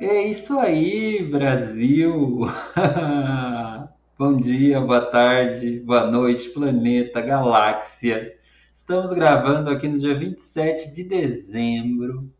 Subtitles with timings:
[0.00, 2.42] É isso aí, Brasil!
[4.16, 8.38] Bom dia, boa tarde, boa noite, planeta, galáxia.
[8.72, 12.32] Estamos gravando aqui no dia 27 de dezembro,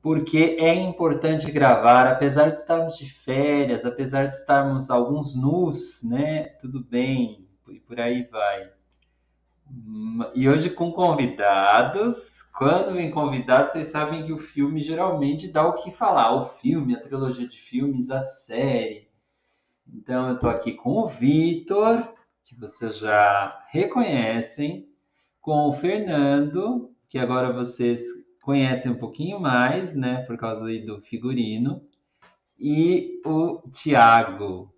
[0.00, 6.44] porque é importante gravar, apesar de estarmos de férias, apesar de estarmos alguns nus, né?
[6.58, 8.70] Tudo bem, e por aí vai.
[10.34, 15.74] E hoje com convidados quando vem convidado, vocês sabem que o filme geralmente dá o
[15.74, 16.34] que falar.
[16.34, 19.08] O filme, a trilogia de filmes, a série.
[19.86, 22.08] Então eu estou aqui com o Vitor,
[22.44, 24.88] que vocês já reconhecem,
[25.40, 28.00] com o Fernando, que agora vocês
[28.40, 31.82] conhecem um pouquinho mais, né, por causa do figurino,
[32.58, 34.73] e o Tiago.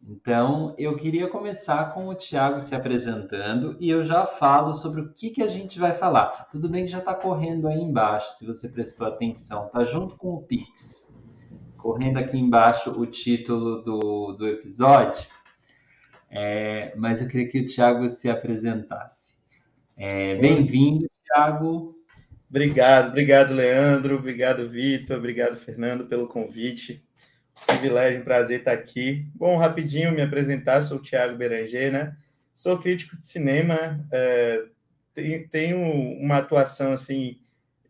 [0.00, 5.12] Então, eu queria começar com o Tiago se apresentando e eu já falo sobre o
[5.12, 6.48] que, que a gente vai falar.
[6.50, 10.34] Tudo bem que já está correndo aí embaixo, se você prestou atenção, tá junto com
[10.34, 11.14] o Pix.
[11.76, 15.26] Correndo aqui embaixo o título do, do episódio,
[16.30, 19.36] é, mas eu queria que o Tiago se apresentasse.
[19.96, 21.96] É, Bem-vindo, Tiago.
[22.48, 27.06] Obrigado, obrigado, Leandro, obrigado, Vitor, obrigado, Fernando, pelo convite.
[27.66, 29.26] Privilégio, prazer estar aqui.
[29.34, 32.16] Bom, rapidinho me apresentar, sou o Thiago Beranger, né?
[32.54, 34.66] Sou crítico de cinema, é,
[35.50, 35.78] tenho
[36.20, 37.40] uma atuação assim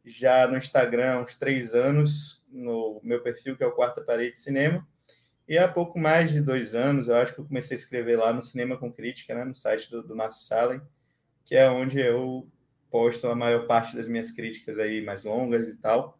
[0.04, 4.40] já no Instagram há uns três anos, no meu perfil, que é o Quarta Parede
[4.40, 4.86] Cinema.
[5.46, 8.32] E há pouco mais de dois anos, eu acho que eu comecei a escrever lá
[8.32, 10.80] no Cinema com Crítica, né, no site do, do Márcio Salem,
[11.44, 12.46] que é onde eu
[12.90, 16.17] posto a maior parte das minhas críticas aí mais longas e tal.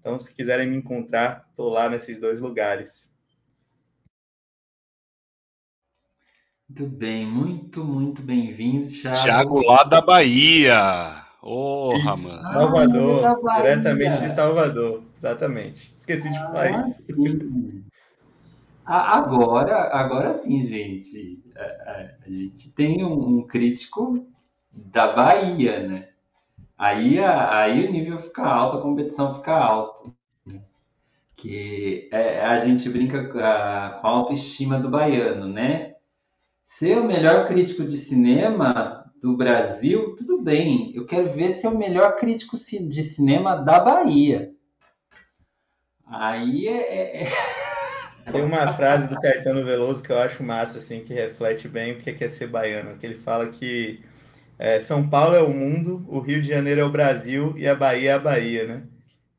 [0.00, 3.14] Então, se quiserem me encontrar, estou lá nesses dois lugares.
[6.68, 9.22] Muito bem, muito, muito bem-vindo, Thiago.
[9.22, 11.28] Thiago lá da Bahia.
[11.40, 12.42] Porra, isso, mano.
[12.42, 15.94] Salvador, ah, diretamente de Salvador, exatamente.
[15.98, 17.02] Esqueci de falar ah, isso.
[17.04, 17.84] Sim.
[18.84, 21.42] Agora, agora sim, gente.
[21.56, 24.26] A, a, a gente tem um, um crítico
[24.70, 26.07] da Bahia, né?
[26.78, 30.10] Aí, aí o nível fica alto, a competição fica alta.
[30.50, 30.62] Né?
[31.34, 35.96] Que é, a gente brinca com a, com a autoestima do baiano, né?
[36.64, 40.94] Ser o melhor crítico de cinema do Brasil, tudo bem.
[40.94, 44.52] Eu quero ver se é o melhor crítico de cinema da Bahia.
[46.06, 47.22] Aí é, é...
[47.24, 47.28] é
[48.30, 51.98] Tem uma frase do Caetano Veloso que eu acho massa, assim, que reflete bem o
[51.98, 52.98] que é ser baiano.
[52.98, 54.04] Que ele fala que
[54.58, 57.74] é, São Paulo é o mundo, o Rio de Janeiro é o Brasil e a
[57.74, 58.86] Bahia é a Bahia, né?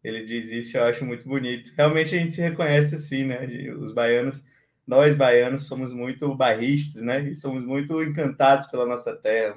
[0.03, 1.73] Ele diz isso, eu acho muito bonito.
[1.75, 3.45] Realmente a gente se reconhece assim, né?
[3.77, 4.43] Os baianos,
[4.87, 7.21] nós baianos somos muito barristas, né?
[7.29, 9.55] E somos muito encantados pela nossa terra.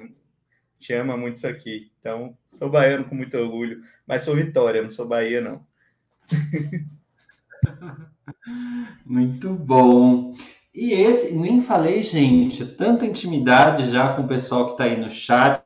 [0.79, 1.91] Gente ama muito isso aqui.
[1.99, 5.65] Então, sou baiano com muito orgulho, mas sou Vitória, não sou Bahia, não.
[9.05, 10.35] muito bom.
[10.73, 15.07] E esse, nem falei, gente, tanta intimidade já com o pessoal que está aí no
[15.07, 15.63] chat,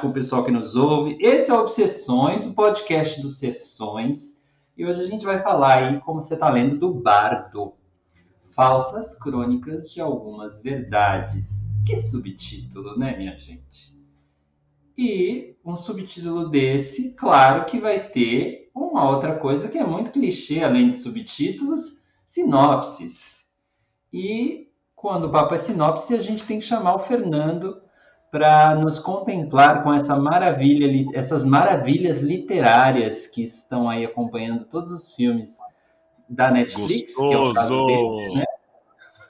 [0.00, 1.18] com o pessoal que nos ouve.
[1.20, 4.40] Esse é Obsessões, o podcast dos Sessões.
[4.74, 7.74] E hoje a gente vai falar aí, como você está lendo, do Bardo.
[8.52, 11.66] Falsas crônicas de algumas verdades.
[11.84, 13.98] Que subtítulo, né, minha gente?
[14.96, 20.62] E um subtítulo desse, claro que vai ter uma outra coisa que é muito clichê,
[20.62, 23.37] além de subtítulos, sinopses.
[24.12, 27.80] E quando o papo é sinopse, a gente tem que chamar o Fernando
[28.30, 35.14] para nos contemplar com essa maravilha, essas maravilhas literárias que estão aí acompanhando todos os
[35.14, 35.58] filmes
[36.28, 37.30] da Netflix, Gostoso.
[37.30, 38.44] que é o caso dele, né?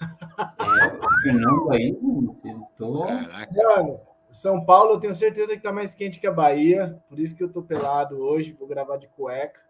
[0.00, 1.98] É, o Fernando aí
[2.42, 3.06] tentou.
[3.06, 4.00] Mano,
[4.30, 7.42] São Paulo eu tenho certeza que tá mais quente que a Bahia, por isso que
[7.42, 9.60] eu tô pelado hoje, vou gravar de cueca.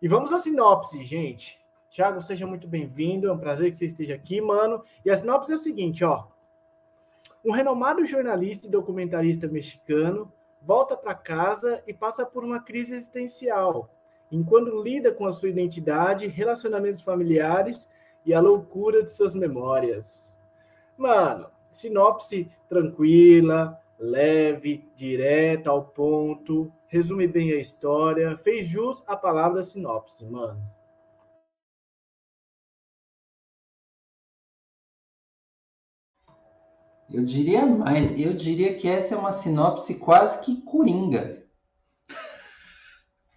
[0.00, 1.58] E vamos à sinopse, gente.
[1.90, 3.28] Tiago, seja muito bem-vindo.
[3.28, 4.82] É um prazer que você esteja aqui, mano.
[5.04, 6.26] E a sinopse é a seguinte, ó.
[7.44, 13.88] Um renomado jornalista e documentarista mexicano volta para casa e passa por uma crise existencial,
[14.30, 17.88] enquanto lida com a sua identidade, relacionamentos familiares
[18.26, 20.38] e a loucura de suas memórias.
[20.96, 29.62] Mano, sinopse tranquila, leve, direta ao ponto, resume bem a história, fez jus à palavra
[29.62, 30.60] sinopse, mano.
[37.10, 41.42] Eu diria mais, eu diria que essa é uma sinopse quase que coringa.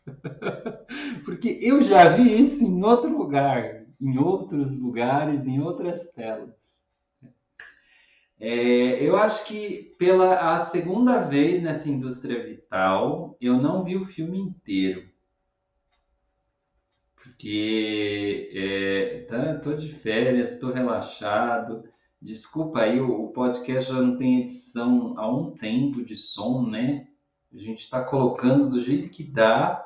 [1.23, 6.79] Porque eu já vi isso em outro lugar, em outros lugares, em outras telas.
[8.39, 14.05] É, eu acho que pela a segunda vez nessa indústria vital, eu não vi o
[14.05, 15.11] filme inteiro.
[17.15, 21.90] porque é, tá, tô de férias, tô relaxado.
[22.21, 27.07] Desculpa aí, o podcast já não tem edição há um tempo de som, né?
[27.51, 29.83] A gente está colocando do jeito que dá,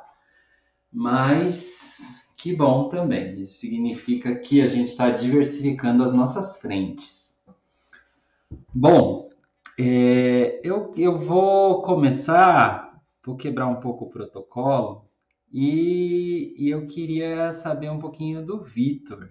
[0.92, 3.40] mas que bom também.
[3.40, 7.42] Isso significa que a gente está diversificando as nossas frentes.
[8.74, 9.30] Bom,
[9.80, 15.06] é, eu, eu vou começar, vou quebrar um pouco o protocolo
[15.50, 19.30] e, e eu queria saber um pouquinho do Vitor.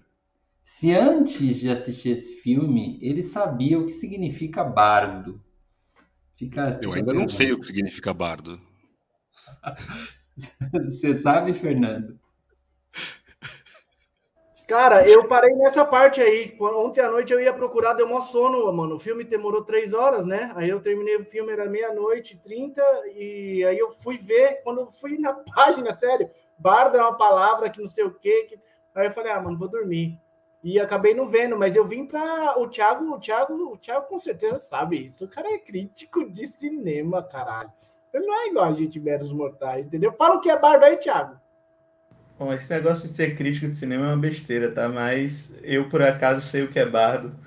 [0.64, 5.40] Se antes de assistir esse filme, ele sabia o que significa bardo.
[6.36, 8.58] Fica, eu ainda não sei o que significa bardo.
[10.88, 12.18] Você sabe, Fernando?
[14.66, 16.56] Cara, eu parei nessa parte aí.
[16.58, 18.94] Ontem à noite eu ia procurar, deu uma sono, mano.
[18.94, 20.50] O filme demorou três horas, né?
[20.56, 22.82] Aí eu terminei o filme, era meia-noite, trinta,
[23.14, 27.68] e aí eu fui ver, quando eu fui na página, sério, bardo é uma palavra
[27.68, 28.46] que não sei o quê.
[28.48, 28.58] Que...
[28.94, 30.18] Aí eu falei, ah, mano, vou dormir.
[30.64, 34.18] E acabei não vendo, mas eu vim para o Thiago, o Thiago, o Thiago com
[34.18, 35.26] certeza sabe isso.
[35.26, 37.70] O cara é crítico de cinema, caralho.
[38.14, 40.10] Ele não é igual a gente meros mortais, entendeu?
[40.14, 41.38] Fala o que é bardo aí, Thiago.
[42.38, 44.88] Bom, esse negócio de ser crítico de cinema é uma besteira, tá?
[44.88, 47.38] Mas eu, por acaso, sei o que é bardo.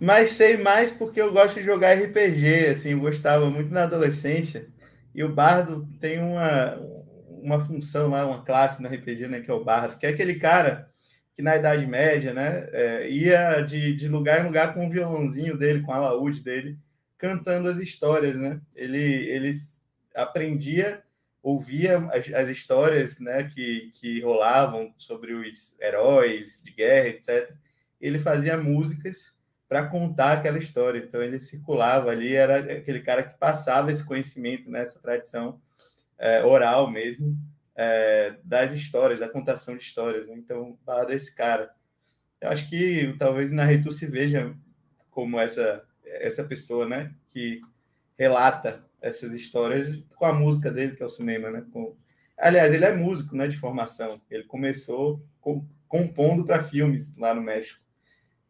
[0.00, 4.66] Mas sei mais porque eu gosto de jogar RPG, assim, eu gostava muito na adolescência.
[5.14, 6.80] E o bardo tem uma,
[7.42, 10.36] uma função lá, uma classe no RPG, né, que é o bardo, que é aquele
[10.36, 10.88] cara
[11.40, 15.56] que na Idade Média, né, é, ia de, de lugar em lugar com o violãozinho
[15.56, 16.78] dele, com a laúde dele,
[17.16, 18.60] cantando as histórias, né?
[18.76, 19.50] Ele, ele
[20.14, 21.02] aprendia,
[21.42, 27.50] ouvia as, as histórias, né, que, que rolavam sobre os heróis de guerra, etc.
[27.98, 29.34] Ele fazia músicas
[29.66, 30.98] para contar aquela história.
[30.98, 35.58] Então ele circulava ali, era aquele cara que passava esse conhecimento nessa né, tradição
[36.18, 37.34] é, oral mesmo
[37.82, 40.28] é, das histórias, da contação de histórias.
[40.28, 40.34] Né?
[40.36, 41.74] Então, para esse cara.
[42.38, 44.54] Eu acho que talvez na Retu se veja
[45.10, 47.14] como essa, essa pessoa, né?
[47.32, 47.60] Que
[48.18, 51.64] relata essas histórias com a música dele, que é o cinema, né?
[51.72, 51.96] Com...
[52.36, 53.48] Aliás, ele é músico, né?
[53.48, 54.20] De formação.
[54.30, 57.80] Ele começou com, compondo para filmes lá no México.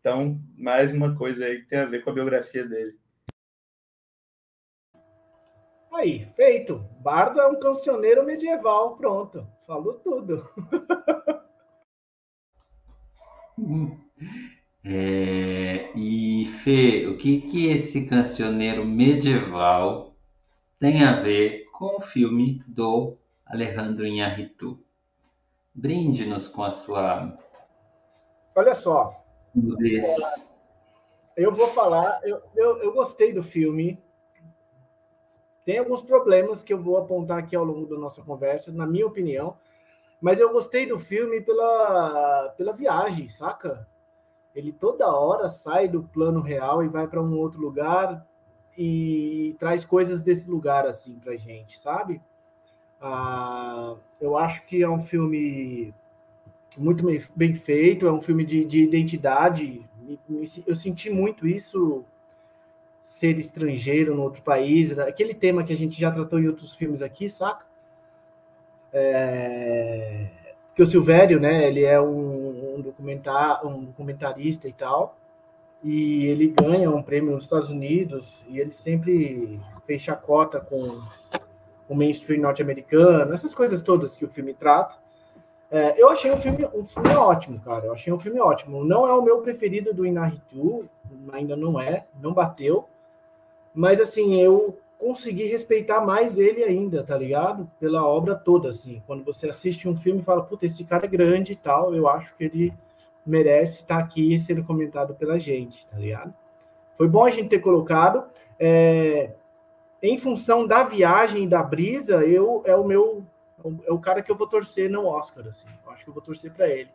[0.00, 2.98] Então, mais uma coisa aí que tem a ver com a biografia dele.
[6.00, 6.82] Aí, feito.
[7.00, 8.96] Bardo é um cancioneiro medieval.
[8.96, 9.46] Pronto.
[9.66, 10.42] Falou tudo.
[14.82, 20.14] É, e Fê, o que, que esse cancioneiro medieval
[20.78, 24.82] tem a ver com o filme do Alejandro Inharritu?
[25.74, 27.38] Brinde-nos com a sua.
[28.56, 29.22] Olha só.
[31.36, 34.02] Eu vou falar, eu, eu, eu gostei do filme,
[35.64, 39.06] tem alguns problemas que eu vou apontar aqui ao longo da nossa conversa, na minha
[39.06, 39.56] opinião,
[40.20, 43.86] mas eu gostei do filme pela, pela viagem, saca?
[44.54, 48.26] Ele toda hora sai do plano real e vai para um outro lugar
[48.76, 52.20] e traz coisas desse lugar assim pra gente, sabe?
[53.00, 55.94] Ah, eu acho que é um filme
[56.76, 57.04] muito
[57.34, 59.88] bem feito, é um filme de, de identidade.
[60.66, 62.04] Eu senti muito isso
[63.02, 65.04] ser estrangeiro no outro país, né?
[65.04, 67.64] aquele tema que a gente já tratou em outros filmes aqui, saca?
[68.92, 70.28] É...
[70.68, 75.16] Porque o Silvério, né, ele é um, um, documentar, um documentarista e tal,
[75.82, 81.02] e ele ganha um prêmio nos Estados Unidos, e ele sempre fez chacota com
[81.88, 84.94] o mainstream norte-americano, essas coisas todas que o filme trata.
[85.70, 87.86] É, eu achei um filme, um filme ótimo, cara.
[87.86, 88.84] Eu achei um filme ótimo.
[88.84, 90.88] Não é o meu preferido do Inaritu,
[91.32, 92.88] ainda não é, não bateu.
[93.74, 97.70] Mas assim, eu consegui respeitar mais ele ainda, tá ligado?
[97.80, 99.02] Pela obra toda, assim.
[99.06, 102.06] Quando você assiste um filme e fala, puta, esse cara é grande e tal, eu
[102.06, 102.74] acho que ele
[103.24, 106.34] merece estar aqui sendo comentado pela gente, tá ligado?
[106.96, 108.24] Foi bom a gente ter colocado.
[108.58, 109.30] É,
[110.02, 113.24] em função da viagem e da brisa, eu é o meu
[113.86, 115.68] é o cara que eu vou torcer no Oscar, assim.
[115.84, 116.90] Eu acho que eu vou torcer para ele.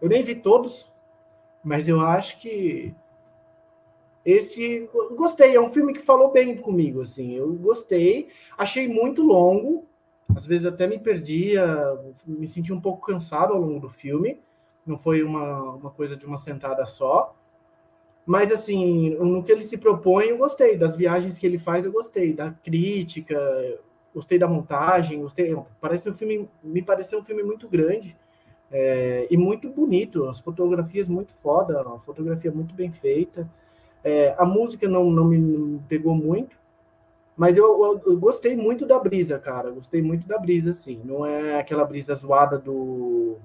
[0.00, 0.90] Eu nem vi todos,
[1.62, 2.94] mas eu acho que
[4.30, 7.34] esse gostei, é um filme que falou bem comigo, assim.
[7.34, 9.86] Eu gostei, achei muito longo,
[10.36, 11.66] às vezes até me perdia,
[12.26, 14.40] me senti um pouco cansado ao longo do filme.
[14.84, 17.34] Não foi uma, uma coisa de uma sentada só.
[18.26, 20.76] Mas, assim, no que ele se propõe, eu gostei.
[20.76, 22.34] Das viagens que ele faz, eu gostei.
[22.34, 23.38] Da crítica,
[24.14, 25.56] gostei da montagem, gostei.
[25.80, 28.14] Parece um filme, me pareceu um filme muito grande
[28.70, 30.26] é, e muito bonito.
[30.26, 33.48] As fotografias muito foda, a fotografia muito bem feita.
[34.08, 36.56] É, a música não, não, me, pegou muito,
[37.36, 39.70] mas eu, eu, eu, gostei muito da brisa, cara.
[39.70, 40.98] Gostei muito da brisa, assim.
[41.04, 43.36] Não é aquela brisa zoada do,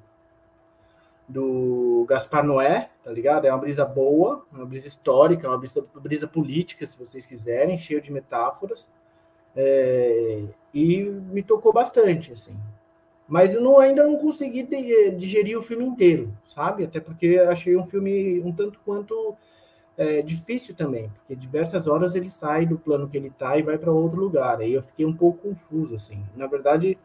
[1.27, 3.45] do Gaspar Noé, tá ligado?
[3.45, 8.01] É uma brisa boa, uma brisa histórica, uma brisa, brisa política, se vocês quiserem, cheio
[8.01, 8.89] de metáforas.
[9.53, 10.43] É,
[10.73, 12.55] e me tocou bastante, assim.
[13.27, 14.63] Mas eu não, ainda não consegui
[15.17, 16.85] digerir o filme inteiro, sabe?
[16.85, 19.35] Até porque achei um filme um tanto quanto
[19.97, 23.77] é, difícil também, porque diversas horas ele sai do plano que ele está e vai
[23.77, 24.59] para outro lugar.
[24.59, 26.23] Aí eu fiquei um pouco confuso, assim.
[26.35, 26.97] Na verdade,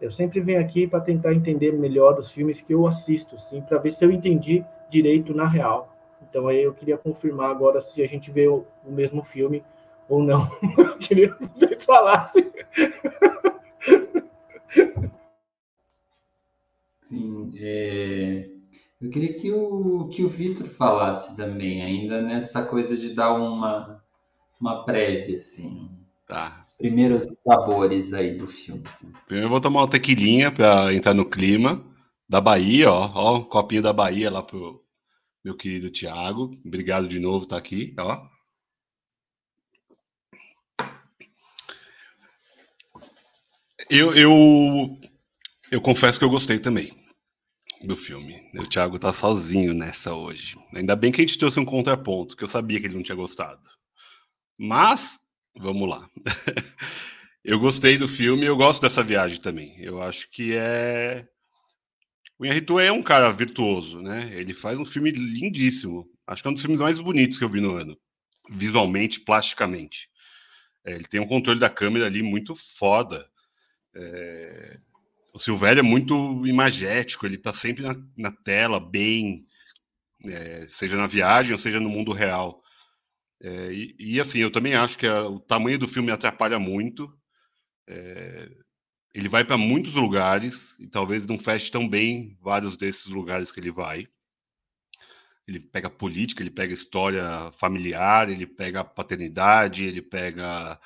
[0.00, 3.78] eu sempre venho aqui para tentar entender melhor os filmes que eu assisto, assim, para
[3.78, 5.94] ver se eu entendi direito na real.
[6.28, 9.64] Então aí eu queria confirmar agora se a gente vê o, o mesmo filme
[10.08, 10.48] ou não.
[10.78, 12.50] eu queria que vocês falassem.
[17.02, 18.59] Sim, é...
[19.00, 24.04] Eu queria que o, que o Vitor falasse também, ainda nessa coisa de dar uma,
[24.60, 25.88] uma prévia, assim.
[26.28, 26.60] Tá.
[26.62, 28.84] Os primeiros sabores aí do filme.
[29.26, 31.82] Primeiro eu vou tomar uma tequilinha para entrar no clima.
[32.28, 33.10] Da Bahia, ó.
[33.14, 34.84] Ó, um copinho da Bahia lá pro
[35.42, 36.50] meu querido Tiago.
[36.64, 38.28] Obrigado de novo estar aqui, ó.
[43.88, 44.98] Eu, eu,
[45.72, 46.99] eu confesso que eu gostei também
[47.82, 48.42] do filme.
[48.54, 50.58] O Thiago tá sozinho nessa hoje.
[50.74, 53.16] Ainda bem que a gente trouxe um contraponto, que eu sabia que ele não tinha
[53.16, 53.68] gostado.
[54.58, 55.18] Mas,
[55.56, 56.08] vamos lá.
[57.44, 59.74] eu gostei do filme eu gosto dessa viagem também.
[59.78, 61.26] Eu acho que é.
[62.38, 64.30] O Inharritu é um cara virtuoso, né?
[64.34, 66.08] Ele faz um filme lindíssimo.
[66.26, 67.98] Acho que é um dos filmes mais bonitos que eu vi no ano.
[68.50, 70.08] Visualmente, plasticamente.
[70.84, 73.28] É, ele tem um controle da câmera ali muito foda.
[73.94, 74.78] É,
[75.32, 79.46] o Silvério é muito imagético, ele está sempre na, na, tela, bem,
[80.24, 82.60] é, seja na viagem ou seja no mundo real.
[83.42, 87.08] É, e, e, assim, eu também acho que a, o tamanho do filme atrapalha muito.
[87.88, 88.50] É,
[89.14, 93.60] ele vai para muitos lugares e talvez não feche tão bem vários desses lugares que
[93.60, 94.06] ele vai.
[95.48, 100.78] Ele pega política, ele pega história familiar, ele pega paternidade, ele pega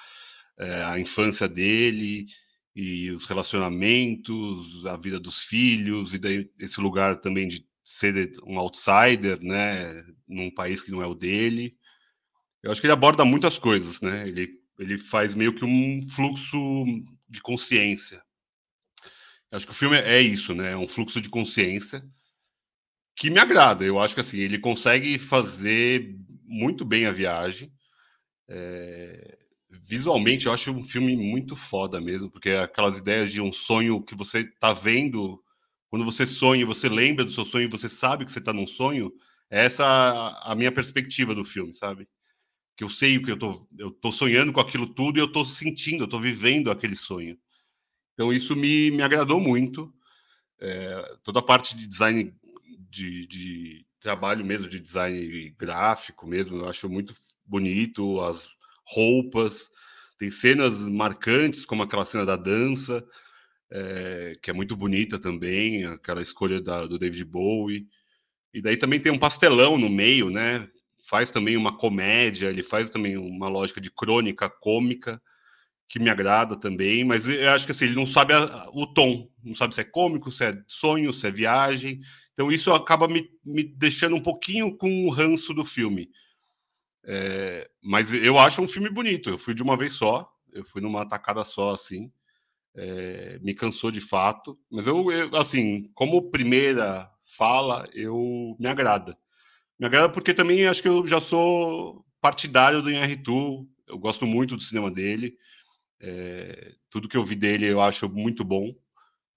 [0.59, 2.27] é, a infância dele
[2.75, 8.59] e os relacionamentos, a vida dos filhos, e daí esse lugar também de ser um
[8.59, 11.77] outsider, né, num país que não é o dele.
[12.63, 14.27] Eu acho que ele aborda muitas coisas, né?
[14.27, 16.57] Ele, ele faz meio que um fluxo
[17.29, 18.23] de consciência.
[19.51, 20.73] Eu acho que o filme é isso, né?
[20.73, 22.03] É um fluxo de consciência
[23.15, 23.85] que me agrada.
[23.85, 27.73] Eu acho que assim ele consegue fazer muito bem a viagem.
[28.49, 29.44] É
[29.83, 34.03] visualmente eu acho um filme muito foda mesmo, porque é aquelas ideias de um sonho
[34.03, 35.43] que você tá vendo,
[35.89, 39.13] quando você sonha, você lembra do seu sonho, você sabe que você tá num sonho,
[39.51, 39.85] é essa
[40.43, 42.09] a minha perspectiva do filme, sabe?
[42.77, 45.31] Que eu sei o que eu tô, eu tô sonhando com aquilo tudo e eu
[45.31, 47.39] tô sentindo, eu tô vivendo aquele sonho.
[48.15, 49.93] Então isso me, me agradou muito.
[50.61, 52.35] É, toda a parte de design
[52.91, 57.15] de, de trabalho mesmo de design gráfico mesmo, eu acho muito
[57.45, 58.49] bonito as
[58.87, 59.71] roupas,
[60.19, 63.05] tem cenas marcantes, como aquela cena da dança,
[63.71, 67.87] é, que é muito bonita também, aquela escolha da, do David Bowie.
[68.53, 70.69] E daí também tem um pastelão no meio, né?
[71.09, 75.21] Faz também uma comédia, ele faz também uma lógica de crônica cômica,
[75.89, 79.29] que me agrada também, mas eu acho que assim, ele não sabe a, o tom,
[79.45, 82.01] não sabe se é cômico, se é sonho, se é viagem.
[82.33, 86.09] Então isso acaba me, me deixando um pouquinho com o ranço do filme.
[87.07, 89.31] É, mas eu acho um filme bonito.
[89.31, 92.13] Eu fui de uma vez só, eu fui numa tacada só, assim.
[92.75, 99.17] É, me cansou de fato, mas eu, eu, assim, como primeira fala, eu me agrada.
[99.79, 104.57] Me agrada porque também acho que eu já sou partidário do Inharitu, eu gosto muito
[104.57, 105.37] do cinema dele.
[106.01, 108.75] É, tudo que eu vi dele eu acho muito bom,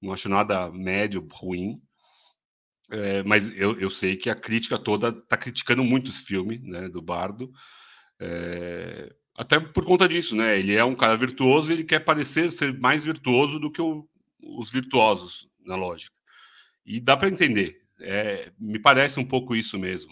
[0.02, 1.82] não acho nada médio, ruim.
[2.90, 6.88] É, mas eu, eu sei que a crítica toda está criticando muito esse filme, né,
[6.88, 7.52] do Bardo.
[8.20, 10.58] É, até por conta disso, né?
[10.58, 14.08] Ele é um cara virtuoso e ele quer parecer ser mais virtuoso do que o,
[14.42, 16.16] os virtuosos, na lógica.
[16.86, 17.82] E dá para entender.
[18.00, 20.12] É, me parece um pouco isso mesmo.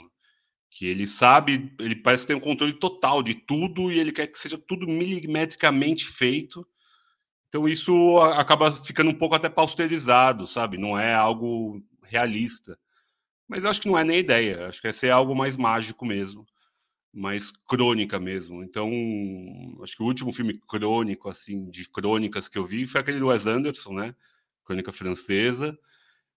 [0.70, 4.27] Que ele sabe, ele parece que tem um controle total de tudo e ele quer
[4.27, 6.67] que seja tudo milimetricamente feito.
[7.48, 10.77] Então isso acaba ficando um pouco até pausterizado, sabe?
[10.77, 12.77] Não é algo realista.
[13.47, 14.67] Mas eu acho que não é nem ideia.
[14.67, 16.45] Acho que é ser algo mais mágico mesmo,
[17.13, 18.63] mais crônica mesmo.
[18.63, 18.89] Então,
[19.83, 23.27] acho que o último filme crônico, assim, de crônicas que eu vi foi aquele do
[23.27, 24.15] Wes Anderson, né?
[24.63, 25.77] Crônica francesa.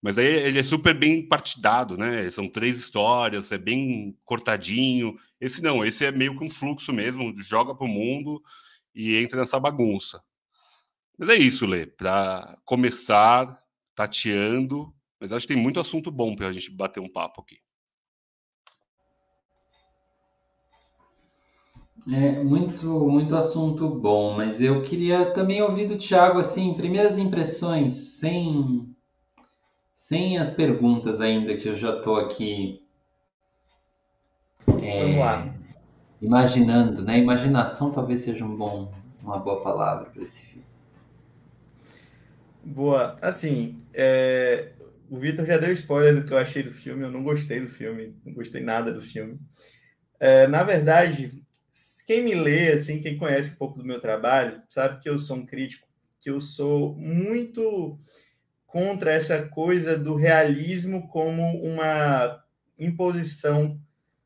[0.00, 2.30] Mas aí ele é super bem partidado, né?
[2.30, 5.16] São três histórias, é bem cortadinho.
[5.40, 8.40] Esse não, esse é meio que um fluxo mesmo, joga para o mundo
[8.94, 10.22] e entra nessa bagunça.
[11.18, 11.87] Mas é isso, Lê.
[11.87, 13.58] Para começar
[13.94, 17.58] tateando, Mas acho que tem muito assunto bom para a gente bater um papo aqui.
[22.10, 27.94] É muito, muito assunto bom, mas eu queria também ouvir do Thiago assim, primeiras impressões,
[28.18, 28.94] sem
[29.94, 32.82] sem as perguntas ainda que eu já estou aqui
[34.82, 35.54] é, Vamos lá.
[36.22, 37.18] imaginando, né?
[37.18, 38.90] Imaginação talvez seja um bom,
[39.22, 40.64] uma boa palavra para esse filme.
[42.64, 43.18] Boa.
[43.20, 44.72] Assim, é,
[45.08, 47.02] o Vitor já deu spoiler do que eu achei do filme.
[47.02, 49.38] Eu não gostei do filme, não gostei nada do filme.
[50.20, 51.42] É, na verdade,
[52.06, 55.36] quem me lê, assim, quem conhece um pouco do meu trabalho, sabe que eu sou
[55.36, 55.86] um crítico,
[56.20, 57.98] que eu sou muito
[58.66, 62.44] contra essa coisa do realismo como uma
[62.78, 63.80] imposição,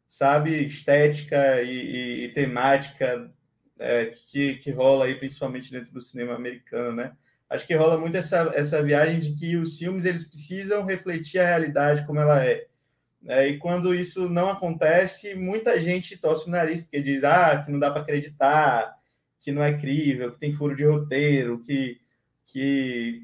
[0.08, 3.32] sabe, estética e, e, e temática
[3.78, 7.16] é, que, que rola aí, principalmente dentro do cinema americano, né?
[7.52, 11.46] Acho que rola muito essa, essa viagem de que os filmes eles precisam refletir a
[11.46, 12.66] realidade como ela é.
[13.26, 17.70] é e quando isso não acontece, muita gente torce o nariz, porque diz ah, que
[17.70, 18.96] não dá para acreditar,
[19.40, 22.00] que não é crível, que tem furo de roteiro, que,
[22.46, 23.22] que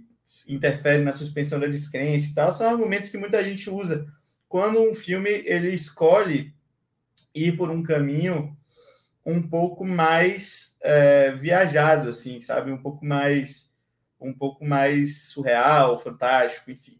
[0.49, 2.53] interfere na suspensão da descrença e tal.
[2.53, 4.07] São argumentos que muita gente usa
[4.49, 6.53] quando um filme ele escolhe
[7.35, 8.57] ir por um caminho
[9.25, 12.73] um pouco mais é, viajado, assim, sabe?
[12.73, 13.68] Um pouco mais
[14.21, 16.99] um pouco mais surreal, fantástico, enfim.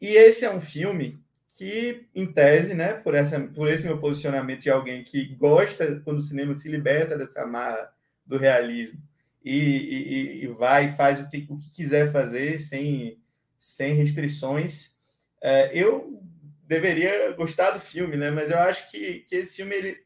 [0.00, 1.22] E esse é um filme
[1.54, 6.18] que, em tese, né, por, essa, por esse meu posicionamento de alguém que gosta quando
[6.18, 7.92] o cinema se liberta dessa amarra
[8.24, 9.00] do realismo
[9.44, 13.18] e, e, e vai e faz o que, o que quiser fazer sem,
[13.58, 14.94] sem restrições,
[15.42, 16.22] é, eu
[16.66, 18.30] deveria gostar do filme, né?
[18.30, 19.98] Mas eu acho que, que esse filme ele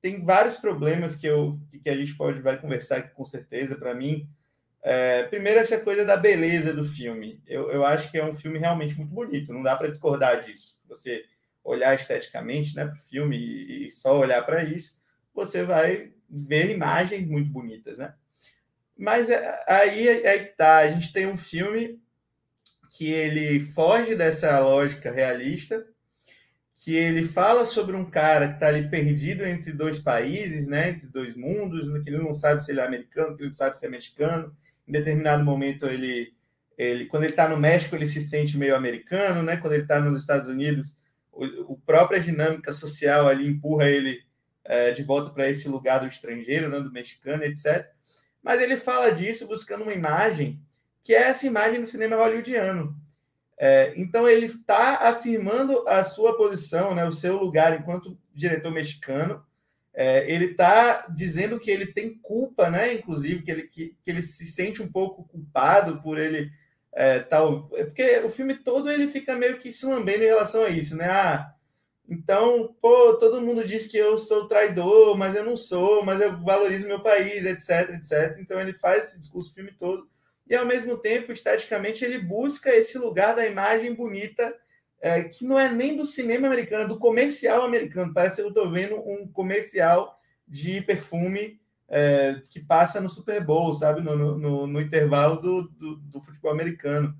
[0.00, 3.76] tem vários problemas que, eu, que a gente pode vai conversar com certeza.
[3.76, 4.28] Para mim,
[4.82, 7.40] é, primeiro, essa coisa da beleza do filme.
[7.46, 10.76] Eu, eu acho que é um filme realmente muito bonito, não dá para discordar disso.
[10.88, 11.24] Você
[11.62, 15.00] olhar esteticamente né, para o filme e, e, só olhar para isso,
[15.32, 17.98] você vai ver imagens muito bonitas.
[17.98, 18.12] Né?
[18.96, 22.00] Mas é, aí é que tá, a gente tem um filme
[22.90, 25.86] que ele foge dessa lógica realista,
[26.76, 31.06] que ele fala sobre um cara que está ali perdido entre dois países, né, entre
[31.06, 33.86] dois mundos, que ele não sabe se ele é americano, que ele não sabe se
[33.86, 34.54] é mexicano,
[34.86, 36.34] em determinado momento ele,
[36.76, 39.56] ele quando ele está no México ele se sente meio americano, né?
[39.56, 40.98] Quando ele está nos Estados Unidos,
[41.32, 44.20] o, o própria dinâmica social ali empurra ele
[44.64, 46.80] é, de volta para esse lugar do estrangeiro, né?
[46.80, 47.88] do mexicano, etc.
[48.42, 50.60] Mas ele fala disso buscando uma imagem
[51.04, 52.96] que é essa imagem do cinema hollywoodiano.
[53.58, 59.44] É, então ele está afirmando a sua posição, né, o seu lugar enquanto diretor mexicano,
[59.94, 62.94] é, ele está dizendo que ele tem culpa, né?
[62.94, 66.50] Inclusive, que ele, que, que ele se sente um pouco culpado por ele
[66.92, 67.68] é, tal.
[67.74, 70.96] É porque o filme todo ele fica meio que se lambendo em relação a isso,
[70.96, 71.08] né?
[71.10, 71.54] Ah,
[72.08, 76.42] então, pô, todo mundo diz que eu sou traidor, mas eu não sou, mas eu
[76.42, 78.38] valorizo meu país, etc, etc.
[78.38, 80.08] Então ele faz esse discurso o filme todo.
[80.48, 84.54] E ao mesmo tempo, esteticamente, ele busca esse lugar da imagem bonita
[85.02, 88.14] é, que não é nem do cinema americano, é do comercial americano.
[88.14, 93.74] Parece que eu estou vendo um comercial de perfume é, que passa no Super Bowl,
[93.74, 94.00] sabe?
[94.00, 97.14] No, no, no intervalo do, do, do, futebol americano.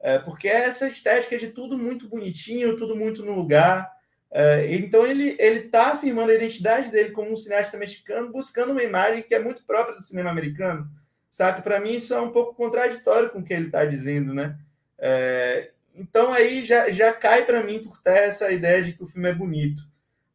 [0.00, 3.86] É, porque é essa estética de tudo muito bonitinho, tudo muito no lugar.
[4.30, 9.22] É, então ele está afirmando a identidade dele como um cineasta mexicano, buscando uma imagem
[9.22, 10.90] que é muito própria do cinema americano.
[11.30, 11.60] Sabe?
[11.60, 14.58] Para mim, isso é um pouco contraditório com o que ele está dizendo, né?
[14.98, 19.06] É, então aí já, já cai para mim por terra essa ideia de que o
[19.06, 19.82] filme é bonito,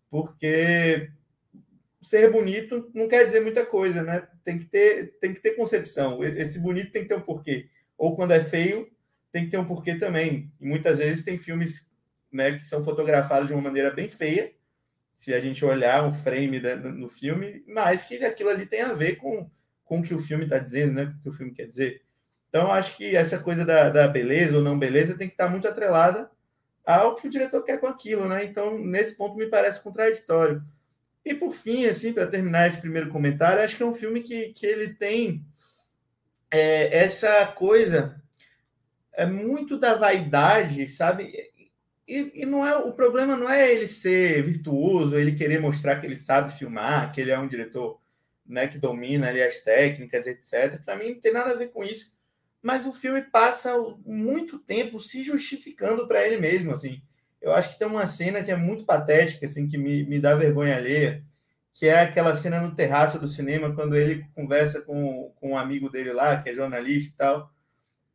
[0.10, 1.12] porque
[2.02, 4.28] ser bonito não quer dizer muita coisa, né?
[4.44, 6.24] Tem que ter, tem que ter concepção.
[6.24, 7.70] Esse bonito tem que ter um porquê.
[7.98, 8.92] Ou quando é feio,
[9.32, 10.52] tem que ter um porquê também.
[10.60, 11.92] E muitas vezes tem filmes
[12.32, 14.52] né, que são fotografados de uma maneira bem feia,
[15.16, 19.18] se a gente olhar um frame no filme, mas que aquilo ali tem a ver
[19.18, 19.50] com,
[19.86, 21.04] com o que o filme está dizendo, né?
[21.04, 22.02] O que o filme quer dizer.
[22.52, 25.70] Então, acho que essa coisa da, da, beleza ou não beleza tem que estar muito
[25.70, 26.30] atrelada
[26.86, 28.44] ao que o diretor quer com aquilo, né?
[28.44, 30.62] Então, nesse ponto, me parece contraditório.
[31.24, 34.50] E, por fim, assim, para terminar esse primeiro comentário, acho que é um filme que,
[34.50, 35.46] que ele tem
[36.52, 38.22] é, essa coisa
[39.14, 41.32] é muito da vaidade, sabe?
[42.06, 46.06] E, e, não é o problema não é ele ser virtuoso, ele querer mostrar que
[46.06, 48.02] ele sabe filmar, que ele é um diretor
[48.46, 50.84] né, que domina ali as técnicas, etc.
[50.84, 52.20] Para mim, não tem nada a ver com isso
[52.62, 53.74] mas o filme passa
[54.06, 57.02] muito tempo se justificando para ele mesmo, assim.
[57.42, 60.36] Eu acho que tem uma cena que é muito patética, assim, que me, me dá
[60.36, 61.24] vergonha alheia,
[61.74, 65.90] que é aquela cena no terraço do cinema, quando ele conversa com, com um amigo
[65.90, 67.52] dele lá, que é jornalista e tal,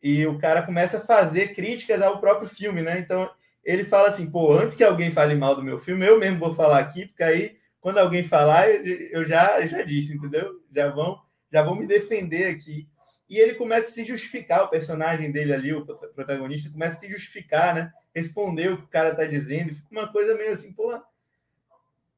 [0.02, 2.98] e o cara começa a fazer críticas ao próprio filme, né?
[2.98, 3.28] Então
[3.64, 6.54] ele fala assim, pô, antes que alguém fale mal do meu filme, eu mesmo vou
[6.54, 10.60] falar aqui, porque aí quando alguém falar, eu já já disse, entendeu?
[10.74, 11.20] Já vão
[11.52, 12.88] já vão me defender aqui.
[13.28, 17.10] E ele começa a se justificar, o personagem dele ali, o protagonista, começa a se
[17.10, 17.92] justificar, né?
[18.14, 21.00] Responder o que o cara tá dizendo, fica uma coisa meio assim, pô,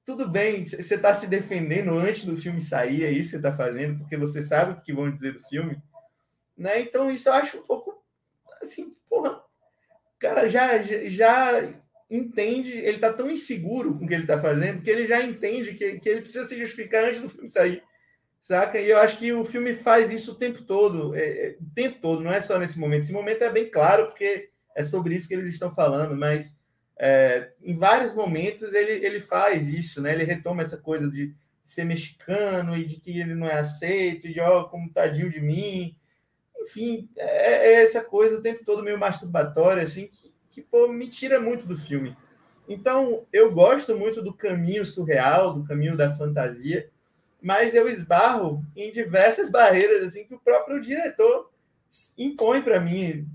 [0.04, 3.56] tudo bem, você está se defendendo antes do filme sair, é isso que você está
[3.56, 5.80] fazendo, porque você sabe o que vão dizer do filme,
[6.56, 6.80] né?
[6.80, 8.02] Então isso eu acho um pouco
[8.62, 11.62] assim, porra, o cara já, já
[12.10, 15.74] entende, ele tá tão inseguro com o que ele tá fazendo, que ele já entende
[15.74, 17.82] que, que ele precisa se justificar antes do filme sair.
[18.42, 18.80] Saca?
[18.80, 21.98] E eu acho que o filme faz isso o tempo todo, é, é, o tempo
[22.00, 23.02] todo, não é só nesse momento.
[23.02, 26.58] Esse momento é bem claro, porque é sobre isso que eles estão falando, mas
[26.98, 30.12] é, em vários momentos ele, ele faz isso, né?
[30.12, 34.40] Ele retoma essa coisa de ser mexicano e de que ele não é aceito, e
[34.40, 35.94] ó, oh, como tadinho de mim,
[36.58, 41.08] enfim, é, é, essa coisa o tempo todo meio masturbatória, assim, que, que pô, me
[41.08, 42.16] tira muito do filme.
[42.68, 46.90] Então, eu gosto muito do caminho surreal, do caminho da fantasia,
[47.40, 51.50] mas eu esbarro em diversas barreiras, assim, que o próprio diretor
[52.16, 53.28] impõe para mim,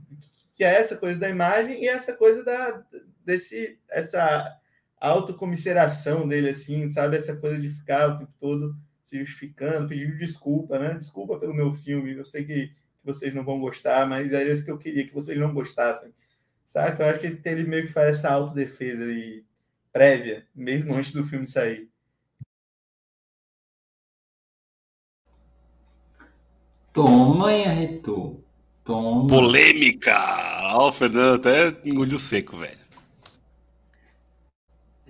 [0.56, 2.84] que é essa coisa da imagem e essa coisa da,
[3.26, 4.58] desse, essa
[5.00, 7.18] autocomiseração dele, assim, sabe?
[7.18, 10.96] Essa coisa de ficar o tempo todo se justificando, pedindo desculpa, né?
[10.96, 12.72] Desculpa pelo meu filme, eu sei que
[13.04, 16.14] vocês não vão gostar, mas era isso que eu queria que vocês não gostassem.
[16.66, 17.02] Sabe?
[17.02, 19.44] Eu acho que ele meio que faz essa autodefesa aí,
[19.92, 21.90] prévia, mesmo antes do filme sair.
[26.94, 28.40] Toma, Arretu.
[28.86, 29.28] Toma.
[29.28, 30.16] Polêmica!
[30.76, 32.78] Ó, o Fernando até engoliu seco, velho.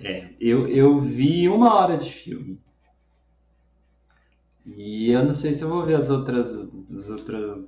[0.02, 2.58] É, eu, eu vi uma hora de filme.
[4.66, 7.66] E eu não sei se eu vou ver as outras, as outras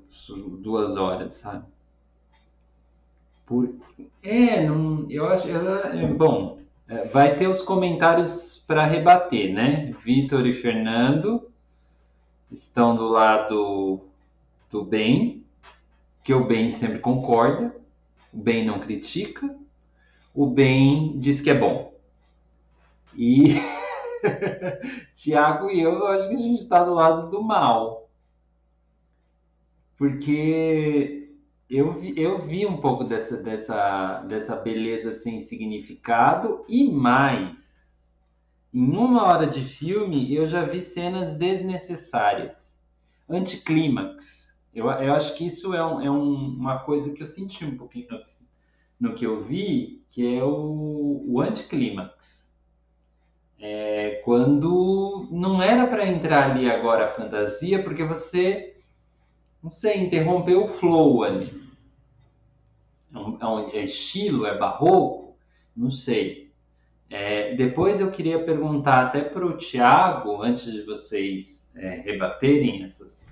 [0.60, 1.66] duas horas, sabe?
[3.46, 3.76] Por...
[4.24, 5.48] É, não, eu acho.
[5.50, 9.94] Ela, é, bom, é, vai ter os comentários para rebater, né?
[10.04, 11.52] Vitor e Fernando
[12.56, 14.02] estão do lado
[14.72, 15.46] do bem,
[16.24, 17.76] que o bem sempre concorda,
[18.34, 19.56] o bem não critica,
[20.34, 21.94] o bem diz que é bom.
[23.16, 23.56] E
[25.14, 28.10] Tiago e eu, eu acho que a gente está do lado do mal.
[29.98, 31.30] Porque
[31.70, 37.75] eu vi, eu vi um pouco dessa, dessa, dessa beleza sem significado e mais.
[38.76, 42.78] Em uma hora de filme, eu já vi cenas desnecessárias,
[43.30, 44.62] anticlímax.
[44.74, 47.78] Eu, eu acho que isso é, um, é um, uma coisa que eu senti um
[47.78, 48.08] pouquinho
[49.00, 52.54] no, no que eu vi, que é o, o anticlímax
[53.60, 58.78] é, quando não era para entrar ali agora a fantasia, porque você,
[59.64, 61.64] não sei, interrompeu o flow ali.
[63.14, 65.36] É um, é é estilo, é barroco,
[65.76, 66.45] não sei.
[67.10, 73.28] É, depois eu queria perguntar até para o Tiago, antes de vocês é, rebaterem essas,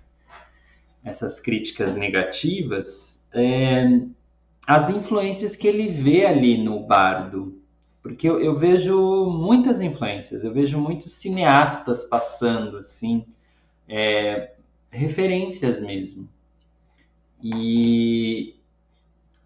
[1.03, 3.99] essas críticas negativas, é,
[4.67, 7.63] as influências que ele vê ali no bardo
[8.03, 13.25] porque eu, eu, vejo muitas influências, eu vejo muitos cineastas passando, assim,
[13.87, 14.51] é,
[14.91, 16.27] referências mesmo.
[17.41, 18.55] E,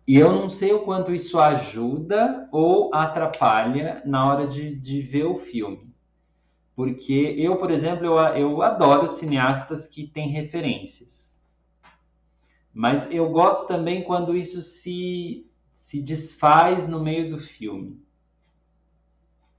[0.08, 5.26] e eu não sei o quanto isso ajuda ou atrapalha na hora de, de ver
[5.26, 5.94] o filme.
[6.74, 11.38] Porque eu, por exemplo, eu, eu adoro cineastas que têm referências.
[12.74, 18.00] Mas eu gosto também quando isso se, se desfaz no meio do filme.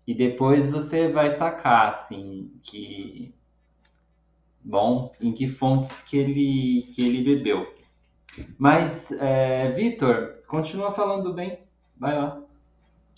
[0.06, 3.34] E depois você vai sacar, assim, que.
[4.64, 7.74] Bom, em que fontes que ele, que ele bebeu.
[8.56, 11.60] Mas, é, Vitor, continua falando bem.
[11.96, 12.42] Vai lá.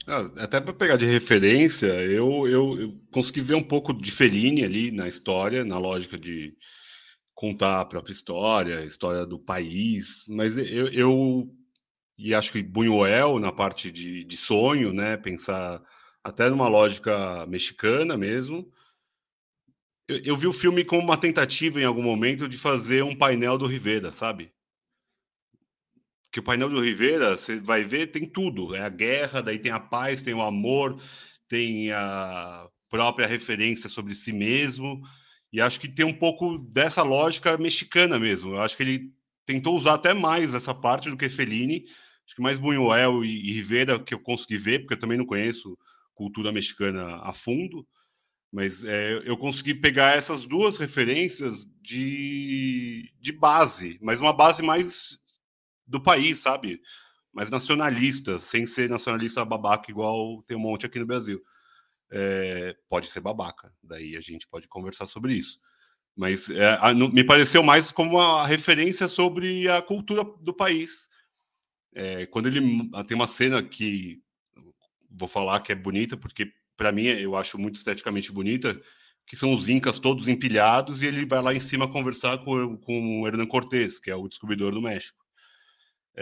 [0.07, 4.65] Ah, até para pegar de referência, eu, eu, eu, consegui ver um pouco de Fellini
[4.65, 6.55] ali na história, na lógica de
[7.35, 11.57] contar a própria história, a história do país, mas eu, eu
[12.19, 15.83] e acho que Buñuel na parte de, de sonho, né, pensar
[16.23, 18.71] até numa lógica mexicana mesmo.
[20.07, 23.57] Eu, eu, vi o filme como uma tentativa, em algum momento, de fazer um painel
[23.57, 24.53] do Rivera, sabe?
[26.33, 28.75] Que o painel do Rivera, você vai ver, tem tudo.
[28.75, 31.01] É a guerra, daí tem a paz, tem o amor,
[31.49, 35.03] tem a própria referência sobre si mesmo.
[35.53, 38.55] E acho que tem um pouco dessa lógica mexicana mesmo.
[38.55, 39.13] Eu acho que ele
[39.45, 41.85] tentou usar até mais essa parte do que Fellini.
[42.25, 45.27] Acho que mais Buñuel e, e Rivera que eu consegui ver, porque eu também não
[45.27, 45.77] conheço
[46.15, 47.87] cultura mexicana a fundo,
[48.53, 55.19] mas é, eu consegui pegar essas duas referências de, de base, mas uma base mais
[55.91, 56.81] do país, sabe?
[57.33, 61.43] Mais nacionalista, sem ser nacionalista babaca igual tem um monte aqui no Brasil.
[62.13, 65.59] É, pode ser babaca, daí a gente pode conversar sobre isso.
[66.17, 71.09] Mas é, a, no, me pareceu mais como uma referência sobre a cultura do país.
[71.93, 74.21] É, quando ele tem uma cena que
[75.11, 78.81] vou falar que é bonita, porque para mim eu acho muito esteticamente bonita,
[79.27, 83.21] que são os incas todos empilhados e ele vai lá em cima conversar com, com
[83.21, 85.25] o Hernan Cortés, que é o descobridor do México.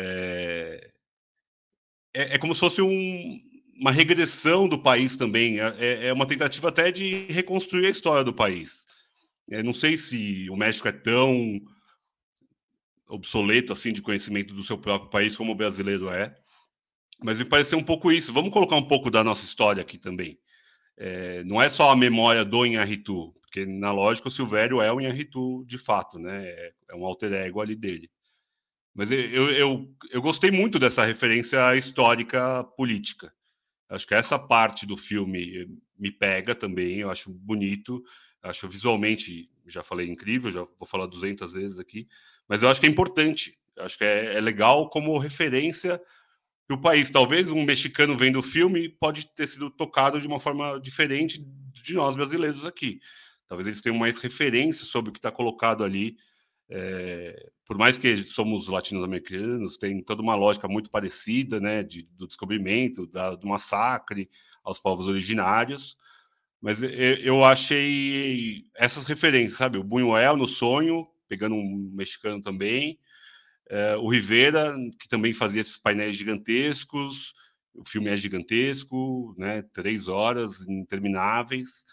[0.00, 0.90] É,
[2.14, 3.40] é, é como se fosse um,
[3.80, 8.22] uma regressão do país também, é, é, é uma tentativa até de reconstruir a história
[8.22, 8.86] do país.
[9.50, 11.60] É, não sei se o México é tão
[13.08, 16.32] obsoleto assim de conhecimento do seu próprio país como o brasileiro é,
[17.24, 18.32] mas me pareceu um pouco isso.
[18.32, 20.38] Vamos colocar um pouco da nossa história aqui também.
[20.96, 25.00] É, não é só a memória do Inharitu, porque na lógica o Silvério é o
[25.00, 26.44] Inharitu de fato, né?
[26.46, 28.08] É, é um alter ego ali dele.
[28.94, 33.32] Mas eu, eu, eu gostei muito dessa referência histórica política.
[33.88, 35.66] Acho que essa parte do filme
[35.98, 38.02] me pega também, eu acho bonito,
[38.42, 42.06] acho visualmente, já falei incrível, já vou falar 200 vezes aqui,
[42.48, 46.00] mas eu acho que é importante, acho que é, é legal como referência
[46.68, 50.38] que o país, talvez um mexicano vendo o filme, pode ter sido tocado de uma
[50.38, 53.00] forma diferente de nós brasileiros aqui.
[53.46, 56.18] Talvez eles tenham mais referência sobre o que está colocado ali.
[56.70, 62.26] É, por mais que somos latino-americanos, tem toda uma lógica muito parecida, né, de, do
[62.26, 64.28] descobrimento, da, do massacre
[64.62, 65.96] aos povos originários.
[66.60, 69.78] Mas eu, eu achei essas referências, sabe?
[69.78, 72.98] O Buñuel no sonho, pegando um mexicano também,
[73.70, 77.34] é, o Rivera, que também fazia esses painéis gigantescos,
[77.74, 81.84] o filme é gigantesco, né, três horas intermináveis,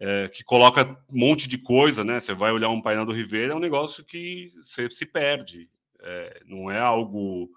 [0.00, 2.20] é, que coloca um monte de coisa, né?
[2.20, 5.68] Você vai olhar um painel do Rivera, é um negócio que você se perde,
[6.00, 7.50] é, não é algo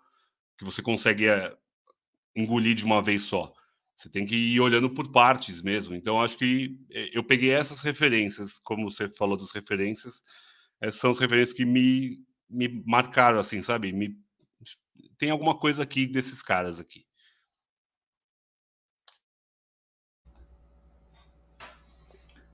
[0.57, 1.55] que você consegue é,
[2.35, 3.53] engolir de uma vez só.
[3.95, 5.93] Você tem que ir olhando por partes mesmo.
[5.93, 10.23] Então, acho que é, eu peguei essas referências, como você falou das referências,
[10.81, 12.19] essas são as referências que me
[12.51, 13.93] me marcaram, assim, sabe?
[13.93, 14.15] Me...
[15.17, 17.05] Tem alguma coisa aqui desses caras aqui.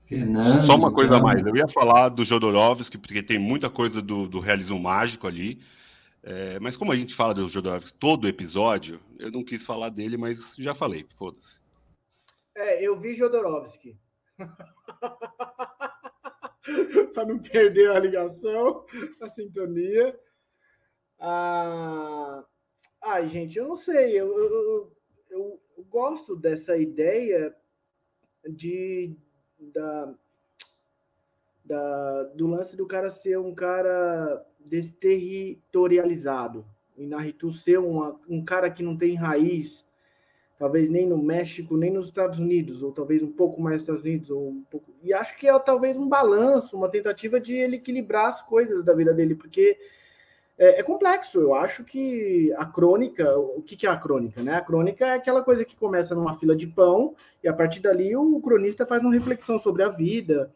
[0.08, 1.44] Fernando, Só uma coisa a mais.
[1.44, 5.60] Eu ia falar do Jodorowsky, porque tem muita coisa do, do realismo mágico ali.
[6.22, 10.16] É, mas como a gente fala do Jodorowsky todo episódio, eu não quis falar dele,
[10.16, 11.60] mas já falei, foda-se.
[12.56, 13.98] É, eu vi Jodorowsky.
[17.12, 18.86] para não perder a ligação,
[19.20, 20.18] a sintonia.
[21.18, 22.44] Ah,
[23.02, 24.92] ai, gente, eu não sei, eu, eu,
[25.30, 27.54] eu, eu gosto dessa ideia
[28.48, 29.16] de
[29.58, 30.14] da,
[31.64, 36.64] da, do lance do cara ser um cara desterritorializado.
[36.96, 39.88] O Inaritu ser uma, um cara que não tem raiz
[40.58, 44.02] talvez nem no México, nem nos Estados Unidos, ou talvez um pouco mais nos Estados
[44.02, 44.92] Unidos, ou um pouco.
[45.02, 48.92] E acho que é talvez um balanço, uma tentativa de ele equilibrar as coisas da
[48.92, 49.78] vida dele, porque
[50.58, 51.40] é, é complexo.
[51.40, 54.56] Eu acho que a crônica, o que, que é a crônica, né?
[54.56, 58.16] A crônica é aquela coisa que começa numa fila de pão e a partir dali
[58.16, 60.52] o cronista faz uma reflexão sobre a vida,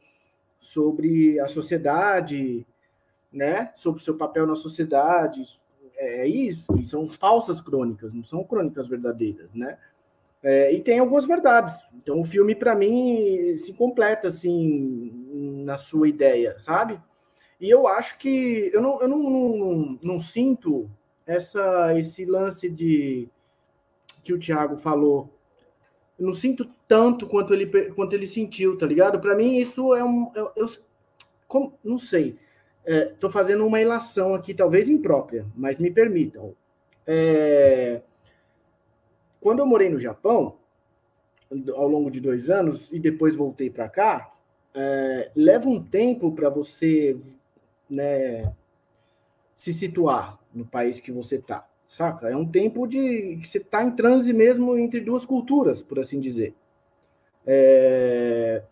[0.59, 2.67] sobre a sociedade,
[3.33, 3.71] né?
[3.77, 5.61] Sobre o seu papel na sociedade.
[5.97, 9.79] É, é isso, e são falsas crônicas, não são crônicas verdadeiras, né?
[10.43, 11.85] É, e tem algumas verdades.
[11.95, 15.13] Então o filme, para mim, se completa assim
[15.65, 17.01] na sua ideia, sabe?
[17.63, 20.91] E eu acho que eu não, eu não, não, não sinto
[21.25, 23.29] essa, esse lance de
[24.25, 25.33] que o Thiago falou.
[26.19, 29.21] Eu não sinto tanto quanto ele, quanto ele sentiu, tá ligado?
[29.21, 30.33] Para mim, isso é um.
[30.35, 30.67] Eu, eu
[31.47, 32.37] como, não sei.
[32.85, 36.57] Estou é, fazendo uma ilação aqui, talvez imprópria, mas me permitam.
[37.07, 38.03] É,
[39.41, 40.57] quando eu morei no Japão,
[41.77, 44.35] ao longo de dois anos, e depois voltei para cá,
[44.75, 47.17] é, leva um tempo para você
[47.93, 48.53] né,
[49.55, 52.29] se situar no país que você está, saca?
[52.29, 56.19] É um tempo de que você está em transe mesmo entre duas culturas, por assim
[56.19, 56.55] dizer.
[57.47, 58.63] É,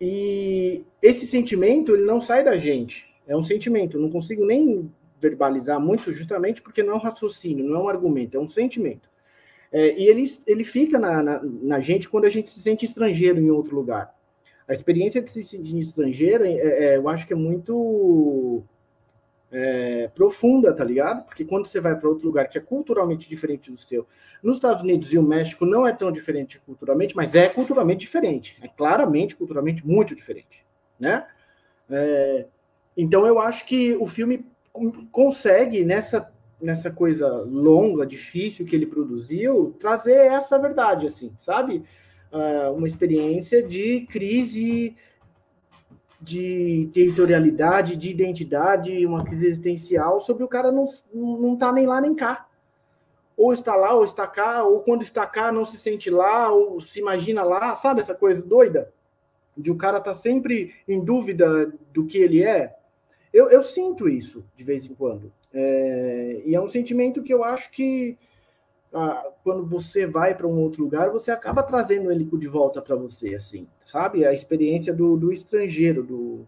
[0.00, 3.96] e esse sentimento ele não sai da gente, é um sentimento.
[3.96, 7.88] Eu não consigo nem verbalizar muito, justamente porque não é um raciocínio, não é um
[7.88, 9.08] argumento, é um sentimento.
[9.70, 13.40] É, e ele, ele fica na, na, na, gente quando a gente se sente estrangeiro
[13.40, 14.14] em outro lugar.
[14.72, 18.64] A experiência de se sentir estrangeiro, é, é, eu acho que é muito
[19.50, 21.26] é, profunda, tá ligado?
[21.26, 24.06] Porque quando você vai para outro lugar que é culturalmente diferente do seu,
[24.42, 28.56] nos Estados Unidos e o México não é tão diferente culturalmente, mas é culturalmente diferente,
[28.62, 30.64] é claramente culturalmente muito diferente,
[30.98, 31.26] né?
[31.90, 32.46] É,
[32.96, 34.46] então eu acho que o filme
[35.10, 41.82] consegue nessa nessa coisa longa, difícil que ele produziu, trazer essa verdade, assim, sabe?
[42.32, 44.96] Uh, uma experiência de crise
[46.22, 52.00] de territorialidade, de identidade, uma crise existencial sobre o cara não, não tá nem lá
[52.00, 52.48] nem cá.
[53.36, 56.80] Ou está lá, ou está cá, ou quando está cá não se sente lá, ou
[56.80, 58.92] se imagina lá, sabe essa coisa doida?
[59.56, 62.76] De o cara tá sempre em dúvida do que ele é.
[63.32, 65.32] Eu, eu sinto isso de vez em quando.
[65.52, 68.16] É, e é um sentimento que eu acho que
[68.94, 72.96] ah, quando você vai para um outro lugar, você acaba trazendo ele de volta para
[72.96, 74.24] você, assim, sabe?
[74.24, 76.46] A experiência do, do estrangeiro, do,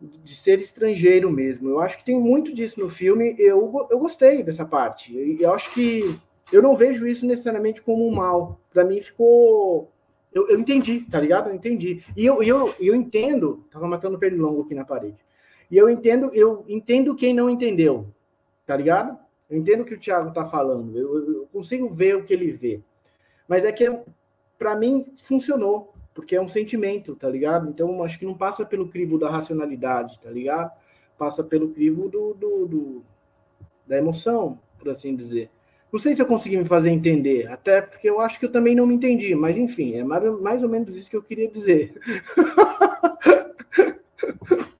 [0.00, 1.68] de ser estrangeiro mesmo.
[1.68, 3.34] Eu acho que tem muito disso no filme.
[3.38, 5.16] Eu, eu gostei dessa parte.
[5.16, 6.18] Eu, eu acho que
[6.52, 8.60] eu não vejo isso necessariamente como um mal.
[8.72, 9.90] Para mim ficou.
[10.32, 11.48] Eu, eu entendi, tá ligado?
[11.48, 12.04] Eu entendi.
[12.16, 13.64] E eu, eu, eu entendo.
[13.70, 15.24] Tava matando pernilongo aqui na parede.
[15.70, 18.06] E eu entendo, eu entendo quem não entendeu,
[18.64, 19.18] tá ligado?
[19.48, 22.50] Eu entendo o que o Thiago tá falando, eu, eu consigo ver o que ele
[22.50, 22.80] vê.
[23.46, 23.88] Mas é que,
[24.58, 27.68] para mim, funcionou, porque é um sentimento, tá ligado?
[27.68, 30.72] Então, acho que não passa pelo crivo da racionalidade, tá ligado?
[31.16, 33.04] Passa pelo crivo do, do, do
[33.86, 35.48] da emoção, por assim dizer.
[35.92, 38.74] Não sei se eu consegui me fazer entender, até porque eu acho que eu também
[38.74, 41.94] não me entendi, mas enfim, é mais ou menos isso que eu queria dizer.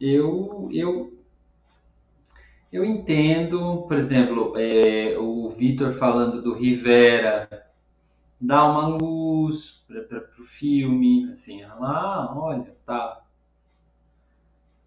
[0.00, 1.18] eu, eu,
[2.72, 7.48] eu entendo, por exemplo, é, o Vitor falando do Rivera,
[8.40, 13.22] dá uma luz para o filme, assim, ah, olha, tá.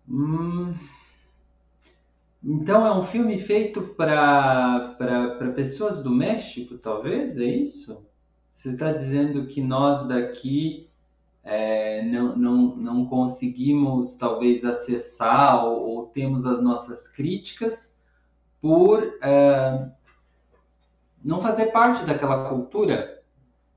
[0.07, 0.73] Hum,
[2.43, 4.95] então é um filme feito para
[5.55, 8.05] pessoas do México, talvez, é isso?
[8.51, 10.88] Você está dizendo que nós daqui
[11.45, 17.95] é, não, não, não conseguimos talvez acessar ou, ou temos as nossas críticas
[18.60, 19.88] por é,
[21.23, 23.21] não fazer parte daquela cultura.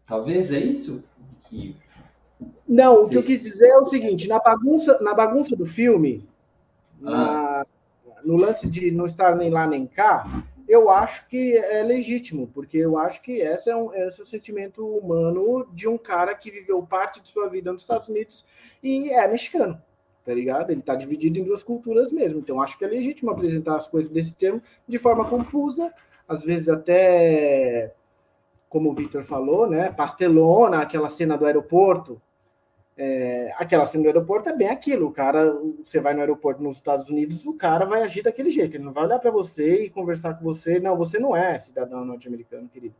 [0.07, 1.04] Talvez é isso
[1.44, 1.76] que.
[2.66, 6.26] Não, o que eu quis dizer é o seguinte: na bagunça, na bagunça do filme,
[7.04, 7.11] ah.
[7.11, 7.64] na,
[8.24, 12.76] no lance de não estar nem lá nem cá, eu acho que é legítimo, porque
[12.76, 16.50] eu acho que esse é, um, esse é um sentimento humano de um cara que
[16.50, 18.44] viveu parte de sua vida nos Estados Unidos
[18.83, 19.83] e é mexicano,
[20.22, 20.70] tá ligado?
[20.70, 24.11] Ele tá dividido em duas culturas mesmo, então acho que é legítimo apresentar as coisas
[24.11, 25.90] desse termo de forma confusa,
[26.28, 27.94] às vezes até,
[28.68, 32.20] como o Victor falou, né, pastelona, aquela cena do aeroporto,
[32.98, 35.06] é, aquela cena do aeroporto é bem aquilo.
[35.06, 38.76] O cara, você vai no aeroporto nos Estados Unidos, o cara vai agir daquele jeito.
[38.76, 40.80] Ele não vai olhar para você e conversar com você.
[40.80, 42.96] Não, você não é cidadão norte-americano, querido.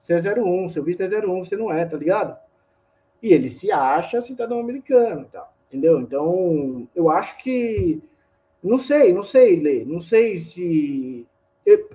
[0.00, 2.36] Você é 01, seu visto é 01, você não é, tá ligado?
[3.22, 5.48] E ele se acha cidadão americano, tá?
[5.68, 6.00] entendeu?
[6.00, 8.02] Então, eu acho que.
[8.62, 9.84] Não sei, não sei, Lê.
[9.84, 11.26] Não sei se.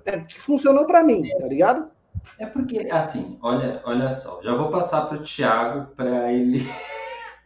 [0.05, 1.89] É, que funcionou para mim, tá ligado?
[2.37, 6.61] É porque, assim, olha, olha só, já vou passar para o Thiago para ele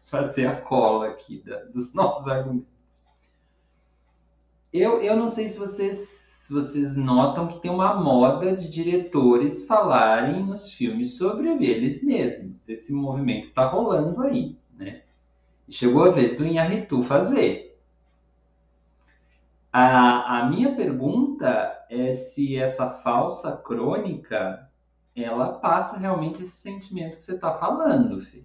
[0.05, 2.67] fazer a cola aqui da, dos nossos argumentos.
[4.71, 9.65] Eu, eu não sei se vocês, se vocês notam que tem uma moda de diretores
[9.65, 12.67] falarem nos filmes sobre eles mesmos.
[12.69, 15.01] Esse movimento está rolando aí, né?
[15.67, 17.79] Chegou a vez do Inharitu fazer.
[19.73, 24.69] A, a minha pergunta é se essa falsa crônica
[25.15, 28.43] ela passa realmente esse sentimento que você está falando, Fê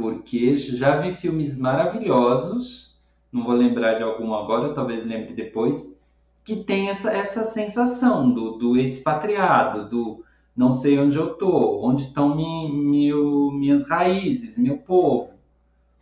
[0.00, 2.98] porque já vi filmes maravilhosos,
[3.30, 5.94] não vou lembrar de algum agora, talvez lembre depois,
[6.42, 10.24] que tem essa, essa sensação do, do expatriado, do
[10.56, 13.12] não sei onde eu tô, onde estão mi,
[13.52, 15.38] minhas raízes, meu povo.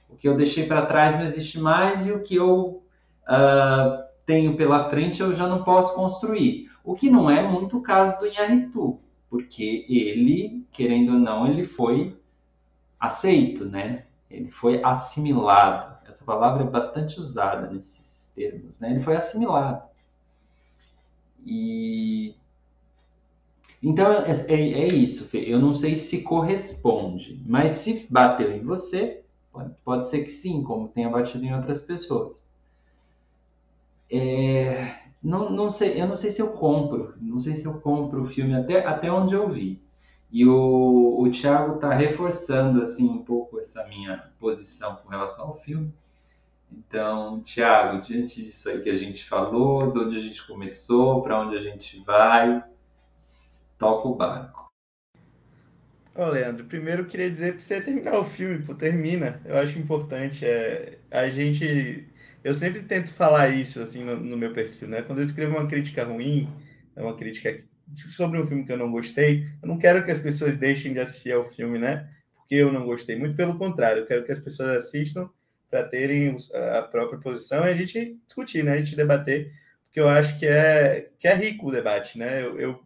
[0.09, 2.83] O que eu deixei para trás não existe mais e o que eu
[3.29, 6.71] uh, tenho pela frente eu já não posso construir.
[6.83, 8.99] O que não é muito o caso do Inharitu,
[9.29, 12.18] porque ele, querendo ou não, ele foi
[12.99, 14.05] aceito, né?
[14.31, 15.97] Ele foi assimilado.
[16.07, 18.91] Essa palavra é bastante usada nesses termos, né?
[18.91, 19.83] Ele foi assimilado.
[21.45, 22.35] E
[23.83, 25.35] então é, é, é isso.
[25.37, 29.23] Eu não sei se corresponde, mas se bateu em você,
[29.53, 32.45] pode, pode ser que sim, como tenha batido em outras pessoas.
[34.11, 38.23] É, não, não sei, eu não sei se eu compro, não sei se eu compro
[38.23, 39.81] o filme até, até onde eu vi.
[40.31, 45.59] E o, o Thiago está reforçando assim um pouco essa minha posição com relação ao
[45.59, 45.93] filme.
[46.71, 51.41] Então, Thiago, diante disso aí que a gente falou, de onde a gente começou, para
[51.41, 52.63] onde a gente vai,
[53.79, 54.69] toca o barco.
[56.15, 59.41] Ô, Leandro, primeiro eu queria dizer para você terminar o filme, pô, termina.
[59.45, 60.45] Eu acho importante.
[60.45, 62.07] É, a gente
[62.43, 65.03] eu sempre tento falar isso assim no, no, meu perfil, né?
[65.03, 66.49] Quando eu escrevo uma crítica ruim,
[66.95, 67.63] é uma crítica
[68.15, 71.01] sobre um filme que eu não gostei, eu não quero que as pessoas deixem de
[71.01, 72.09] assistir ao filme, né?
[72.37, 73.17] Porque eu não gostei.
[73.17, 75.29] Muito pelo contrário, eu quero que as pessoas assistam
[75.71, 76.37] para terem
[76.77, 78.73] a própria posição e a gente discutir, né?
[78.73, 79.53] A gente debater,
[79.87, 82.43] porque eu acho que é que é rico o debate, né?
[82.43, 82.83] Eu, eu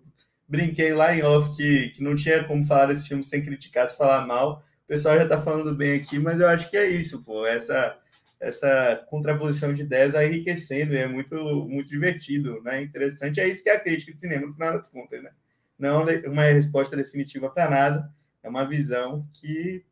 [0.49, 3.97] brinquei lá em off que, que não tinha como falar desse filme sem criticar, se
[3.97, 4.65] falar mal.
[4.85, 7.47] O pessoal já está falando bem aqui, mas eu acho que é isso, pô.
[7.47, 7.97] Essa
[8.43, 11.37] essa contraposição de ideias vai enriquecendo e é muito,
[11.69, 12.83] muito divertido, né?
[12.83, 13.41] Interessante.
[13.41, 15.31] É isso que é a crítica de cinema, no final das contas, né?
[15.79, 18.13] Não é uma resposta definitiva para nada,
[18.43, 19.85] é uma visão que,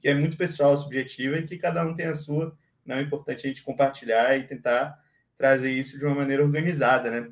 [0.00, 2.56] que é muito pessoal, subjetiva e que cada um tem a sua.
[2.86, 4.98] Não é importante a gente compartilhar e tentar
[5.36, 7.30] trazer isso de uma maneira organizada, né?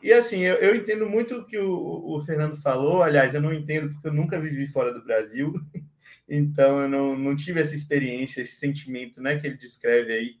[0.00, 3.02] E assim, eu, eu entendo muito o que o, o Fernando falou.
[3.02, 5.54] Aliás, eu não entendo porque eu nunca vivi fora do Brasil.
[6.28, 10.36] Então, eu não, não tive essa experiência, esse sentimento né, que ele descreve aí,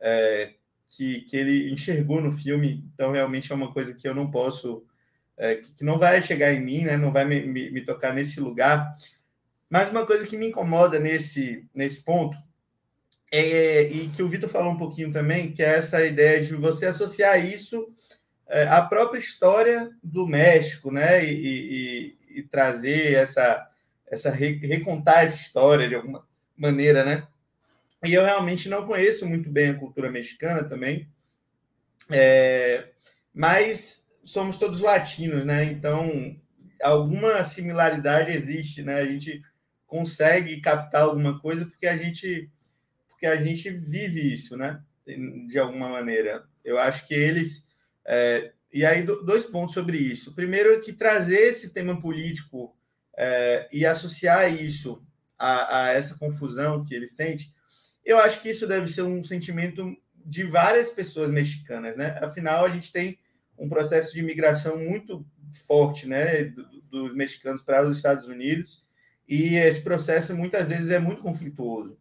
[0.00, 0.54] é,
[0.88, 2.84] que, que ele enxergou no filme.
[2.92, 4.84] Então, realmente é uma coisa que eu não posso,
[5.36, 8.40] é, que não vai chegar em mim, né, não vai me, me, me tocar nesse
[8.40, 8.94] lugar.
[9.68, 12.36] Mas uma coisa que me incomoda nesse, nesse ponto
[13.32, 16.86] é, e que o Vitor falou um pouquinho também, que é essa ideia de você
[16.86, 17.88] associar isso
[18.48, 21.24] é, à própria história do México, né?
[21.24, 23.69] E, e, e trazer essa,
[24.10, 27.26] essa recontar essa história de alguma maneira, né?
[28.04, 31.08] E eu realmente não conheço muito bem a cultura mexicana também,
[32.10, 32.88] é,
[33.32, 35.64] mas somos todos latinos, né?
[35.64, 36.36] Então
[36.82, 38.96] alguma similaridade existe, né?
[38.96, 39.42] A gente
[39.86, 42.50] consegue captar alguma coisa porque a gente
[43.08, 44.82] porque a gente vive isso, né?
[45.48, 46.44] De alguma maneira.
[46.64, 47.68] Eu acho que eles
[48.04, 50.34] é, e aí dois pontos sobre isso.
[50.34, 52.74] Primeiro é que trazer esse tema político
[53.16, 55.04] é, e associar isso
[55.38, 57.52] a, a, essa confusão que ele sente,
[58.04, 62.18] eu acho que isso deve ser um sentimento de várias pessoas mexicanas, né?
[62.22, 63.18] Afinal, a gente tem
[63.58, 65.26] um processo de imigração muito
[65.66, 66.52] forte, né,
[66.90, 68.84] dos mexicanos para os Estados Unidos,
[69.28, 71.98] e esse processo muitas vezes é muito conflituoso.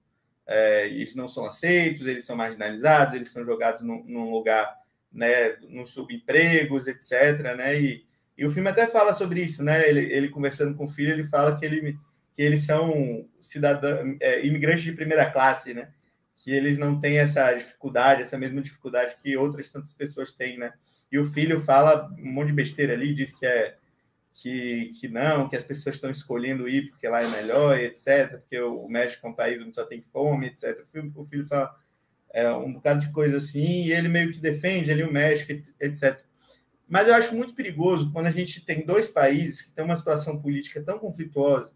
[0.47, 4.75] É, eles não são aceitos, eles são marginalizados, eles são jogados num, num lugar,
[5.11, 7.55] né, nos subempregos, etc.
[7.55, 8.08] Né, e,
[8.39, 9.85] e o filme até fala sobre isso, né?
[9.89, 11.99] Ele, ele conversando com o filho, ele fala que, ele,
[12.33, 13.27] que eles são
[14.21, 15.89] é, imigrantes de primeira classe, né?
[16.37, 20.71] Que eles não têm essa dificuldade, essa mesma dificuldade que outras tantas pessoas têm, né?
[21.11, 23.75] E o filho fala um monte de besteira ali, diz que é
[24.33, 28.37] que, que não, que as pessoas estão escolhendo ir porque lá é melhor, etc.
[28.39, 30.79] Porque o México é um país onde só tem fome, etc.
[30.81, 31.75] O filho, o filho fala
[32.31, 36.23] é, um bocado de coisa assim, e ele meio que defende ali o México, etc.
[36.89, 40.41] Mas eu acho muito perigoso quando a gente tem dois países que têm uma situação
[40.41, 41.71] política tão conflituosa,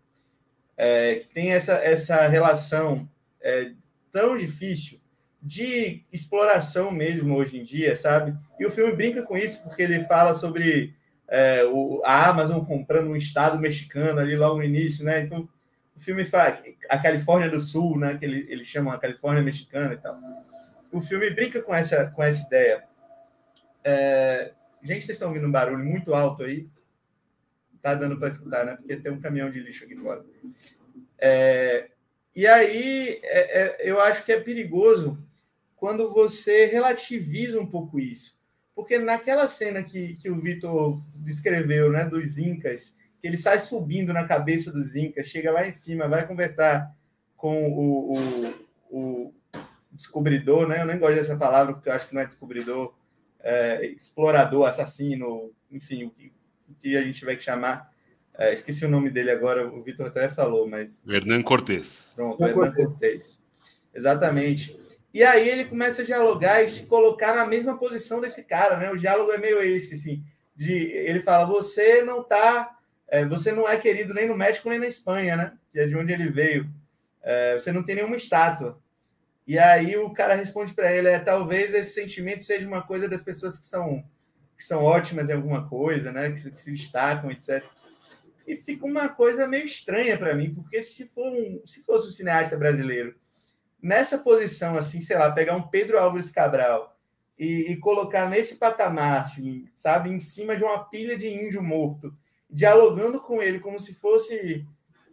[0.75, 3.07] é, que tem essa, essa relação
[3.39, 3.71] é,
[4.11, 4.99] tão difícil
[5.39, 8.35] de exploração mesmo hoje em dia, sabe?
[8.59, 10.95] E o filme brinca com isso porque ele fala sobre
[11.27, 15.19] é, o, a Amazon comprando um estado mexicano ali logo no início, né?
[15.19, 15.47] Então
[15.95, 16.59] o filme fala
[16.89, 18.17] a Califórnia do Sul, né?
[18.17, 20.17] Que ele, eles chamam a Califórnia mexicana e tal.
[20.91, 22.83] O filme brinca com essa com essa ideia.
[23.83, 24.53] É,
[24.83, 26.67] Gente, vocês estão ouvindo um barulho muito alto aí?
[27.81, 28.75] Tá dando para escutar, né?
[28.75, 30.25] Porque tem um caminhão de lixo aqui fora.
[31.17, 31.89] É,
[32.35, 35.17] e aí, é, é, eu acho que é perigoso
[35.77, 38.37] quando você relativiza um pouco isso.
[38.75, 44.11] Porque naquela cena que, que o Vitor descreveu, né, dos Incas, que ele sai subindo
[44.11, 46.93] na cabeça dos Incas, chega lá em cima, vai conversar
[47.37, 48.53] com o, o,
[48.89, 49.33] o
[49.91, 50.81] descobridor, né?
[50.81, 52.93] Eu nem gosto dessa palavra, porque eu acho que não é descobridor,
[53.43, 56.31] é, explorador, assassino, enfim, o que,
[56.69, 57.91] o que, a gente tiver que chamar.
[58.35, 61.03] É, esqueci o nome dele agora, o Vitor até falou, mas.
[61.07, 62.13] Hernan Cortés.
[62.15, 63.39] Pronto, Hernan Cortés.
[63.93, 64.75] Exatamente.
[65.13, 68.89] E aí ele começa a dialogar e se colocar na mesma posição desse cara, né?
[68.89, 70.23] O diálogo é meio esse, assim.
[70.55, 72.77] De, ele fala: você não tá.
[73.07, 75.53] É, você não é querido nem no México nem na Espanha, né?
[75.71, 76.67] Que é de onde ele veio.
[77.21, 78.81] É, você não tem nenhuma estátua.
[79.45, 83.21] E aí o cara responde para ele: é, talvez esse sentimento seja uma coisa das
[83.21, 84.03] pessoas que são,
[84.55, 86.31] que são ótimas em alguma coisa, né?
[86.31, 87.63] Que se, que se destacam, etc.
[88.47, 92.11] E fica uma coisa meio estranha para mim, porque se, for um, se fosse um
[92.11, 93.15] cineasta brasileiro
[93.83, 96.97] nessa posição, assim, sei lá, pegar um Pedro Álvares Cabral
[97.37, 102.15] e, e colocar nesse patamar, assim, sabe, em cima de uma pilha de índio morto,
[102.49, 104.65] dialogando com ele como se fosse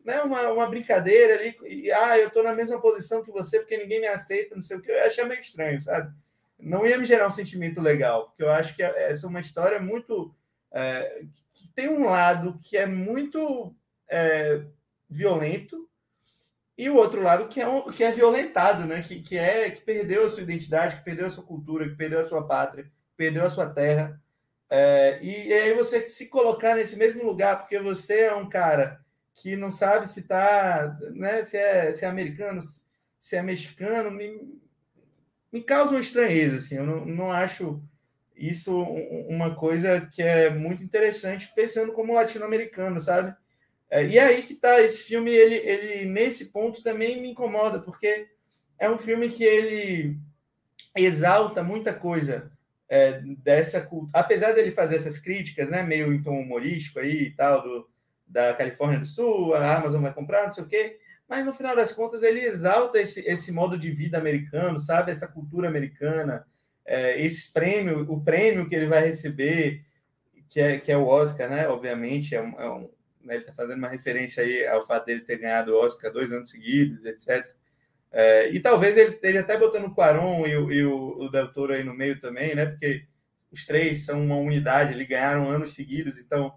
[0.05, 3.77] né, uma, uma brincadeira ali, e ah, eu estou na mesma posição que você porque
[3.77, 6.13] ninguém me aceita, não sei o que, eu achei meio estranho, sabe?
[6.59, 9.81] Não ia me gerar um sentimento legal, porque eu acho que essa é uma história
[9.81, 10.35] muito.
[10.73, 13.75] É, que tem um lado que é muito
[14.09, 14.63] é,
[15.09, 15.89] violento
[16.79, 19.03] e o outro lado que é, um, que é violentado, né?
[19.03, 22.21] Que, que é que perdeu a sua identidade, que perdeu a sua cultura, que perdeu
[22.21, 24.21] a sua pátria, perdeu a sua terra.
[24.69, 29.01] É, e, e, aí você se colocar nesse mesmo lugar, porque você é um cara
[29.35, 32.61] que não sabe se tá, né, se é, se é americano,
[33.19, 34.61] se é mexicano, me,
[35.53, 37.83] me causa uma estranheza, assim, eu não, não acho
[38.37, 38.83] isso
[39.29, 43.35] uma coisa que é muito interessante pensando como latino-americano, sabe?
[43.91, 48.29] É, e aí que tá, esse filme, ele, ele nesse ponto também me incomoda, porque
[48.79, 50.17] é um filme que ele
[50.97, 52.51] exalta muita coisa
[52.89, 54.13] é, dessa cultura.
[54.15, 57.91] Apesar dele fazer essas críticas, né, meio em tom humorístico aí e tal, do,
[58.31, 61.75] da Califórnia do Sul, a Amazon vai comprar, não sei o quê, mas no final
[61.75, 65.13] das contas ele exalta esse, esse modo de vida americano, sabe?
[65.13, 66.47] Essa cultura americana,
[66.87, 69.85] é, esse prêmio, o prêmio que ele vai receber,
[70.49, 71.69] que é, que é o Oscar, né?
[71.69, 72.91] Obviamente, é um, é um
[73.23, 76.33] né, ele está fazendo uma referência aí ao fato dele ter ganhado o Oscar dois
[76.33, 77.49] anos seguidos, etc.
[78.13, 81.53] É, e talvez ele esteja até botando o Quaron e, o, e o, o Del
[81.53, 82.67] Toro aí no meio também, né?
[82.67, 83.07] Porque
[83.53, 86.53] os três são uma unidade, eles ganharam anos seguidos, então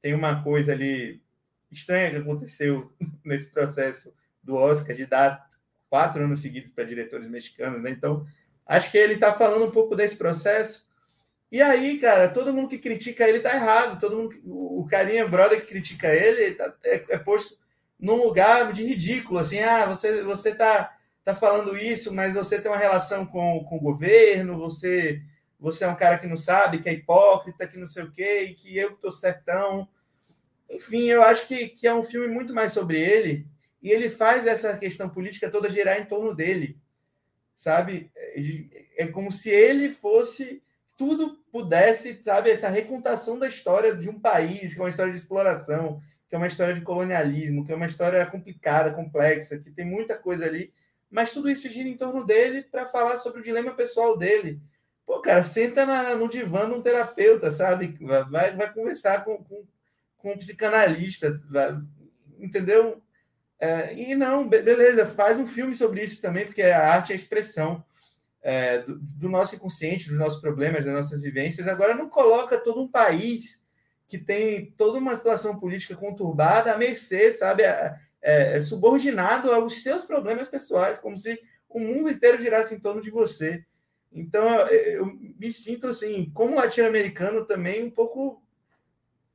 [0.00, 1.22] tem uma coisa ali
[1.70, 2.92] estranha que aconteceu
[3.24, 5.48] nesse processo do Oscar de dar
[5.90, 7.90] quatro anos seguidos para diretores mexicanos, né?
[7.90, 8.26] Então,
[8.66, 10.88] acho que ele está falando um pouco desse processo
[11.50, 13.98] e aí, cara, todo mundo que critica ele tá errado.
[13.98, 17.56] Todo mundo, o carinha brother que critica ele tá, é, é, posto
[17.98, 20.94] num lugar de ridículo, assim, ah, você você tá
[21.24, 25.20] tá falando isso, mas você tem uma relação com, com o governo, você
[25.58, 28.42] você é um cara que não sabe, que é hipócrita, que não sei o quê,
[28.42, 29.88] e que eu tô certão.
[30.70, 33.46] Enfim, eu acho que, que é um filme muito mais sobre ele,
[33.82, 36.78] e ele faz essa questão política toda girar em torno dele,
[37.54, 38.10] sabe?
[38.96, 40.62] É, como se ele fosse
[40.96, 45.18] tudo pudesse, sabe, essa recontação da história de um país, que é uma história de
[45.18, 49.86] exploração, que é uma história de colonialismo, que é uma história complicada, complexa, que tem
[49.86, 50.72] muita coisa ali,
[51.08, 54.60] mas tudo isso gira em torno dele para falar sobre o dilema pessoal dele.
[55.08, 57.96] Pô, cara, senta na, no divã de um terapeuta, sabe?
[58.30, 59.64] Vai, vai conversar com, com,
[60.18, 61.80] com um psicanalista, vai,
[62.38, 63.02] entendeu?
[63.58, 67.16] É, e não, beleza, faz um filme sobre isso também, porque a arte é a
[67.16, 67.82] expressão
[68.42, 71.66] é, do, do, nosso inconsciente, dos nossos problemas, das nossas vivências.
[71.68, 73.62] Agora, não coloca todo um país
[74.08, 77.62] que tem toda uma situação política conturbada à mercê, sabe?
[77.62, 83.00] É, é, subordinado aos seus problemas pessoais, como se o mundo inteiro girasse em torno
[83.00, 83.64] de você.
[84.12, 85.06] Então, eu
[85.38, 88.42] me sinto, assim, como latino-americano também, um pouco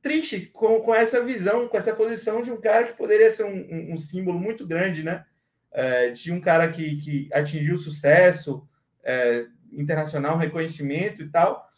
[0.02, 3.56] triste com, com essa visão, com essa posição de um cara que poderia ser um,
[3.56, 5.24] um, um símbolo muito grande, né?
[5.72, 8.68] É, de um cara que, que atingiu sucesso,
[9.02, 11.68] é, internacional, reconhecimento e tal.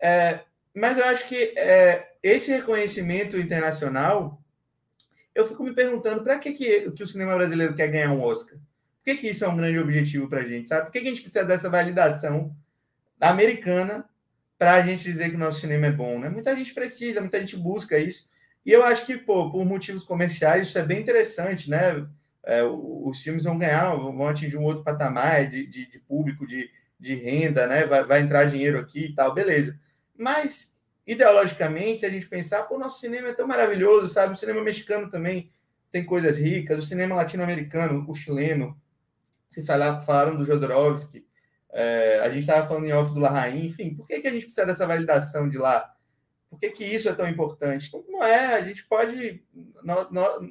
[0.00, 0.40] É,
[0.74, 4.42] mas eu acho que é, esse reconhecimento internacional,
[5.34, 8.58] eu fico me perguntando para que, que, que o cinema brasileiro quer ganhar um Oscar?
[9.14, 10.86] Que, que isso é um grande objetivo para a gente, sabe?
[10.86, 12.54] Por que, que a gente precisa dessa validação
[13.20, 14.04] americana
[14.58, 16.28] para a gente dizer que nosso cinema é bom, né?
[16.28, 18.28] Muita gente precisa, muita gente busca isso.
[18.66, 22.06] E eu acho que, pô, por motivos comerciais, isso é bem interessante, né?
[22.48, 26.70] é, os filmes vão ganhar, vão atingir um outro patamar de, de, de público, de,
[26.98, 27.84] de renda, né?
[27.84, 29.78] Vai, vai, entrar dinheiro aqui e tal, beleza.
[30.16, 30.74] Mas,
[31.06, 34.32] ideologicamente, se a gente pensar, pô, nosso cinema é tão maravilhoso, sabe?
[34.32, 35.50] O cinema mexicano também
[35.92, 38.74] tem coisas ricas, o cinema latino-americano, o chileno,
[39.60, 41.26] vocês falaram, do Jodorowsky,
[41.70, 44.44] é, a gente estava falando em off do Larraín, enfim, por que, que a gente
[44.44, 45.94] precisa dessa validação de lá?
[46.48, 47.88] Por que, que isso é tão importante?
[47.88, 49.44] Então, não é, a gente pode,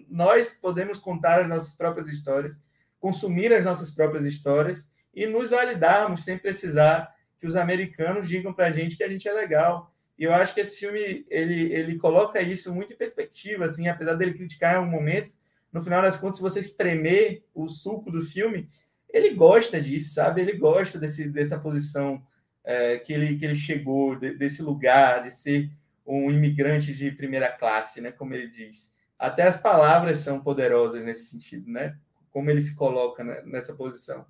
[0.10, 2.62] nós podemos contar as nossas próprias histórias,
[3.00, 8.68] consumir as nossas próprias histórias e nos validarmos sem precisar que os americanos digam para
[8.68, 9.92] a gente que a gente é legal.
[10.18, 14.16] E eu acho que esse filme ele, ele coloca isso muito em perspectiva, assim, apesar
[14.16, 15.36] dele criticar em um momento,
[15.72, 18.70] no final das contas, se você espremer o suco do filme,
[19.10, 20.42] ele gosta disso, sabe?
[20.42, 22.26] Ele gosta desse, dessa posição
[22.64, 25.72] é, que, ele, que ele chegou, de, desse lugar, de ser
[26.06, 28.12] um imigrante de primeira classe, né?
[28.12, 28.96] Como ele diz.
[29.18, 31.98] Até as palavras são poderosas nesse sentido, né?
[32.30, 34.26] Como ele se coloca nessa posição.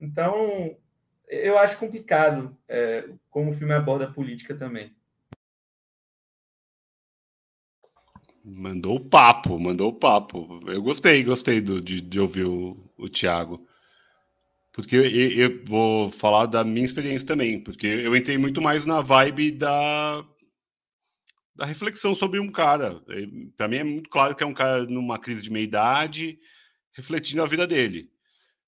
[0.00, 0.76] Então,
[1.28, 4.94] eu acho complicado é, como o filme aborda a política também.
[8.42, 10.60] Mandou o papo, mandou o papo.
[10.66, 13.64] Eu gostei, gostei do, de, de ouvir o, o Thiago.
[14.72, 19.00] Porque eu, eu, vou falar da minha experiência também, porque eu entrei muito mais na
[19.00, 20.24] vibe da,
[21.56, 23.02] da reflexão sobre um cara.
[23.56, 26.38] Para mim é muito claro que é um cara numa crise de meia-idade,
[26.92, 28.10] refletindo a vida dele.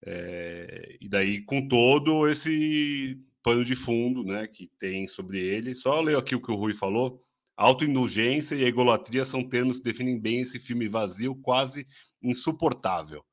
[0.05, 5.74] É, e daí com todo esse pano de fundo né, que tem sobre ele.
[5.74, 7.20] Só leio aqui o que o Rui falou.
[7.57, 11.86] Autoindulgência e egolatria são termos que definem bem esse filme vazio, quase
[12.22, 13.24] insuportável.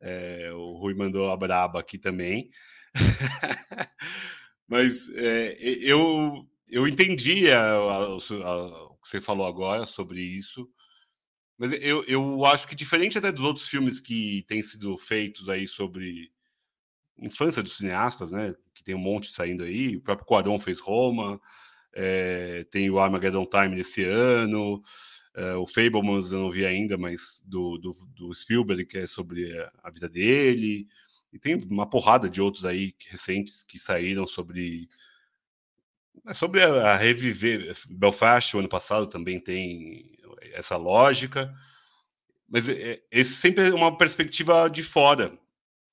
[0.00, 2.50] É, o Rui mandou a braba aqui também.
[4.68, 10.68] Mas é, eu, eu entendi a, a, a, o que você falou agora sobre isso.
[11.56, 15.68] Mas eu, eu acho que diferente até dos outros filmes que têm sido feitos aí
[15.68, 16.32] sobre
[17.18, 18.54] infância dos cineastas, né?
[18.74, 19.96] Que tem um monte saindo aí.
[19.96, 21.40] O próprio Quaron fez Roma,
[21.94, 24.82] é, tem o Armageddon Time desse ano,
[25.34, 29.52] é, o Fablemans eu não vi ainda, mas do, do, do, Spielberg, que é sobre
[29.82, 30.86] a vida dele.
[31.32, 34.88] E tem uma porrada de outros aí recentes que saíram sobre
[36.26, 40.16] é sobre a, reviver Belfast o ano passado também tem
[40.52, 41.52] essa lógica.
[42.48, 42.66] Mas
[43.10, 45.36] esse sempre é uma perspectiva de fora.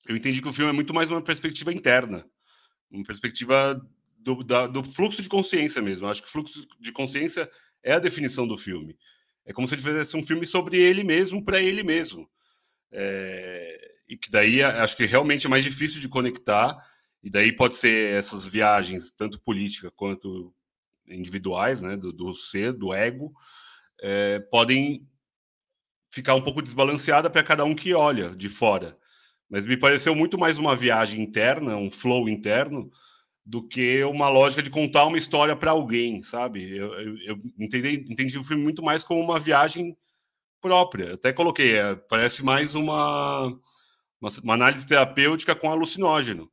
[0.06, 2.26] Eu entendi que o filme é muito mais uma perspectiva interna
[2.92, 3.82] uma perspectiva
[4.18, 6.06] do, da, do fluxo de consciência mesmo.
[6.06, 7.50] Eu acho que o fluxo de consciência
[7.82, 8.98] é a definição do filme
[9.46, 12.30] é como se ele fizesse um filme sobre ele mesmo para ele mesmo
[12.92, 16.78] é, e que daí acho que realmente é mais difícil de conectar
[17.24, 20.54] e daí pode ser essas viagens, tanto política quanto
[21.08, 23.32] individuais, né, do, do ser, do ego,
[24.02, 25.08] é, podem
[26.12, 28.98] ficar um pouco desbalanceada para cada um que olha de fora.
[29.50, 32.92] Mas me pareceu muito mais uma viagem interna, um flow interno,
[33.46, 36.78] do que uma lógica de contar uma história para alguém, sabe?
[36.78, 39.98] Eu, eu, eu, entendi, entendi o filme muito mais como uma viagem
[40.62, 41.16] própria.
[41.16, 43.48] Até coloquei, é, parece mais uma,
[44.20, 46.52] uma, uma análise terapêutica com alucinógeno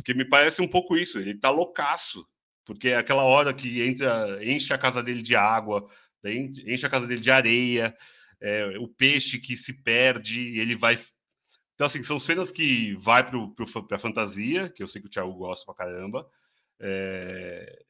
[0.00, 2.26] porque me parece um pouco isso, ele tá loucaço.
[2.64, 5.86] Porque é aquela hora que entra, enche a casa dele de água,
[6.24, 7.94] enche a casa dele de areia,
[8.40, 10.98] é, o peixe que se perde, ele vai.
[11.80, 15.32] Então, assim, são cenas que vai para a fantasia, que eu sei que o Thiago
[15.32, 16.28] gosta pra caramba.
[16.78, 17.84] É,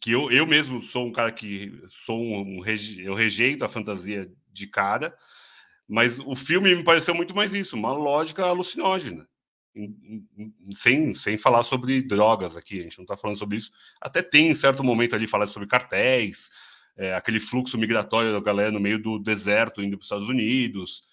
[0.00, 2.64] que eu, eu mesmo sou um cara que sou um
[2.98, 5.12] eu rejeito a fantasia de cara,
[5.88, 9.26] mas o filme me pareceu muito mais isso, uma lógica alucinógena
[10.72, 13.72] sem, sem falar sobre drogas aqui, a gente não está falando sobre isso.
[14.00, 16.52] Até tem em certo momento ali falar sobre cartéis,
[16.96, 21.09] é, aquele fluxo migratório da galera no meio do deserto indo para os Estados Unidos,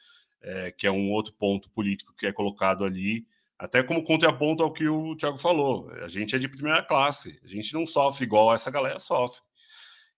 [0.47, 3.27] é, que é um outro ponto político que é colocado ali,
[3.59, 5.91] até como contraponto ao que o Thiago falou.
[6.01, 9.41] A gente é de primeira classe, a gente não sofre igual essa galera sofre.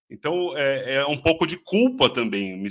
[0.10, 2.64] Então é, é um pouco de culpa também.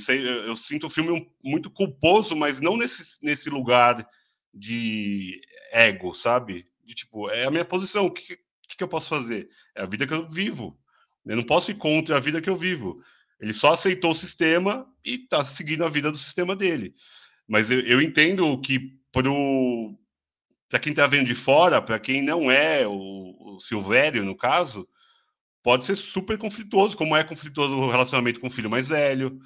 [0.46, 4.08] Eu, sinto o filme muito culposo, mas não nesse, nesse lugar
[4.54, 5.40] de
[5.72, 6.64] ego, sabe?
[6.84, 8.38] De tipo, é a minha posição, o que,
[8.76, 9.48] que eu posso fazer?
[9.74, 10.78] É a vida que eu vivo.
[11.26, 13.02] Eu não posso ir contra a vida que eu vivo.
[13.40, 16.94] Ele só aceitou o sistema e está seguindo a vida do sistema dele.
[17.48, 18.98] Mas eu, eu entendo que
[20.68, 24.86] para quem está vendo de fora, para quem não é o, o Silvério, no caso,
[25.62, 29.40] pode ser super conflituoso, como é conflituoso o relacionamento com o filho mais velho,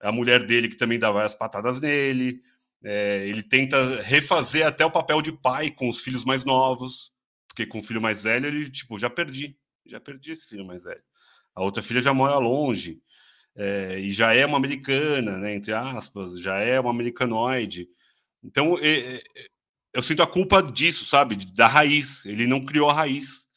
[0.00, 2.40] a mulher dele que também dá várias patadas nele,
[2.84, 7.10] é, ele tenta refazer até o papel de pai com os filhos mais novos,
[7.48, 10.84] porque com o filho mais velho ele, tipo, já perdi, já perdi esse filho mais
[10.84, 11.02] velho.
[11.54, 13.02] A outra filha já mora longe,
[13.58, 17.88] é, e já é uma americana, né, entre aspas, já é uma americanoide.
[18.42, 19.22] Então, é, é
[19.92, 22.24] eu sinto a culpa disso, sabe, da raiz.
[22.24, 23.48] Ele não criou a raiz.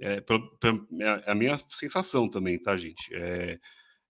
[0.00, 0.70] É, pra, pra,
[1.00, 3.14] é a minha sensação também, tá, gente?
[3.14, 3.60] É,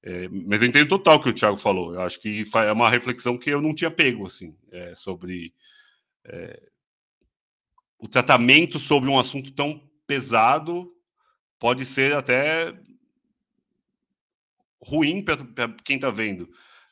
[0.02, 1.94] é, mas eu entendo total o que o Thiago falou.
[1.94, 5.52] Eu acho que é uma reflexão que eu não tinha pego assim é, sobre
[6.24, 6.70] é,
[7.98, 10.88] o tratamento sobre um assunto tão pesado
[11.58, 12.72] pode ser até
[14.80, 15.36] ruim para
[15.84, 16.48] quem está vendo,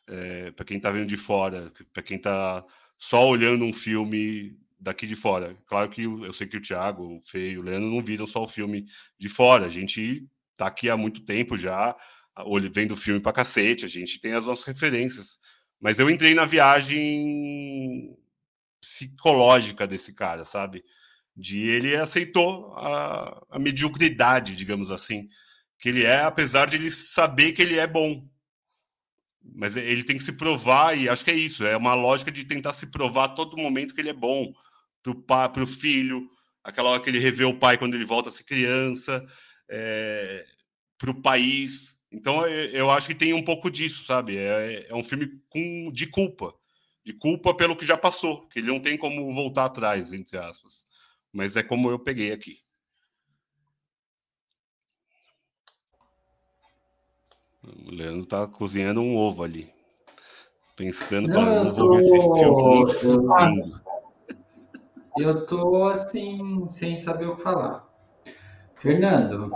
[0.06, 2.64] é, para quem está vendo de fora, para quem está
[2.98, 5.56] só olhando um filme daqui de fora.
[5.66, 8.48] Claro que eu, sei que o Thiago, o Feio, o Leandro não viram só o
[8.48, 8.86] filme
[9.18, 9.66] de fora.
[9.66, 11.96] A gente está aqui há muito tempo já
[12.72, 15.38] vendo filme pra cacete, a gente tem as nossas referências.
[15.80, 18.16] Mas eu entrei na viagem
[18.80, 20.84] psicológica desse cara, sabe?
[21.36, 25.28] De ele aceitou a, a mediocridade, digamos assim,
[25.84, 28.26] que ele é, apesar de ele saber que ele é bom.
[29.54, 32.42] Mas ele tem que se provar, e acho que é isso, é uma lógica de
[32.42, 34.50] tentar se provar a todo momento que ele é bom
[35.02, 36.26] pro pai, pro filho,
[36.62, 39.22] aquela hora que ele revê o pai quando ele volta a ser criança,
[39.70, 40.46] é,
[40.96, 44.38] pro país, então eu acho que tem um pouco disso, sabe?
[44.38, 46.54] É, é um filme com, de culpa.
[47.04, 50.86] De culpa pelo que já passou, que ele não tem como voltar atrás, entre aspas.
[51.30, 52.63] Mas é como eu peguei aqui.
[57.86, 59.72] O Leandro tá cozinhando um ovo ali.
[60.76, 63.72] Pensando, não, falando, não vou ver esse filme
[65.18, 67.88] Eu tô assim, sem saber o que falar.
[68.74, 69.50] Fernando,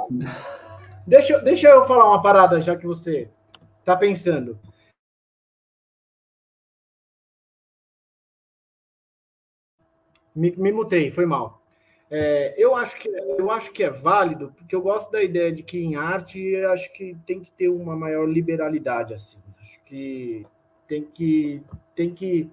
[1.06, 3.30] Deixa, deixa eu falar uma parada, já que você
[3.80, 4.58] está pensando.
[10.34, 11.62] Me, me mutei, foi mal.
[12.10, 15.62] É, eu, acho que, eu acho que é válido, porque eu gosto da ideia de
[15.62, 19.38] que em arte acho que tem que ter uma maior liberalidade, assim.
[19.60, 20.46] Acho que
[20.86, 21.62] tem que.
[21.94, 22.50] Tem que.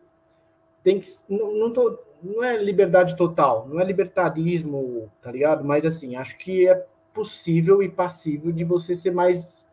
[0.83, 1.07] Tem que.
[1.29, 5.63] Não, não, tô, não é liberdade total, não é libertarismo, tá ligado?
[5.63, 9.65] Mas assim, acho que é possível e passível de você ser mais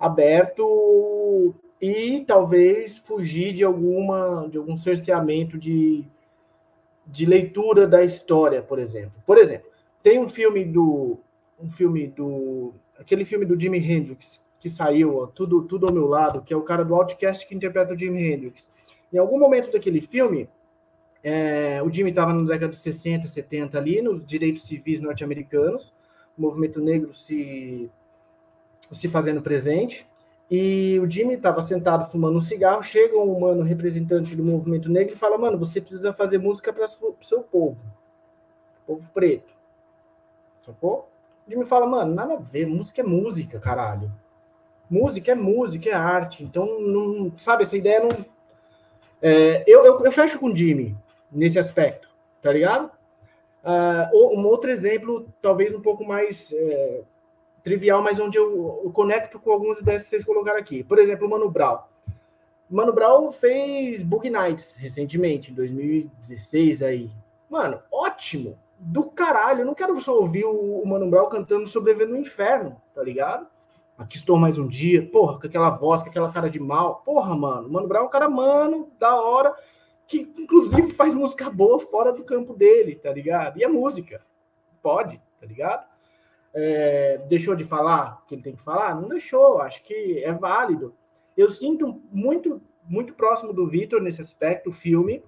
[0.00, 6.04] aberto e talvez fugir de alguma de algum cerceamento de,
[7.06, 9.22] de leitura da história, por exemplo.
[9.26, 9.70] Por exemplo,
[10.02, 11.18] tem um filme do
[11.60, 16.42] um filme do aquele filme do Jimi Hendrix que saiu, tudo tudo ao meu lado,
[16.42, 18.70] que é o cara do Outcast que interpreta o Jimi Hendrix.
[19.12, 20.48] Em algum momento daquele filme,
[21.22, 25.92] é, o Jimmy estava na década de 60, 70 ali, nos direitos civis norte-americanos,
[26.36, 27.90] o movimento negro se,
[28.90, 30.06] se fazendo presente.
[30.50, 32.82] E o Jimmy estava sentado fumando um cigarro.
[32.82, 36.84] Chega um humano representante do movimento negro e fala: Mano, você precisa fazer música para
[36.84, 37.80] o seu povo,
[38.86, 39.52] povo preto.
[40.60, 41.08] Sacou?
[41.46, 44.12] O Jimmy fala: Mano, nada a ver, música é música, caralho.
[44.88, 46.44] Música é música, é arte.
[46.44, 48.24] Então, não, sabe, essa ideia não.
[49.22, 50.94] É, eu, eu, eu fecho com o Jimmy
[51.32, 52.10] nesse aspecto,
[52.42, 52.90] tá ligado?
[53.64, 57.00] Uh, um outro exemplo, talvez um pouco mais é,
[57.64, 60.84] trivial, mas onde eu, eu, conecto com algumas ideias que vocês colocaram aqui.
[60.84, 61.78] Por exemplo, o Mano Brown.
[62.70, 67.10] Mano Brown fez Bug Nights recentemente, em 2016 aí.
[67.48, 68.58] Mano, ótimo!
[68.78, 69.60] Do caralho!
[69.60, 73.46] Eu não quero só ouvir o, Mano Brown cantando Sobrevivendo no Inferno, tá ligado?
[73.96, 76.96] Aqui estou mais um dia, porra, com aquela voz, com aquela cara de mal.
[77.04, 79.54] Porra, mano, Mano Brown é um cara mano, da hora
[80.06, 83.58] que inclusive faz música boa fora do campo dele, tá ligado?
[83.58, 84.20] E é música.
[84.82, 85.86] Pode, tá ligado?
[86.54, 88.94] É, deixou de falar o que ele tem que falar?
[88.94, 90.94] Não deixou, acho que é válido.
[91.36, 95.24] Eu sinto muito, muito próximo do Vitor nesse aspecto, o filme.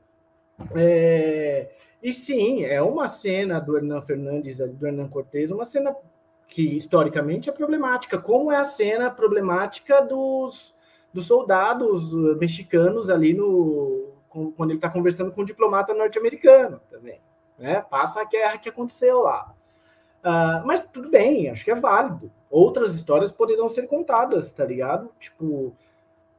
[0.75, 1.71] É,
[2.03, 5.95] e sim, é uma cena do Hernan Fernandes, do Hernan Cortez, uma cena
[6.47, 10.75] que historicamente é problemática, como é a cena problemática dos,
[11.13, 14.13] dos soldados mexicanos ali no,
[14.55, 17.21] quando ele está conversando com um diplomata norte-americano também.
[17.59, 17.81] Né?
[17.81, 19.56] Passa a guerra que aconteceu lá.
[20.27, 22.33] Uh, mas tudo bem, acho que é válido.
[22.51, 25.09] Outras histórias poderão ser contadas, tá ligado?
[25.21, 25.73] Tipo,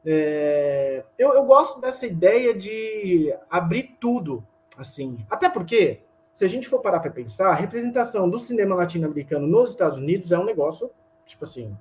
[0.04, 1.02] é...
[1.18, 4.44] eu, eu gosto dessa ideia de abrir tudo,
[4.76, 5.16] assim.
[5.30, 6.00] Até porque,
[6.34, 10.32] se a gente for parar para pensar, a representação do cinema latino-americano nos Estados Unidos
[10.32, 10.90] é um negócio,
[11.24, 11.74] tipo assim,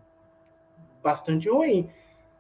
[1.04, 1.90] bastante ruim,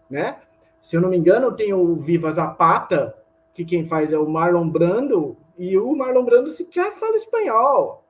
[0.10, 0.40] né?
[0.80, 3.18] Se eu não me engano, tem o Viva Zapata,
[3.54, 8.07] que quem faz é o Marlon Brando, e o Marlon Brando sequer fala espanhol.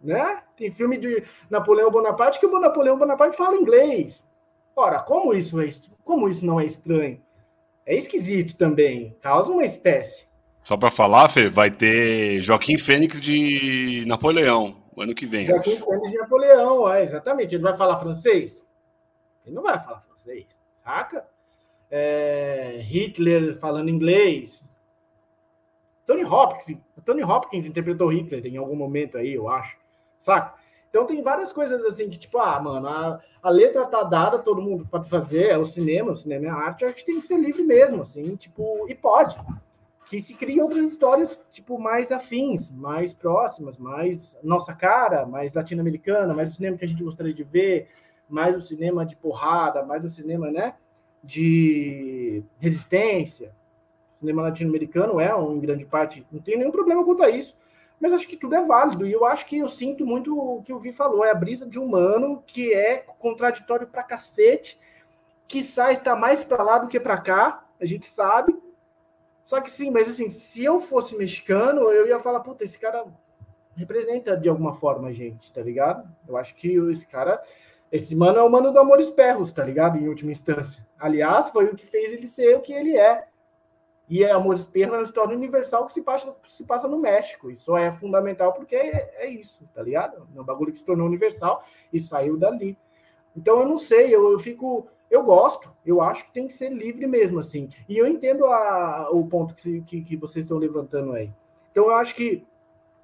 [0.00, 0.42] Né?
[0.56, 4.26] Tem filme de Napoleão Bonaparte que o Napoleão Bonaparte fala inglês.
[4.76, 5.68] Ora, como isso, é,
[6.04, 7.20] como isso não é estranho?
[7.84, 10.26] É esquisito também, causa uma espécie.
[10.60, 15.46] Só para falar, Fê, vai ter Joaquim Fênix de Napoleão, ano que vem.
[15.46, 15.84] Joaquim acho.
[15.84, 17.54] Fênix de Napoleão, é, exatamente.
[17.54, 18.68] Ele vai falar francês?
[19.44, 21.24] Ele não vai falar francês, saca?
[21.90, 24.66] é, Hitler falando inglês.
[26.06, 29.76] Tony Hopkins, Tony Hopkins interpretou Hitler em algum momento aí, eu acho,
[30.18, 30.54] saca?
[30.90, 34.62] Então tem várias coisas assim que, tipo, ah, mano, a, a letra tá dada, todo
[34.62, 37.26] mundo pode fazer, é o cinema, o cinema é a arte, acho que tem que
[37.26, 39.36] ser livre mesmo, assim, tipo, e pode.
[40.06, 46.32] Que se criem outras histórias, tipo, mais afins, mais próximas, mais nossa cara, mais latino-americana,
[46.32, 47.88] mais o cinema que a gente gostaria de ver,
[48.28, 50.74] mais o cinema de porrada, mais o cinema, né?
[51.22, 53.54] de resistência.
[54.14, 57.56] O cinema latino-americano é, em grande parte, não tem nenhum problema quanto a isso.
[58.00, 59.06] Mas acho que tudo é válido.
[59.06, 61.66] E eu acho que eu sinto muito o que o Vi falou: é a brisa
[61.66, 64.78] de humano que é contraditório pra cacete,
[65.46, 68.56] que sai está mais para lá do que para cá, a gente sabe.
[69.44, 73.06] Só que sim, mas assim, se eu fosse mexicano, eu ia falar, puta, esse cara
[73.74, 76.06] representa de alguma forma a gente, tá ligado?
[76.28, 77.42] Eu acho que esse cara
[77.90, 79.96] esse mano é o mano do Amores Perros, tá ligado?
[79.96, 80.86] Em última instância.
[80.98, 83.26] Aliás, foi o que fez ele ser o que ele é.
[84.08, 87.50] E é Amores Perros é uma história universal que se passa, se passa no México.
[87.50, 90.26] Isso é fundamental porque é, é isso, tá ligado?
[90.34, 92.76] É um bagulho que se tornou universal e saiu dali.
[93.36, 94.86] Então eu não sei, eu, eu fico.
[95.10, 97.70] Eu gosto, eu acho que tem que ser livre mesmo, assim.
[97.88, 101.30] E eu entendo a, o ponto que, que, que vocês estão levantando aí.
[101.70, 102.46] Então eu acho que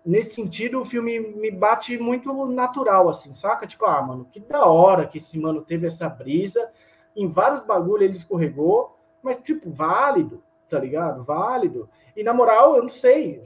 [0.04, 3.66] nesse sentido, o filme me bate muito natural, assim, saca?
[3.66, 6.70] Tipo, ah, mano, que da hora que esse mano teve essa brisa.
[7.16, 10.42] Em vários bagulhos ele escorregou, mas, tipo, válido,
[10.74, 11.22] tá ligado?
[11.22, 11.88] Válido.
[12.16, 13.40] E na moral, eu não sei.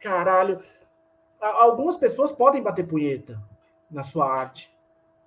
[0.00, 0.60] Caralho.
[1.40, 3.40] Algumas pessoas podem bater punheta
[3.88, 4.76] na sua arte.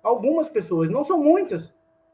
[0.02, 1.72] Algumas pessoas, não são muitas,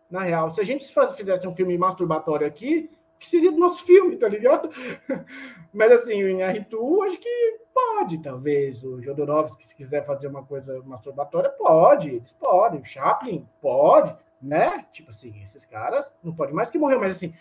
[0.08, 0.50] na real.
[0.50, 4.68] Se a gente fizesse um filme masturbatório aqui, que seria do nosso filme, tá ligado?
[5.74, 8.84] Mas assim, o Inharitu, acho que pode, talvez.
[8.84, 12.10] O Jodorowsky, se quiser fazer uma coisa masturbatória, pode.
[12.10, 12.80] Eles podem.
[12.80, 14.86] O Chaplin pode, né?
[14.92, 17.34] Tipo assim, esses caras não pode mais que morrer, mas assim,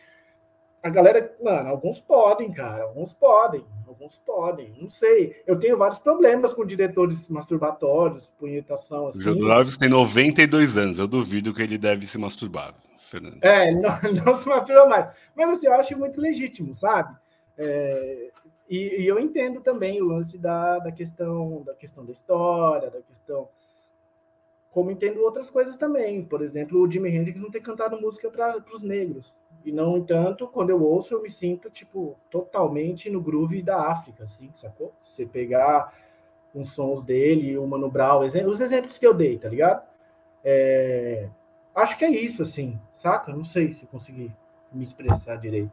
[0.87, 5.35] a galera, mano, alguns podem, cara, alguns podem, alguns podem, não sei.
[5.45, 9.19] Eu tenho vários problemas com diretores masturbatórios, punhetação, assim.
[9.19, 13.43] O Jodorowsky tem 92 anos, eu duvido que ele deve se masturbar, Fernando.
[13.43, 15.09] É, não, não se masturba mais.
[15.35, 17.13] Mas assim, eu acho muito legítimo, sabe?
[17.57, 18.29] É,
[18.69, 23.01] e, e, eu entendo também o lance da, da questão da questão da história, da
[23.01, 23.49] questão
[24.71, 26.23] como entendo outras coisas também.
[26.23, 29.33] Por exemplo, o Jimi Hendrix não ter cantado música para os negros.
[29.65, 34.23] E, no entanto, quando eu ouço, eu me sinto, tipo, totalmente no groove da África,
[34.23, 34.93] assim, sacou?
[35.03, 35.93] Você pegar
[36.55, 39.85] uns sons dele, o Mano Brown, os exemplos que eu dei, tá ligado?
[40.43, 41.29] É...
[41.75, 43.33] Acho que é isso, assim, saca?
[43.33, 44.31] Não sei se consegui
[44.71, 45.71] me expressar direito.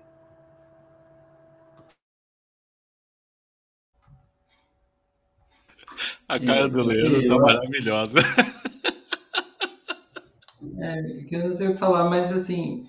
[6.29, 8.19] A cara do Leandro tá maravilhosa.
[10.79, 12.89] É, que eu não sei o que falar, mas assim,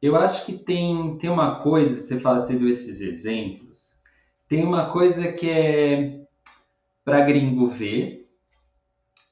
[0.00, 4.02] eu acho que tem, tem uma coisa, você assim desses exemplos,
[4.48, 6.20] tem uma coisa que é
[7.04, 8.24] para gringo ver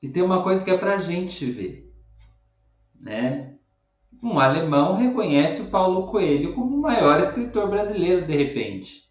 [0.02, 1.92] e tem uma coisa que é para gente ver,
[3.00, 3.54] né?
[4.22, 9.06] Um alemão reconhece o Paulo Coelho como o maior escritor brasileiro de repente.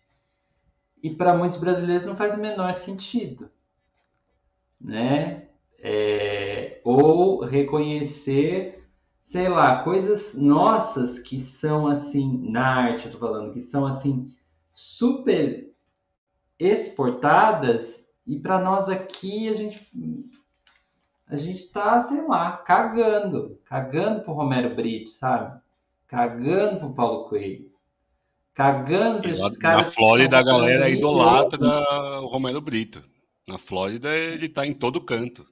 [1.01, 3.49] E para muitos brasileiros não faz o menor sentido,
[4.81, 5.47] né?
[5.79, 8.74] É, ou reconhecer
[9.25, 14.31] sei lá, coisas nossas que são assim, na arte, eu tô falando, que são assim,
[14.73, 15.73] super
[16.57, 19.91] exportadas e para nós aqui a gente
[21.27, 25.59] a gente tá, sei lá, cagando, cagando pro Romero Brito, sabe?
[26.07, 27.71] Cagando pro Paulo Coelho.
[28.53, 29.87] Cagando pra esses caras.
[29.87, 31.59] Na Flórida a galera idolatra
[32.21, 33.03] o Romero Brito.
[33.47, 35.43] Na Flórida ele tá em todo canto.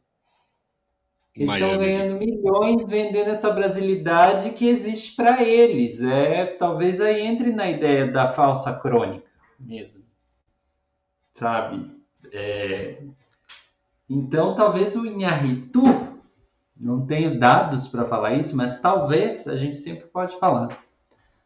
[1.35, 5.99] Eles estão ganhando milhões vendendo essa brasilidade que existe para eles.
[5.99, 10.05] É, talvez aí entre na ideia da falsa crônica mesmo.
[11.33, 11.91] Sabe?
[12.31, 13.01] É...
[14.09, 15.83] Então, talvez o Inharitu,
[16.75, 20.67] não tenho dados para falar isso, mas talvez a gente sempre pode falar.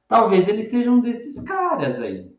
[0.07, 2.35] Talvez ele seja um desses caras aí.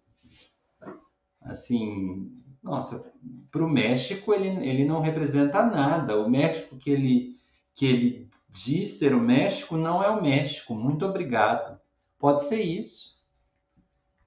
[1.42, 2.30] Assim,
[2.62, 3.10] nossa,
[3.50, 6.18] para o México ele, ele não representa nada.
[6.18, 7.37] O México que ele
[7.78, 10.74] que ele diz ser o México não é o México.
[10.74, 11.78] Muito obrigado.
[12.18, 13.22] Pode ser isso.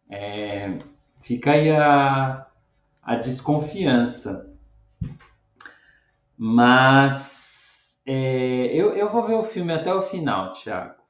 [0.09, 0.77] É,
[1.19, 2.47] fica aí a,
[3.03, 4.49] a desconfiança.
[6.37, 11.01] Mas é, eu, eu vou ver o filme até o final, Thiago.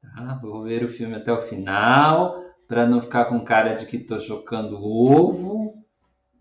[0.00, 0.38] Tá?
[0.40, 4.18] Vou ver o filme até o final para não ficar com cara de que estou
[4.18, 5.63] chocando ovo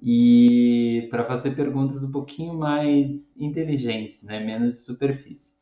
[0.06, 4.38] e para fazer perguntas um pouquinho mais inteligentes, né?
[4.38, 5.54] menos de superfície.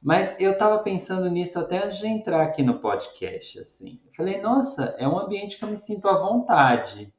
[0.00, 4.00] Mas eu estava pensando nisso até antes de entrar aqui no podcast, assim.
[4.16, 7.12] Falei, nossa, é um ambiente que eu me sinto à vontade,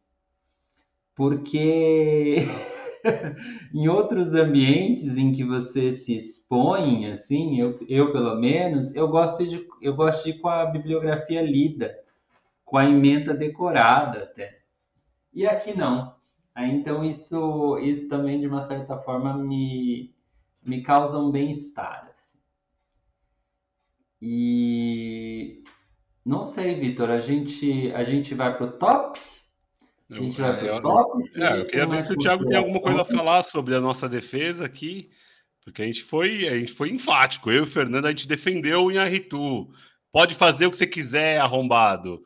[1.14, 2.38] porque
[3.74, 9.45] em outros ambientes em que você se expõe, assim, eu, eu pelo menos, eu gosto
[9.45, 11.93] de eu gosto de ir com a bibliografia lida,
[12.64, 14.59] com a emenda decorada até.
[15.34, 16.14] E aqui não.
[16.56, 20.14] Aí, então, isso, isso também, de uma certa forma, me,
[20.64, 22.10] me causa um bem-estar.
[22.12, 22.38] Assim.
[24.22, 25.64] E
[26.24, 29.20] não sei, Vitor, a gente, a gente vai para o top?
[30.12, 31.24] A gente vai para o top?
[31.36, 34.08] É, eu queria ver se o Thiago tem alguma coisa a falar sobre a nossa
[34.08, 35.10] defesa aqui,
[35.66, 37.49] porque a gente foi, a gente foi enfático.
[37.49, 39.68] Eu e o Fernando, a gente defendeu o Inharitu.
[40.12, 42.24] Pode fazer o que você quiser, arrombado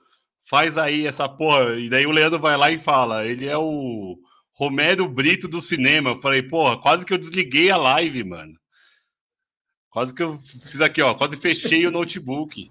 [0.49, 1.75] faz aí essa porra.
[1.79, 4.17] E daí o Leandro vai lá e fala, ele é o
[4.53, 6.11] Romero Brito do cinema.
[6.11, 8.57] Eu falei, porra, quase que eu desliguei a live, mano.
[9.89, 12.69] Quase que eu fiz aqui, ó, quase fechei o notebook.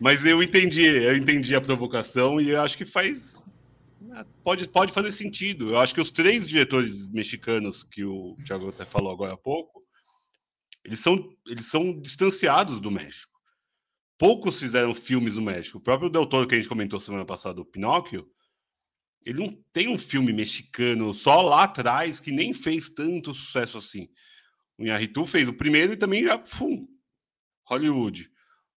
[0.00, 3.44] Mas eu entendi, eu entendi a provocação e eu acho que faz
[4.42, 5.70] pode, pode fazer sentido.
[5.70, 9.82] Eu acho que os três diretores mexicanos que o Thiago até falou agora há pouco,
[10.84, 13.39] eles são, eles são distanciados do México
[14.20, 15.78] poucos fizeram filmes no México.
[15.78, 18.30] O próprio Del Toro, que a gente comentou semana passada, o Pinóquio,
[19.24, 24.10] ele não tem um filme mexicano só lá atrás que nem fez tanto sucesso assim.
[24.76, 26.86] O Inharitu fez o primeiro e também já, fum,
[27.64, 28.30] Hollywood.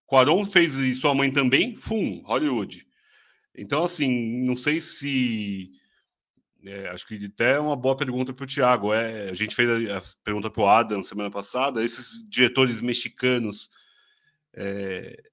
[0.06, 2.88] Quaron fez e sua mãe também, fum, Hollywood.
[3.54, 5.72] Então, assim, não sei se.
[6.64, 8.94] É, acho que até é uma boa pergunta para o Tiago.
[8.94, 11.84] É, a gente fez a, a pergunta para o Adam semana passada.
[11.84, 13.70] Esses diretores mexicanos
[14.56, 15.33] é,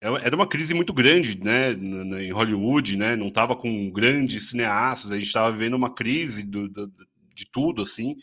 [0.00, 5.16] era uma crise muito grande, né, em Hollywood, né, não estava com grandes cineastas, a
[5.16, 6.90] gente estava vivendo uma crise do, do,
[7.34, 8.16] de tudo, assim,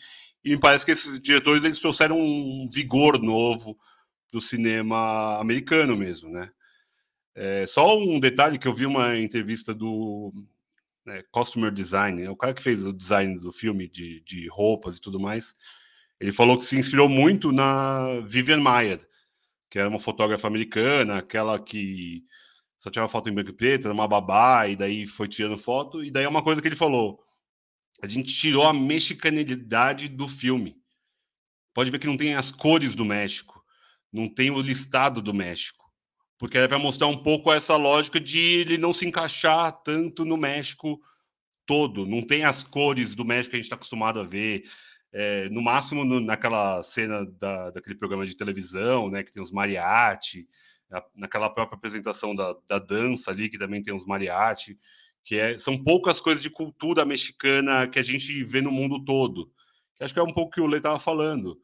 [0.44, 3.78] e me parece que esses diretores, eles trouxeram um vigor novo
[4.32, 6.50] do cinema americano mesmo, né.
[7.36, 10.32] É, só um detalhe que eu vi uma entrevista do
[11.06, 14.96] né, Costumer Design, é o cara que fez o design do filme de, de roupas
[14.96, 15.54] e tudo mais,
[16.18, 19.07] ele falou que se inspirou muito na Vivian Mayer,
[19.70, 22.24] que era uma fotógrafa americana, aquela que
[22.78, 25.58] só tinha uma foto em branco e preto, era uma babá, e daí foi tirando
[25.58, 27.20] foto, e daí é uma coisa que ele falou.
[28.02, 30.76] A gente tirou a mexicanidade do filme.
[31.74, 33.62] Pode ver que não tem as cores do México,
[34.12, 35.84] não tem o listado do México,
[36.38, 40.36] porque era para mostrar um pouco essa lógica de ele não se encaixar tanto no
[40.36, 41.00] México
[41.66, 44.64] todo, não tem as cores do México que a gente está acostumado a ver,
[45.12, 49.50] é, no máximo no, naquela cena da, daquele programa de televisão, né, que tem os
[49.50, 50.46] mariachi,
[51.16, 54.78] naquela própria apresentação da, da dança ali, que também tem os mariachi,
[55.24, 59.52] que é, são poucas coisas de cultura mexicana que a gente vê no mundo todo.
[60.00, 61.60] Acho que é um pouco o que o Lei estava falando.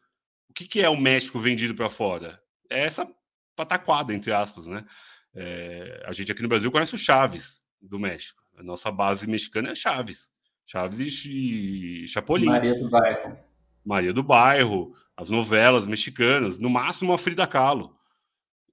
[0.51, 2.42] O que, que é o México vendido para fora?
[2.68, 3.09] É essa
[3.57, 4.84] pataquada, entre aspas, né?
[5.34, 8.42] É, a gente aqui no Brasil conhece o Chaves do México.
[8.57, 10.34] A nossa base mexicana é Chaves.
[10.66, 12.46] Chaves e Chapolin.
[12.46, 13.38] Maria do Bairro.
[13.84, 17.94] Maria do Bairro, as novelas mexicanas, no máximo a Frida Kahlo.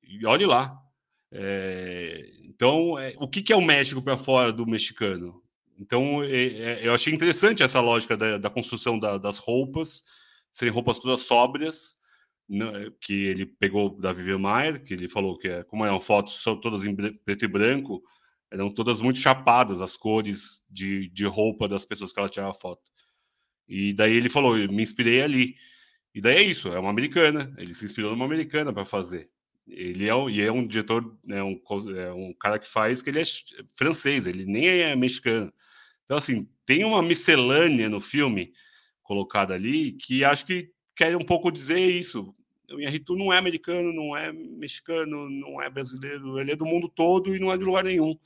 [0.01, 0.79] E olhe lá.
[1.31, 5.41] É, então, é, o que, que, é o México para fora do mexicano?
[5.77, 10.03] Então, é, é, eu achei interessante essa lógica da, da construção da, das roupas,
[10.51, 11.95] serem roupas todas sóbrias,
[12.47, 16.43] né, que ele pegou da Vivian Maier, que ele falou que, é, como eram fotos
[16.61, 18.03] todas em preto e branco,
[18.51, 22.81] eram todas muito chapadas as cores de, de roupa das pessoas que ela tirava foto.
[23.67, 25.55] E daí ele falou, eu me inspirei ali.
[26.13, 27.53] E daí é isso, é uma americana.
[27.57, 29.29] Ele se inspirou numa americana para fazer.
[29.65, 31.57] Ele é, e é um diretor, é um,
[31.95, 33.23] é um cara que faz que ele é
[33.77, 35.53] francês, ele nem é mexicano.
[36.03, 38.51] Então, assim, tem uma miscelânea no filme
[39.01, 42.33] colocada ali que acho que quer um pouco dizer isso.
[42.69, 46.89] O Inharitu não é americano, não é mexicano, não é brasileiro, ele é do mundo
[46.89, 48.17] todo e não é de lugar nenhum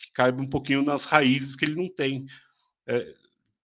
[0.00, 2.26] que caiba um pouquinho nas raízes que ele não tem.
[2.86, 3.14] É,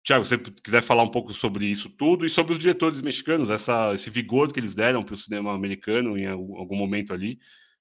[0.04, 3.50] Tiago, se você quiser falar um pouco sobre isso tudo e sobre os diretores mexicanos,
[3.50, 7.40] essa, esse vigor que eles deram para o cinema americano em algum momento ali,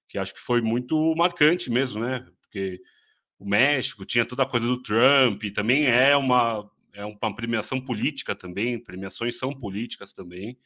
[0.09, 2.27] que acho que foi muito marcante mesmo, né?
[2.41, 2.81] Porque
[3.39, 7.81] o México tinha toda a coisa do Trump, e também é uma, é uma premiação
[7.81, 10.57] política também, premiações são políticas também.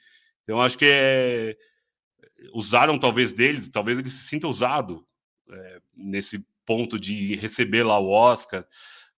[0.42, 1.56] Então, acho que é,
[2.52, 5.04] usaram talvez deles, talvez ele se sinta usado
[5.50, 8.62] é, nesse ponto de receber lá o Oscar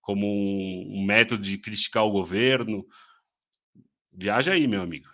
[0.00, 2.86] como um, método de criticar o governo.
[4.12, 5.08] Viaja aí, meu amigo.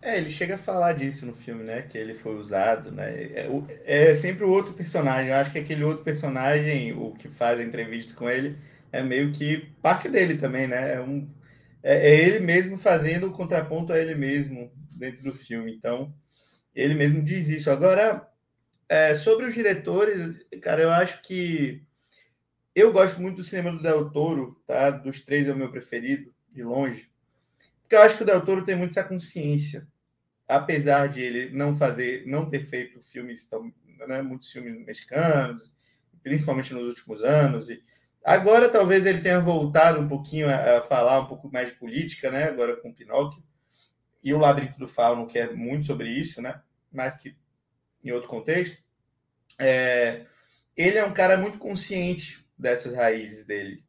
[0.00, 1.82] É, ele chega a falar disso no filme, né?
[1.82, 3.10] Que ele foi usado, né?
[3.10, 3.48] É,
[3.84, 5.30] é, sempre o outro personagem.
[5.30, 8.56] Eu acho que aquele outro personagem, o que faz a entrevista com ele,
[8.90, 10.94] é meio que parte dele também, né?
[10.94, 11.28] É, um,
[11.82, 15.74] é, é ele mesmo fazendo o contraponto a ele mesmo dentro do filme.
[15.74, 16.14] Então,
[16.74, 17.70] ele mesmo diz isso.
[17.70, 18.26] Agora,
[18.88, 21.86] é, sobre os diretores, cara, eu acho que
[22.74, 24.90] eu gosto muito do cinema do Del Toro, tá?
[24.90, 27.10] Dos três é o meu preferido, de longe.
[27.82, 29.86] Porque eu acho que o Del Toro tem muito essa consciência.
[30.46, 33.72] Apesar de ele não fazer, não ter feito filmes tão,
[34.06, 35.70] né, muitos filmes mexicanos,
[36.22, 37.68] principalmente nos últimos anos.
[37.68, 37.82] E
[38.24, 42.30] agora talvez ele tenha voltado um pouquinho a, a falar um pouco mais de política,
[42.30, 42.44] né?
[42.44, 43.42] Agora com Pinóquio.
[44.22, 46.62] E o Labirinto do Fauno, que é muito sobre isso, né?
[46.90, 47.36] Mas que
[48.08, 48.82] em outro contexto,
[49.58, 50.26] é,
[50.76, 53.82] ele é um cara muito consciente dessas raízes dele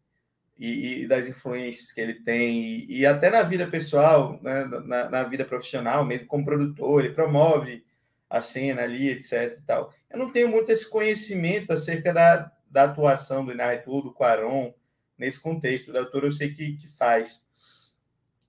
[0.57, 5.09] e, e das influências que ele tem, e, e até na vida pessoal, né, na,
[5.09, 7.86] na, vida profissional, mesmo como produtor, ele promove
[8.30, 9.57] a cena ali, etc.
[9.57, 9.93] E tal.
[10.09, 14.74] Eu não tenho muito esse conhecimento acerca da, da atuação do Inarritu, do Quaron,
[15.17, 15.89] nesse contexto.
[15.89, 17.41] O Del Toro eu sei que, que faz.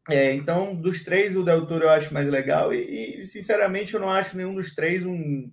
[0.08, 4.00] É, então, dos três, o Del Toro eu acho mais legal e, e, sinceramente, eu
[4.00, 5.50] não acho nenhum dos três um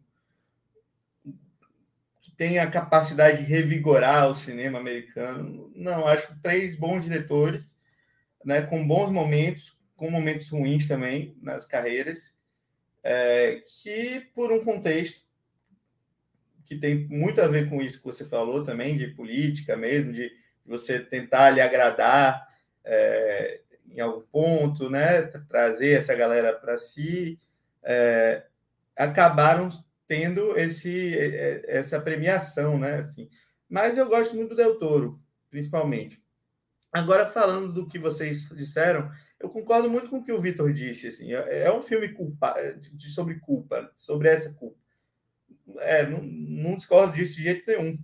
[2.38, 5.72] tenha a capacidade de revigorar o cinema americano.
[5.76, 7.76] Não, acho três bons diretores,
[8.46, 12.38] né, com bons momentos, com momentos ruins também nas carreiras,
[13.04, 15.26] é, que por um contexto
[16.66, 20.32] que tem muito a ver com isso que você falou também, de política mesmo, de
[20.66, 22.48] você tentar lhe agradar.
[22.84, 23.62] É,
[23.98, 25.24] em algum ponto, né?
[25.50, 27.40] Trazer essa galera para si,
[27.84, 28.44] é,
[28.96, 29.70] acabaram
[30.08, 31.16] tendo esse,
[31.68, 32.96] essa premiação, né?
[32.96, 33.30] Assim.
[33.70, 36.24] Mas eu gosto muito do Del Toro, principalmente.
[36.92, 41.08] Agora, falando do que vocês disseram, eu concordo muito com o que o Vitor disse.
[41.08, 42.56] Assim, é, é um filme culpa,
[43.14, 44.78] sobre culpa, sobre essa culpa.
[45.80, 48.00] é, não, não discordo disso de jeito nenhum.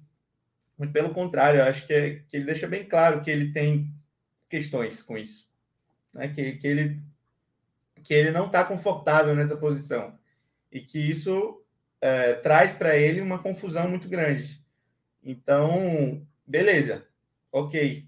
[0.78, 3.92] Muito pelo contrário, eu acho que, é, que ele deixa bem claro que ele tem
[4.50, 5.50] questões com isso.
[6.14, 6.28] Né?
[6.28, 7.02] Que, que, ele,
[8.04, 10.20] que ele não está confortável nessa posição.
[10.72, 11.63] E que isso
[12.04, 14.62] é, traz para ele uma confusão muito grande.
[15.24, 17.08] Então, beleza,
[17.50, 18.06] ok.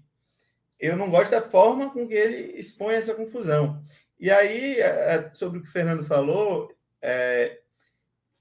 [0.78, 3.82] Eu não gosto da forma com que ele expõe essa confusão.
[4.20, 6.70] E aí, é, é, sobre o que o Fernando falou,
[7.00, 7.58] é,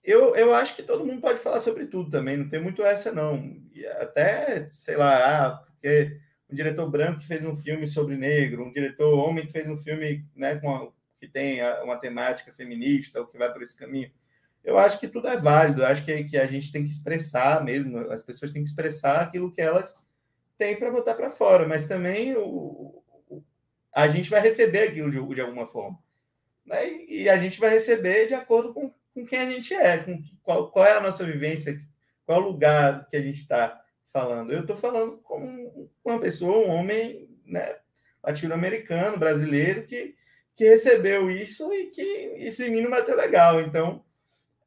[0.04, 3.14] eu, eu acho que todo mundo pode falar sobre tudo também, não tem muito essa,
[3.14, 3.56] não.
[4.02, 8.74] Até, sei lá, ah, porque um diretor branco que fez um filme sobre negro, um
[8.74, 13.28] diretor homem que fez um filme né, com uma, que tem uma temática feminista, ou
[13.28, 14.12] que vai por esse caminho.
[14.66, 17.64] Eu acho que tudo é válido, eu acho que, que a gente tem que expressar
[17.64, 19.96] mesmo, as pessoas têm que expressar aquilo que elas
[20.58, 23.44] têm para botar para fora, mas também o, o,
[23.94, 26.00] a gente vai receber aquilo de, de alguma forma.
[26.66, 27.04] Né?
[27.08, 30.72] E a gente vai receber de acordo com, com quem a gente é, com qual,
[30.72, 31.80] qual é a nossa vivência,
[32.26, 33.80] qual lugar que a gente está
[34.12, 34.52] falando.
[34.52, 37.76] Eu estou falando como uma pessoa, um homem né,
[38.24, 40.16] latino-americano, brasileiro, que,
[40.56, 42.02] que recebeu isso e que
[42.40, 43.62] isso em mim não bateu legal.
[43.62, 44.04] Então,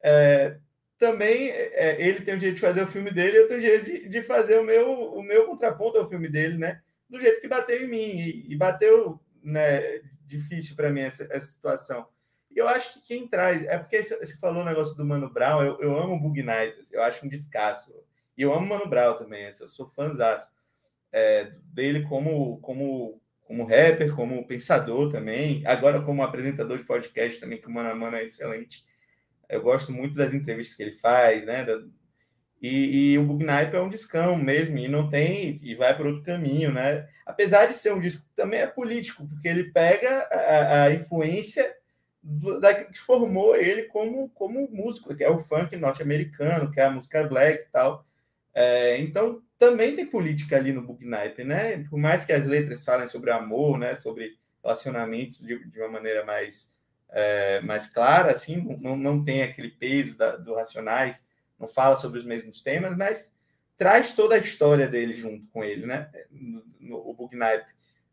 [0.03, 0.57] é,
[0.97, 3.85] também é, ele tem o direito de fazer o filme dele, eu tenho o direito
[3.85, 6.81] de, de, fazer o meu, o meu contraponto ao filme dele, né?
[7.09, 8.17] Do jeito que bateu em mim.
[8.17, 12.07] E, e bateu né, difícil para mim essa, essa situação.
[12.51, 13.63] E eu acho que quem traz.
[13.63, 16.77] É porque você falou o negócio do Mano Brown, eu, eu amo o Bug Night,
[16.91, 17.93] eu acho um descasso.
[18.37, 20.49] E eu amo Mano Brown também, eu sou fãzaço
[21.11, 27.59] é, dele como, como, como rapper, como pensador também, agora como apresentador de podcast também,
[27.59, 28.85] que o Mano a Mano é excelente.
[29.49, 31.65] Eu gosto muito das entrevistas que ele faz, né?
[32.61, 36.23] E, e, o Bugnipe é um discão mesmo, e não tem, e vai por outro
[36.23, 37.07] caminho, né?
[37.25, 41.73] Apesar de ser um disco também é político, porque ele pega a, a influência
[42.21, 46.91] da, que formou ele como, como músico, que é o funk norte-americano, que é a
[46.91, 48.05] música black e tal.
[48.53, 51.83] É, então, também tem política ali no Booknipe, né?
[51.89, 53.95] Por mais que as letras falem sobre amor, né?
[53.95, 56.73] Sobre relacionamentos de, de uma maneira mais,
[57.11, 61.25] é, mais clara, assim, não, não tem aquele peso da, do Racionais,
[61.59, 63.33] não fala sobre os mesmos temas, mas
[63.77, 66.09] traz toda a história dele junto com ele, né?
[66.29, 67.65] No, no, o Booknipe.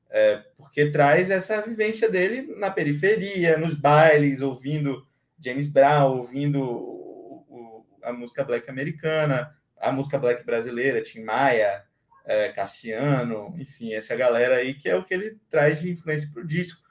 [0.09, 5.05] É, porque traz essa vivência dele na periferia, nos bailes, ouvindo
[5.39, 11.85] James Brown, ouvindo o, o, a música black americana, a música black brasileira, Tim Maia,
[12.25, 16.43] é, Cassiano, enfim, essa galera aí que é o que ele traz de influência para
[16.43, 16.86] o disco.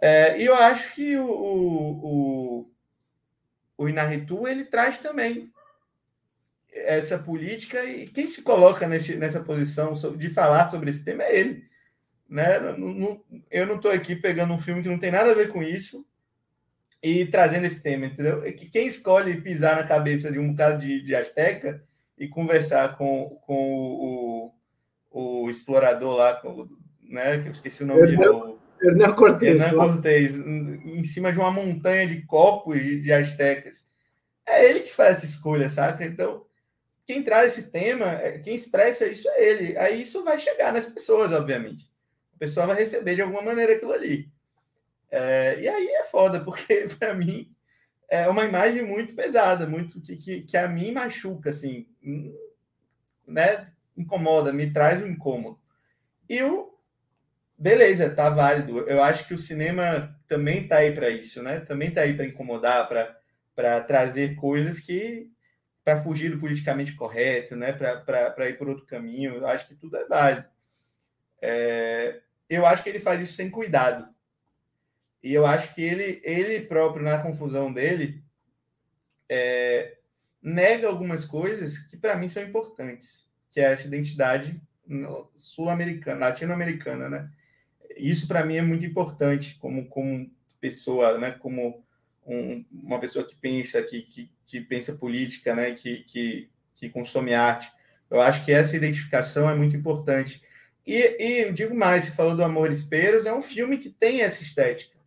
[0.00, 2.70] É, e eu acho que o, o,
[3.76, 5.52] o Inarritu ele traz também
[6.72, 11.38] essa política e quem se coloca nesse, nessa posição de falar sobre esse tema é
[11.38, 11.70] ele.
[12.28, 12.58] Né?
[13.50, 16.06] eu não estou aqui pegando um filme que não tem nada a ver com isso
[17.02, 18.44] e trazendo esse tema, entendeu?
[18.44, 21.82] É que quem escolhe pisar na cabeça de um cara de, de Azteca
[22.16, 24.54] e conversar com, com o,
[25.10, 26.68] o, o explorador lá, com,
[27.02, 27.42] né?
[27.42, 28.60] Que eu esqueci o nome de novo.
[28.82, 29.60] Hernão Cortez.
[29.60, 33.88] Hernán Cortez, em cima de uma montanha de corpos de, de Aztecas.
[34.46, 36.04] É ele que faz essa escolha, saca?
[36.04, 36.44] Então,
[37.06, 39.76] quem traz esse tema, é, quem expressa isso é ele.
[39.78, 41.90] Aí isso vai chegar nas pessoas, obviamente.
[42.34, 44.30] A pessoa vai receber de alguma maneira aquilo ali.
[45.10, 47.52] É, e aí é foda, porque para mim
[48.08, 52.32] é uma imagem muito pesada, muito que, que, que, a mim machuca, assim, hum,
[53.26, 53.70] né?
[53.96, 55.58] Incomoda, me traz um incômodo.
[56.28, 56.69] E o
[57.60, 58.80] beleza, tá válido.
[58.88, 61.60] Eu acho que o cinema também tá aí para isso, né?
[61.60, 62.88] Também tá aí para incomodar,
[63.54, 65.30] para trazer coisas que
[65.84, 67.72] para fugir do politicamente correto, né?
[67.72, 69.34] Para ir por outro caminho.
[69.34, 70.48] Eu acho que tudo é válido.
[71.42, 74.08] É, eu acho que ele faz isso sem cuidado.
[75.22, 78.24] E eu acho que ele, ele próprio, na confusão dele,
[79.28, 79.98] é,
[80.42, 84.60] nega algumas coisas que para mim são importantes, que é essa identidade
[85.34, 87.30] sul-americana, latino-americana, né?
[88.00, 91.32] Isso para mim é muito importante como, como pessoa, né?
[91.32, 91.84] Como
[92.26, 95.72] um, uma pessoa que pensa, que, que, que pensa política, né?
[95.72, 97.70] Que, que, que consome arte.
[98.10, 100.42] Eu acho que essa identificação é muito importante.
[100.86, 104.42] E, e digo mais, se falou do Amores Peros, é um filme que tem essa
[104.42, 104.98] estética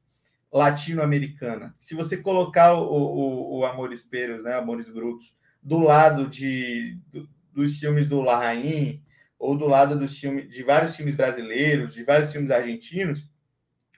[0.51, 1.75] latino-americana.
[1.79, 7.27] Se você colocar o, o, o Amores Peros, né, Amores Brutos, do lado de, do,
[7.51, 9.01] dos filmes do Larraín,
[9.43, 13.29] ou do lado dos filmes, de vários filmes brasileiros, de vários filmes argentinos,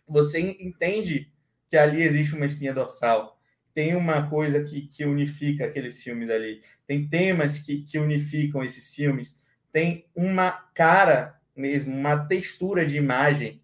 [0.07, 1.31] você entende
[1.69, 3.39] que ali existe uma espinha dorsal.
[3.71, 6.63] Tem uma coisa que, que unifica aqueles filmes ali.
[6.87, 9.39] Tem temas que, que unificam esses filmes.
[9.71, 13.61] Tem uma cara mesmo, uma textura de imagem,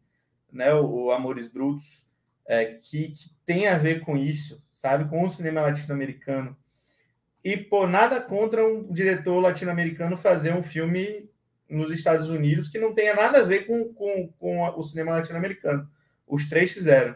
[0.54, 0.72] né?
[0.76, 2.06] O, o Amores Brutos,
[2.46, 5.10] é, que, que, tem a ver com isso, sabe?
[5.10, 6.56] Com o cinema latino-americano.
[7.44, 11.31] E, pô, nada contra um diretor latino-americano fazer um filme
[11.72, 15.90] nos Estados Unidos que não tenha nada a ver com, com, com o cinema latino-americano.
[16.28, 17.16] Os três fizeram.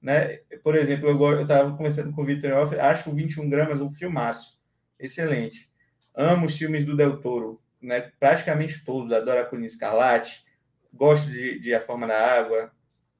[0.00, 0.38] Né?
[0.64, 4.58] Por exemplo, eu estava conversando com o Victor Off, acho o 21 Gramas um filmaço.
[4.98, 5.70] Excelente.
[6.14, 8.12] Amo os filmes do Del Toro, né?
[8.18, 9.12] praticamente todos.
[9.12, 10.44] Adoro a Colina Escarlate,
[10.92, 12.72] gosto de, de A Forma da Água,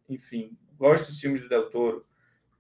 [0.08, 2.04] enfim, gosto dos filmes do Del Toro.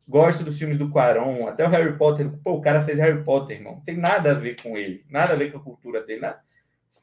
[0.06, 2.28] Gosto dos filmes do Quaron, até o Harry Potter.
[2.42, 3.76] Pô, o cara fez Harry Potter, irmão.
[3.76, 6.20] Não tem nada a ver com ele, nada a ver com a cultura dele.
[6.20, 6.42] Nada.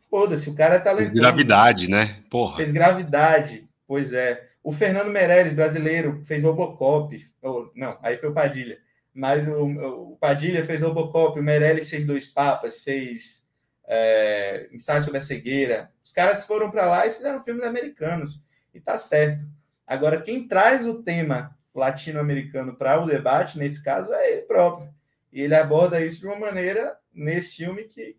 [0.10, 1.12] Foda-se, o cara é talentoso.
[1.12, 2.24] Fez gravidade, né?
[2.30, 2.58] Porra.
[2.58, 4.50] Fez gravidade, pois é.
[4.64, 7.16] O Fernando Meirelles, brasileiro, fez Robocop.
[7.42, 8.80] Oh, não, aí foi o Padilha.
[9.14, 9.66] Mas o,
[10.12, 13.48] o Padilha fez Robocop, o Meirelles fez Dois Papas, fez
[13.88, 15.92] é, Ensaio sobre a Cegueira.
[16.04, 18.42] Os caras foram para lá e fizeram filmes americanos.
[18.74, 19.44] E tá certo.
[19.86, 24.94] Agora, quem traz o tema latino-americano para o debate, nesse caso, é ele próprio.
[25.32, 28.16] E ele aborda isso de uma maneira, nesse filme, que,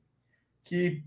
[0.65, 1.05] que,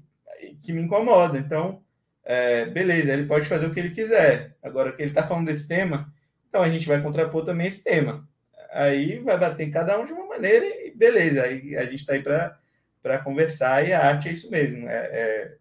[0.61, 1.37] que me incomoda.
[1.37, 1.83] Então,
[2.23, 4.55] é, beleza, ele pode fazer o que ele quiser.
[4.61, 6.11] Agora, que ele está falando desse tema,
[6.47, 8.27] então a gente vai contrapor também esse tema.
[8.71, 11.43] Aí vai bater cada um de uma maneira e beleza.
[11.43, 14.87] Aí a gente está aí para conversar e a arte é isso mesmo.
[14.87, 15.55] É, é,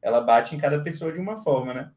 [0.00, 1.90] ela bate em cada pessoa de uma forma, né?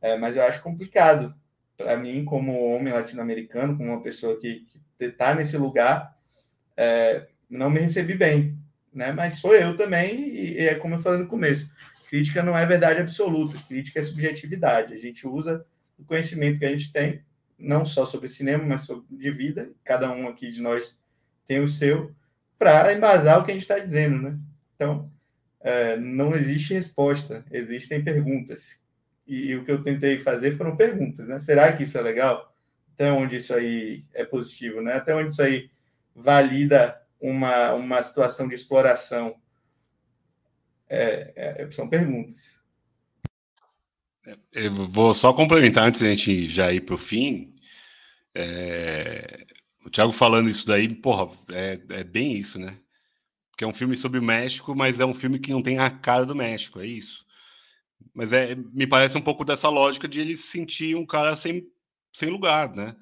[0.00, 1.34] É, mas eu acho complicado
[1.76, 4.66] para mim, como homem latino-americano, como uma pessoa que
[4.98, 6.16] está nesse lugar,
[6.76, 8.56] é, não me recebi bem,
[8.94, 9.12] né?
[9.12, 11.70] Mas sou eu também, e, e é como eu falei no começo:
[12.08, 14.94] crítica não é verdade absoluta, crítica é subjetividade.
[14.94, 15.64] A gente usa
[15.98, 17.22] o conhecimento que a gente tem,
[17.58, 20.98] não só sobre cinema, mas sobre de vida, cada um aqui de nós
[21.46, 22.14] tem o seu,
[22.58, 24.38] para embasar o que a gente está dizendo, né?
[24.74, 25.10] Então,
[25.60, 28.84] é, não existe resposta, existem perguntas
[29.26, 31.40] e o que eu tentei fazer foram perguntas, né?
[31.40, 32.54] Será que isso é legal?
[32.92, 34.94] Até onde isso aí é positivo, né?
[34.94, 35.70] Até onde isso aí
[36.14, 39.36] valida uma, uma situação de exploração?
[40.88, 42.58] É, é, são perguntas.
[44.52, 47.54] Eu vou só complementar antes da gente já ir para o fim.
[48.34, 49.46] É...
[49.84, 52.78] O Thiago falando isso daí, porra, é, é bem isso, né?
[53.50, 55.90] Porque é um filme sobre o México, mas é um filme que não tem a
[55.90, 57.24] cara do México, é isso.
[58.14, 61.68] Mas é, me parece um pouco dessa lógica de ele se sentir um cara sem,
[62.12, 62.96] sem lugar, né?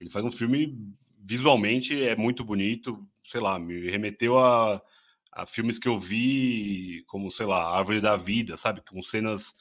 [0.00, 0.76] Ele faz um filme
[1.24, 4.80] visualmente é muito bonito, sei lá, me remeteu a,
[5.32, 8.82] a filmes que eu vi, como, sei lá, Árvore da Vida, sabe?
[8.88, 9.54] Com cenas,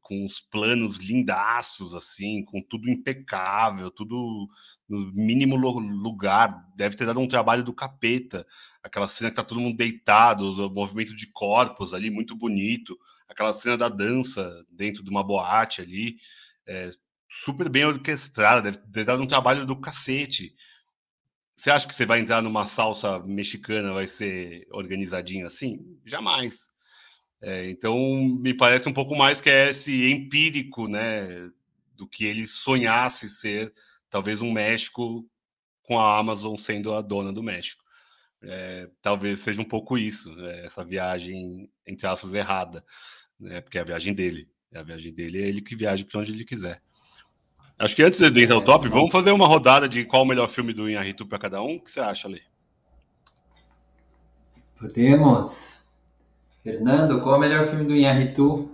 [0.00, 4.48] com os planos lindaços, assim, com tudo impecável, tudo
[4.88, 6.66] no mínimo lugar.
[6.76, 8.46] Deve ter dado um trabalho do capeta.
[8.82, 12.96] Aquela cena que tá todo mundo deitado, o movimento de corpos ali, muito bonito
[13.28, 16.16] aquela cena da dança dentro de uma boate ali,
[16.66, 16.90] é,
[17.28, 20.54] super bem orquestrada, deve ter dado um trabalho do cacete.
[21.56, 25.98] Você acha que você vai entrar numa salsa mexicana, vai ser organizadinho assim?
[26.04, 26.68] Jamais.
[27.40, 27.96] É, então,
[28.40, 31.50] me parece um pouco mais que é esse empírico, né,
[31.94, 33.72] do que ele sonhasse ser,
[34.10, 35.26] talvez um México
[35.82, 37.82] com a Amazon sendo a dona do México.
[38.42, 42.84] É, talvez seja um pouco isso, né, essa viagem, entre aspas, errada,
[43.40, 44.46] né, porque é a viagem dele.
[44.70, 46.82] É a viagem dele, é ele que viaja para onde ele quiser.
[47.78, 50.48] Acho que antes de entrar no top, vamos fazer uma rodada de qual o melhor
[50.48, 51.76] filme do Inharitu para cada um.
[51.76, 52.40] O que você acha, Lê?
[54.80, 55.78] Podemos.
[56.62, 58.70] Fernando, qual o melhor filme do Inharitu?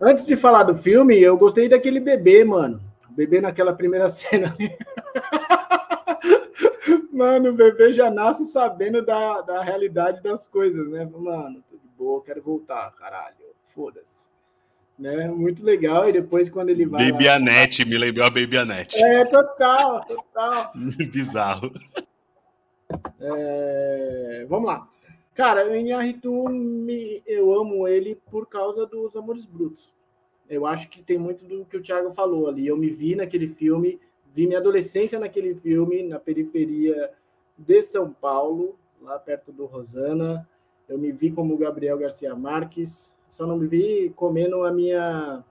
[0.00, 2.80] Antes de falar do filme, eu gostei daquele bebê, mano.
[3.08, 4.54] O bebê naquela primeira cena.
[7.10, 11.04] Mano, o bebê já nasce sabendo da, da realidade das coisas, né?
[11.04, 13.34] Mano, tudo boa, quero voltar, caralho.
[13.74, 14.27] Foda-se.
[14.98, 15.28] Né?
[15.28, 16.08] Muito legal.
[16.08, 17.10] E depois, quando ele vai.
[17.10, 17.36] Baby lá...
[17.36, 19.02] Anete, me lembrou a Baby Anete.
[19.02, 20.72] É, total, total.
[21.12, 21.72] Bizarro.
[23.20, 24.46] É...
[24.48, 24.88] Vamos lá.
[25.34, 26.46] Cara, o Inharitu,
[27.24, 29.94] eu amo ele por causa dos Amores Brutos.
[30.50, 32.66] Eu acho que tem muito do que o Thiago falou ali.
[32.66, 34.00] Eu me vi naquele filme
[34.38, 37.10] Vi minha adolescência naquele filme, na periferia
[37.56, 40.48] de São Paulo, lá perto do Rosana.
[40.88, 45.44] Eu me vi como Gabriel Garcia Marques, só não me vi comendo a minha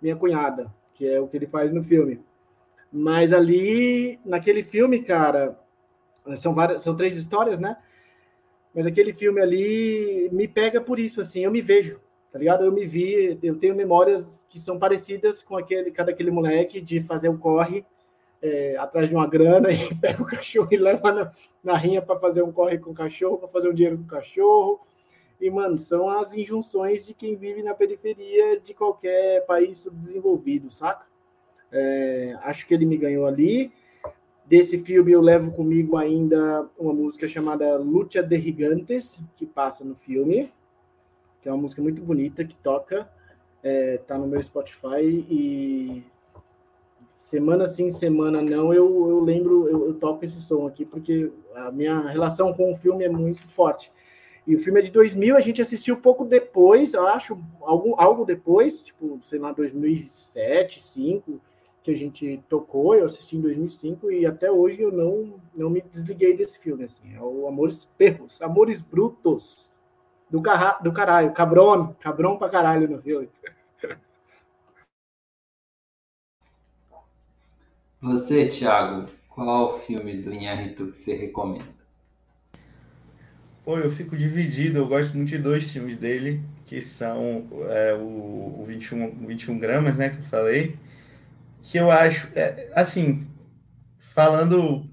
[0.00, 2.20] minha cunhada, que é o que ele faz no filme.
[2.92, 5.58] Mas ali, naquele filme, cara,
[6.36, 7.76] são várias, são três histórias, né?
[8.74, 12.00] Mas aquele filme ali me pega por isso, assim, eu me vejo,
[12.32, 12.64] tá ligado?
[12.64, 17.00] Eu me vi, eu tenho memórias que são parecidas com aquele, cada aquele moleque de
[17.00, 17.84] fazer o corre
[18.42, 21.32] é, atrás de uma grana e pega o cachorro e leva na,
[21.62, 24.08] na rinha para fazer um corre com o cachorro, para fazer um dinheiro com o
[24.08, 24.80] cachorro.
[25.40, 31.06] E, mano, são as injunções de quem vive na periferia de qualquer país subdesenvolvido, saca?
[31.70, 33.72] É, acho que ele me ganhou ali.
[34.46, 39.94] Desse filme eu levo comigo ainda uma música chamada Lucha de Gigantes, que passa no
[39.94, 40.52] filme,
[41.40, 43.10] que é uma música muito bonita que toca,
[43.62, 46.04] é, tá no meu Spotify e
[47.16, 51.70] semana sim, semana não, eu, eu lembro, eu, eu toco esse som aqui porque a
[51.70, 53.90] minha relação com o filme é muito forte.
[54.46, 58.24] E o filme é de 2000, a gente assistiu pouco depois, eu acho, algo, algo
[58.26, 61.40] depois, tipo, sei lá, 2007, 2005,
[61.82, 65.80] que a gente tocou, eu assisti em 2005 e até hoje eu não, não me
[65.82, 69.70] desliguei desse filme, assim, é o Amores Perros, Amores Brutos,
[70.30, 73.28] do, carra, do caralho, cabrão, cabrão pra caralho no filme.
[78.00, 81.73] Você, Thiago, qual filme do Inharritu que você recomenda?
[83.64, 88.60] Pô, eu fico dividido, eu gosto muito de dois filmes dele, que são é, o,
[88.60, 90.76] o 21, 21 gramas, né, que eu falei,
[91.62, 93.26] que eu acho, é, assim,
[93.96, 94.86] falando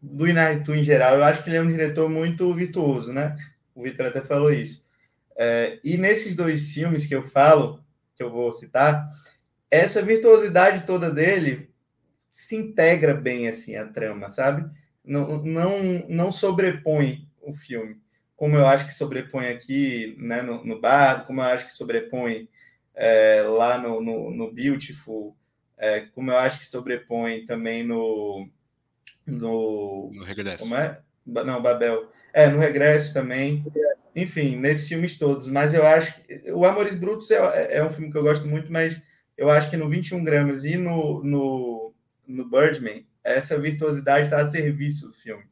[0.00, 3.34] do Inarritu em geral, eu acho que ele é um diretor muito virtuoso, né?
[3.74, 4.86] O Vitor até falou isso.
[5.34, 7.82] É, e nesses dois filmes que eu falo,
[8.14, 9.08] que eu vou citar,
[9.70, 11.70] essa virtuosidade toda dele
[12.30, 14.68] se integra bem assim a trama, sabe?
[15.02, 15.78] Não, não,
[16.08, 17.96] não sobrepõe o filme,
[18.36, 22.48] como eu acho que sobrepõe aqui né, no, no bar, como eu acho que sobrepõe
[22.94, 25.36] é, lá no, no, no Beautiful,
[25.76, 28.48] é, como eu acho que sobrepõe também no.
[29.26, 30.62] No, no Regresso.
[30.62, 31.00] Como é?
[31.24, 32.10] Não, Babel.
[32.32, 33.64] É, no Regresso também.
[34.14, 35.48] Enfim, nesses filmes todos.
[35.48, 36.50] Mas eu acho que.
[36.52, 39.06] O Amores Brutos é, é um filme que eu gosto muito, mas
[39.36, 41.92] eu acho que no 21 Gramas e no, no
[42.26, 45.44] no Birdman, essa virtuosidade está a serviço do filme.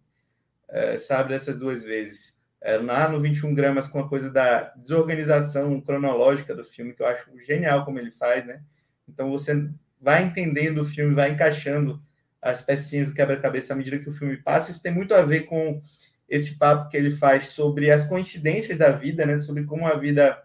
[0.70, 2.40] É, sabe, dessas duas vezes.
[2.60, 7.06] É, lá no 21 gramas, com a coisa da desorganização cronológica do filme, que eu
[7.06, 8.62] acho genial como ele faz, né?
[9.08, 9.68] Então você
[10.00, 12.02] vai entendendo o filme, vai encaixando
[12.40, 14.70] as pecinhas do quebra-cabeça à medida que o filme passa.
[14.70, 15.82] Isso tem muito a ver com
[16.28, 19.36] esse papo que ele faz sobre as coincidências da vida, né?
[19.38, 20.42] Sobre como a vida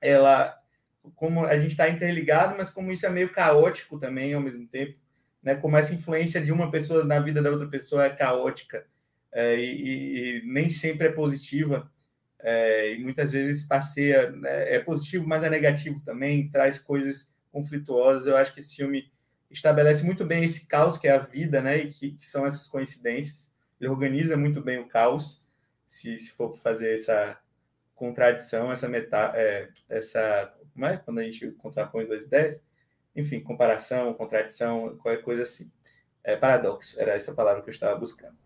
[0.00, 0.56] ela
[1.16, 4.98] como a gente está interligado, mas como isso é meio caótico também ao mesmo tempo
[5.42, 8.84] né, como essa influência de uma pessoa na vida da outra pessoa é caótica
[9.32, 11.90] é, e, e, nem sempre é positiva,
[12.38, 18.26] é, e muitas vezes passeia, né, é positivo, mas é negativo também, traz coisas conflituosas.
[18.26, 19.10] Eu acho que esse filme
[19.50, 22.66] estabelece muito bem esse caos que é a vida, né, e que, que são essas
[22.68, 23.52] coincidências.
[23.80, 25.44] Ele organiza muito bem o caos,
[25.88, 27.38] se, se for fazer essa
[27.94, 32.66] contradição, essa meta, é, essa como é quando a gente contrapõe duas ideias,
[33.14, 35.70] enfim, comparação, contradição, qualquer coisa assim.
[36.22, 38.36] É, paradoxo, era essa palavra que eu estava buscando.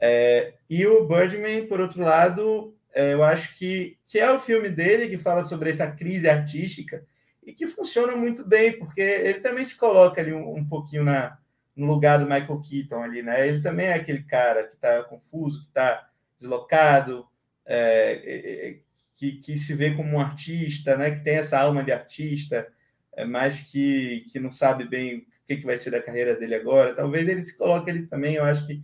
[0.00, 4.68] É, e o Birdman, por outro lado, é, eu acho que, que é o filme
[4.68, 7.04] dele que fala sobre essa crise artística
[7.44, 11.38] e que funciona muito bem, porque ele também se coloca ali um, um pouquinho na,
[11.76, 13.46] no lugar do Michael Keaton ali, né?
[13.46, 16.08] Ele também é aquele cara que está confuso, que está
[16.38, 17.26] deslocado,
[17.64, 18.78] é, é, é,
[19.16, 21.10] que, que se vê como um artista, né?
[21.10, 22.66] Que tem essa alma de artista,
[23.12, 26.54] é, mas que, que não sabe bem o que, que vai ser da carreira dele
[26.54, 26.94] agora.
[26.94, 28.34] Talvez ele se coloque ali também.
[28.34, 28.80] Eu acho que é,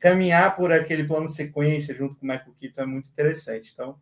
[0.00, 3.72] caminhar por aquele plano de sequência junto com o Michael Keaton é muito interessante.
[3.72, 3.98] Então,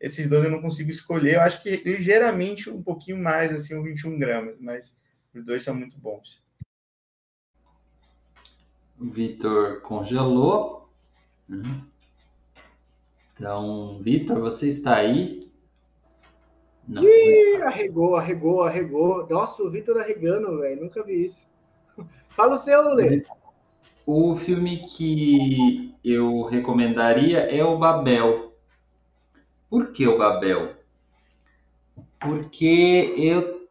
[0.00, 1.34] esses dois eu não consigo escolher.
[1.34, 4.98] Eu acho que ligeiramente um pouquinho mais, assim, um 21 gramas, mas
[5.34, 6.42] os dois são muito bons.
[8.98, 10.90] O Vitor congelou.
[11.48, 11.82] Uhum.
[13.34, 15.50] Então, Vitor, você está aí?
[16.86, 19.26] Não, Ih, arregou, arregou, arregou.
[19.28, 20.82] Nossa, o Vitor arregando, velho.
[20.82, 21.46] Nunca vi isso.
[22.30, 23.24] Fala o seu, Lê.
[24.06, 28.54] O filme que eu recomendaria é o Babel.
[29.70, 30.76] Por que o Babel?
[32.20, 33.68] Porque eu,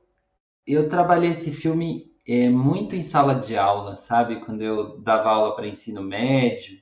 [0.65, 4.41] eu trabalhei esse filme é, muito em sala de aula, sabe?
[4.41, 6.79] Quando eu dava aula para ensino médio.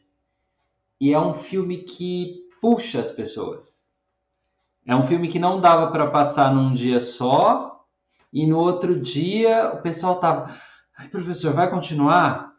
[0.99, 3.81] E é um filme que puxa as pessoas
[4.85, 7.85] é um filme que não dava para passar num dia só,
[8.33, 10.55] e no outro dia o pessoal tava,
[11.11, 12.50] professor, vai continuar?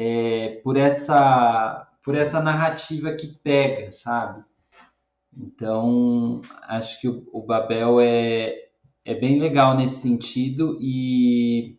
[0.00, 4.44] É, por essa por essa narrativa que pega, sabe?
[5.36, 8.68] Então, acho que o, o Babel é,
[9.04, 11.76] é bem legal nesse sentido e,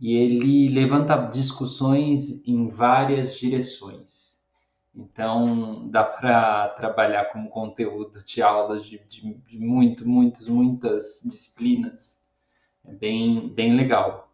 [0.00, 4.42] e ele levanta discussões em várias direções.
[4.94, 12.20] Então, dá para trabalhar como conteúdo de aulas de, de, de muito, muitas, muitas disciplinas.
[12.84, 14.32] É bem, bem legal.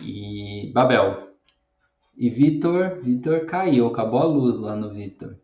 [0.00, 1.33] E Babel.
[2.16, 5.36] E Vitor, Vitor caiu, acabou a luz lá no Vitor.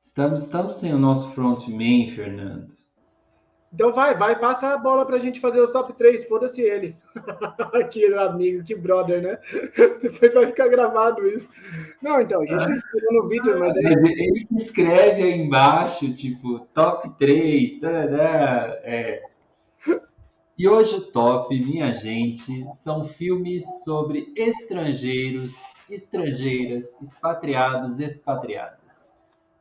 [0.00, 2.74] Estamos, estamos sem o nosso frontman, Fernando.
[3.74, 6.96] Então vai, vai, passa a bola para a gente fazer os top 3, foda-se ele.
[7.90, 9.38] que amigo, que brother, né?
[10.00, 11.50] Depois vai ficar gravado isso.
[12.00, 13.84] Não, então, a gente tá esperando o Vitor, mas aí...
[13.84, 19.33] Ele escreve aí embaixo, tipo, top 3, tarará, é.
[20.56, 29.12] E hoje o top, minha gente, são filmes sobre estrangeiros, estrangeiras, expatriados, expatriadas.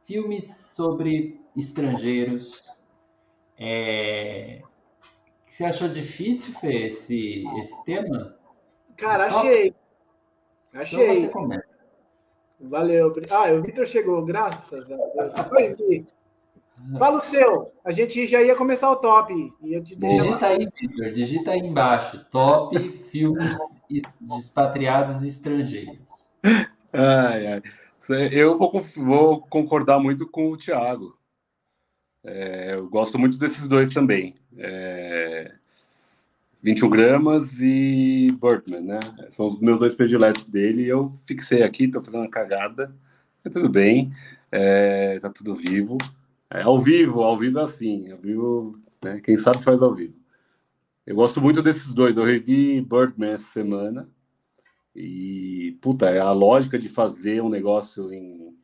[0.06, 2.66] Filmes sobre estrangeiros,
[3.58, 4.62] é...
[5.48, 8.36] Você achou difícil, Fê, esse, esse tema?
[8.96, 9.74] Cara, achei.
[10.74, 11.04] Achei.
[11.04, 11.74] Então você começa.
[12.60, 13.14] Valeu.
[13.30, 15.34] Ah, o Vitor chegou, graças a Deus.
[15.50, 16.06] Foi
[16.98, 17.66] Fala o seu.
[17.84, 19.34] A gente já ia começar o top.
[19.62, 21.12] digita aí, Vitor.
[21.12, 22.26] Digita aí embaixo.
[22.32, 23.56] Top filmes
[24.38, 26.28] expatriados estrangeiros.
[26.92, 27.62] Ai, ai.
[28.32, 31.18] Eu vou, vou concordar muito com o Thiago.
[32.24, 34.36] É, eu gosto muito desses dois também.
[34.58, 35.54] É,
[36.62, 39.00] 21 gramas e Birdman, né?
[39.30, 40.88] São os meus dois prediletos dele.
[40.88, 42.94] Eu fixei aqui, tô fazendo uma cagada.
[43.44, 44.14] Mas tudo bem.
[44.52, 45.98] É, tá tudo vivo.
[46.50, 48.12] É, ao vivo, ao vivo é assim.
[48.12, 49.20] Ao vivo, né?
[49.22, 50.16] Quem sabe faz ao vivo.
[51.06, 52.16] Eu gosto muito desses dois.
[52.16, 54.10] Eu revi Birdman essa semana.
[54.96, 58.56] E, puta, é a lógica de fazer um negócio em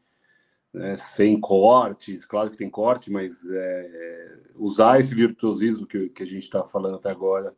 [0.73, 6.25] né, sem cortes, claro que tem corte, mas é, usar esse virtuosismo que, que a
[6.25, 7.55] gente está falando até agora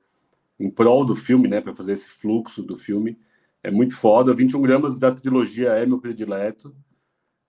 [0.59, 3.17] em prol do filme, né, para fazer esse fluxo do filme,
[3.63, 4.33] é muito foda.
[4.33, 6.75] 21 gramas da trilogia é meu predileto.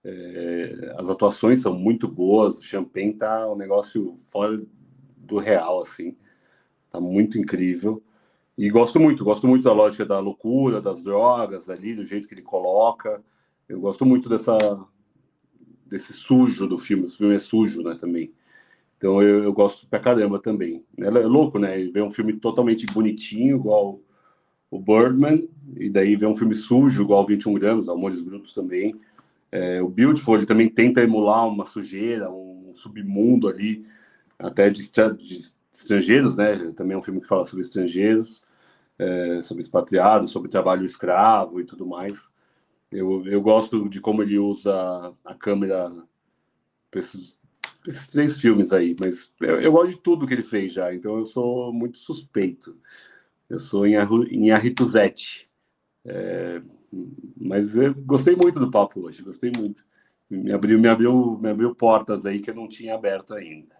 [0.05, 4.57] É, as atuações são muito boas, o Champagne tá um negócio fora
[5.17, 6.15] do real, assim.
[6.89, 8.03] Tá muito incrível.
[8.57, 12.33] E gosto muito, gosto muito da lógica da loucura, das drogas ali, do jeito que
[12.33, 13.23] ele coloca.
[13.67, 14.57] Eu gosto muito dessa,
[15.85, 17.05] desse sujo do filme.
[17.05, 18.31] O filme é sujo, né, também.
[18.97, 20.85] Então eu, eu gosto pra caramba também.
[20.97, 21.77] É, é louco, né?
[21.85, 23.99] Ver um filme totalmente bonitinho, igual
[24.69, 25.47] o Birdman,
[25.77, 28.95] e daí ver um filme sujo, igual 21 gramas, Amores Brutos também.
[29.53, 33.85] É, o Beautiful, ele também tenta emular uma sujeira, um submundo ali,
[34.39, 36.71] até de, de estrangeiros, né?
[36.75, 38.41] Também é um filme que fala sobre estrangeiros,
[38.97, 42.31] é, sobre expatriados, sobre trabalho escravo e tudo mais.
[42.91, 45.91] Eu, eu gosto de como ele usa a câmera
[46.89, 47.37] para esses,
[47.87, 51.19] esses, três filmes aí, mas eu, eu, gosto de tudo que ele fez já, então
[51.19, 52.75] eu sou muito suspeito.
[53.47, 53.93] Eu sou em,
[54.31, 55.47] em Arrituzete.
[56.03, 56.59] É,
[57.37, 59.85] mas eu gostei muito do papo hoje, gostei muito.
[60.29, 63.75] Me abriu, me abriu, me abriu portas aí que eu não tinha aberto ainda.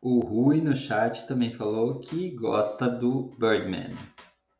[0.00, 3.94] O Rui no chat também falou que gosta do Birdman.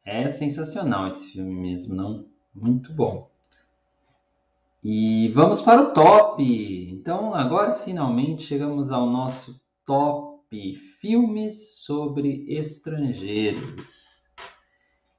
[0.04, 2.26] É sensacional esse filme mesmo, não?
[2.54, 3.30] Muito bom.
[4.82, 6.42] E vamos para o top.
[6.90, 14.13] Então, agora finalmente chegamos ao nosso top filmes sobre estrangeiros.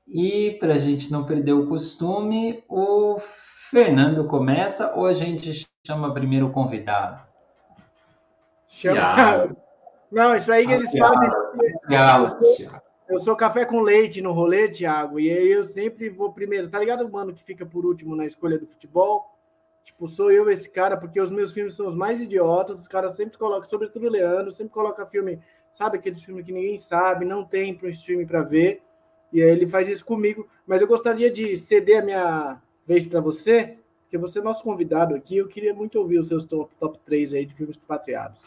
[0.08, 6.14] E para a gente não perder o costume, o Fernando começa ou a gente chama
[6.14, 7.22] primeiro o convidado?
[8.68, 9.56] Chama.
[10.12, 11.30] Não, isso aí que eles fazem.
[11.90, 12.28] Galo,
[13.08, 16.70] eu sou café com leite no rolê, Thiago, e aí eu sempre vou primeiro.
[16.70, 19.32] Tá ligado, mano, que fica por último na escolha do futebol?
[19.84, 22.80] Tipo, sou eu esse cara, porque os meus filmes são os mais idiotas.
[22.80, 25.40] Os caras sempre colocam, sobretudo o Leandro, sempre coloca filme,
[25.72, 28.82] sabe, aqueles filmes que ninguém sabe, não tem para o streaming para ver.
[29.32, 30.48] E aí ele faz isso comigo.
[30.66, 35.16] Mas eu gostaria de ceder a minha vez para você, porque você é nosso convidado
[35.16, 35.38] aqui.
[35.38, 38.42] Eu queria muito ouvir os seus top, top 3 aí de filmes patriados.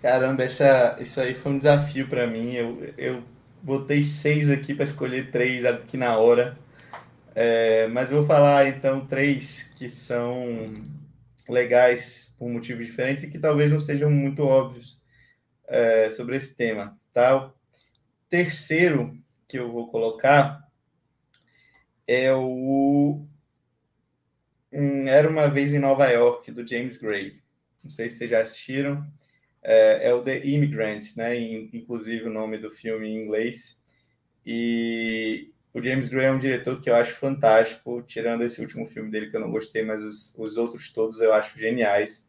[0.00, 2.52] Caramba, essa, isso aí foi um desafio para mim.
[2.54, 3.22] Eu, eu
[3.62, 6.58] botei seis aqui para escolher três aqui na hora.
[7.34, 10.74] É, mas vou falar então três que são
[11.48, 15.00] legais por motivos diferentes e que talvez não sejam muito óbvios
[15.66, 16.98] é, sobre esse tema.
[17.12, 17.52] Tá?
[18.28, 20.62] Terceiro que eu vou colocar
[22.06, 23.26] é o
[24.72, 27.40] um, Era uma vez em Nova York, do James Gray.
[27.82, 29.06] Não sei se vocês já assistiram
[29.62, 31.38] é, é o The Immigrant, né?
[31.38, 33.82] Inclusive o nome do filme em inglês.
[34.44, 39.10] E o James Gray é um diretor que eu acho fantástico, tirando esse último filme
[39.10, 42.26] dele que eu não gostei, mas os, os outros todos eu acho geniais.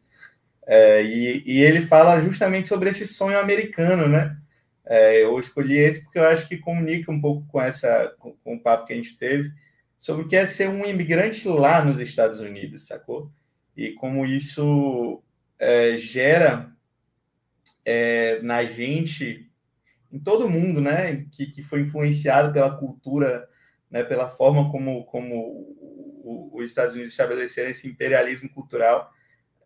[0.66, 4.36] É, e, e, ele fala justamente sobre esse sonho americano, né?
[4.92, 8.56] É, eu escolhi esse porque eu acho que comunica um pouco com essa com, com,
[8.56, 9.52] o papo que a gente teve
[9.96, 13.30] sobre o que é ser um imigrante lá nos Estados Unidos, sacou?
[13.76, 15.22] E como isso
[15.60, 16.72] é, gera
[17.84, 19.48] é, na gente,
[20.10, 23.48] em todo mundo, né, que, que foi influenciado pela cultura,
[23.88, 29.12] né, pela forma como, como os Estados Unidos estabeleceram esse imperialismo cultural,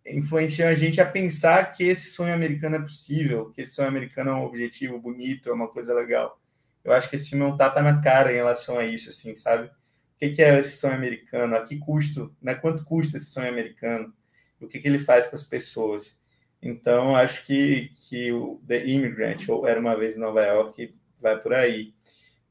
[0.06, 4.30] influenciam a gente a pensar que esse sonho americano é possível, que esse sonho americano
[4.30, 6.40] é um objetivo bonito, é uma coisa legal.
[6.82, 9.34] Eu acho que esse filme é um tapa na cara em relação a isso, assim,
[9.34, 9.68] sabe?
[9.68, 9.72] O
[10.18, 11.56] que é esse sonho americano?
[11.56, 12.34] A que custo?
[12.40, 12.54] Né?
[12.54, 14.12] Quanto custa esse sonho americano?
[14.60, 16.20] O que, ele faz com as pessoas?
[16.62, 21.38] Então, acho que, que o The Immigrant, ou Era Uma Vez em Nova York, vai
[21.38, 21.94] por aí.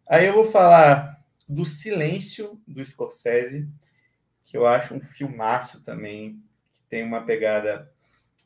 [0.07, 3.67] Aí eu vou falar do Silêncio, do Scorsese,
[4.43, 6.43] que eu acho um filmaço também,
[6.94, 7.91] tem uma pegada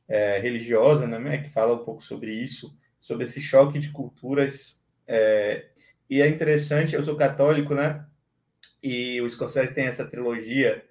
[0.08, 4.82] é, religiosa, né, que fala um pouco sobre isso, sobre esse choque de culturas.
[5.06, 5.68] É,
[6.10, 8.06] e é interessante, eu sou católico, né?
[8.82, 10.82] E o Scorsese tem essa trilogia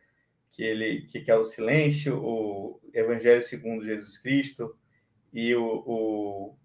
[0.52, 4.76] que ele que, é o Silêncio, o Evangelho segundo Jesus Cristo
[5.32, 6.56] e o, o,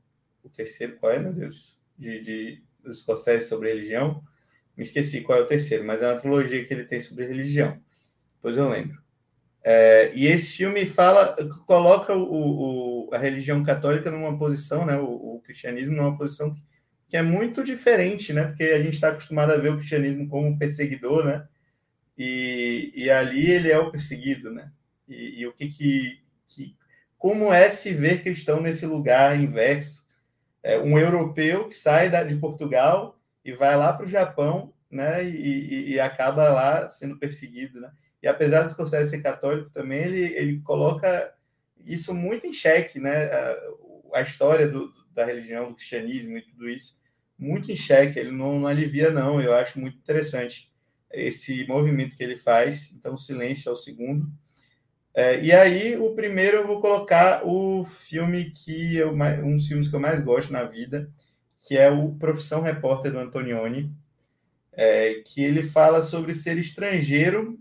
[0.43, 1.77] o terceiro, qual é, meu Deus?
[1.97, 4.21] De, de, do Scorsese sobre religião.
[4.75, 7.81] Me esqueci qual é o terceiro, mas é uma trilogia que ele tem sobre religião.
[8.35, 9.01] Depois eu lembro.
[9.63, 11.35] É, e esse filme fala,
[11.67, 16.63] coloca o, o, a religião católica numa posição, né, o, o cristianismo numa posição que,
[17.07, 20.57] que, é muito diferente, né, porque a gente está acostumado a ver o cristianismo como
[20.57, 21.47] perseguidor, né,
[22.17, 24.71] e, e ali ele é o perseguido, né,
[25.07, 26.75] e, e o que, que, que,
[27.15, 30.03] como é se ver cristão nesse lugar inverso,
[30.63, 35.23] é, um europeu que sai da, de Portugal e vai lá para o Japão, né,
[35.23, 37.91] e, e acaba lá sendo perseguido, né,
[38.21, 41.33] e apesar do Scorsese ser católico também, ele, ele coloca
[41.85, 43.25] isso muito em xeque, né?
[43.25, 43.57] A,
[44.15, 46.99] a história do, da religião, do cristianismo e tudo isso,
[47.37, 48.19] muito em xeque.
[48.19, 49.41] Ele não, não alivia, não.
[49.41, 50.71] Eu acho muito interessante
[51.11, 52.91] esse movimento que ele faz.
[52.93, 54.31] Então, Silêncio é o segundo.
[55.13, 59.87] É, e aí, o primeiro eu vou colocar o filme que eu, um dos filmes
[59.89, 61.11] que eu mais gosto na vida,
[61.59, 63.93] que é o Profissão Repórter do Antonioni,
[64.71, 67.59] é, que ele fala sobre ser estrangeiro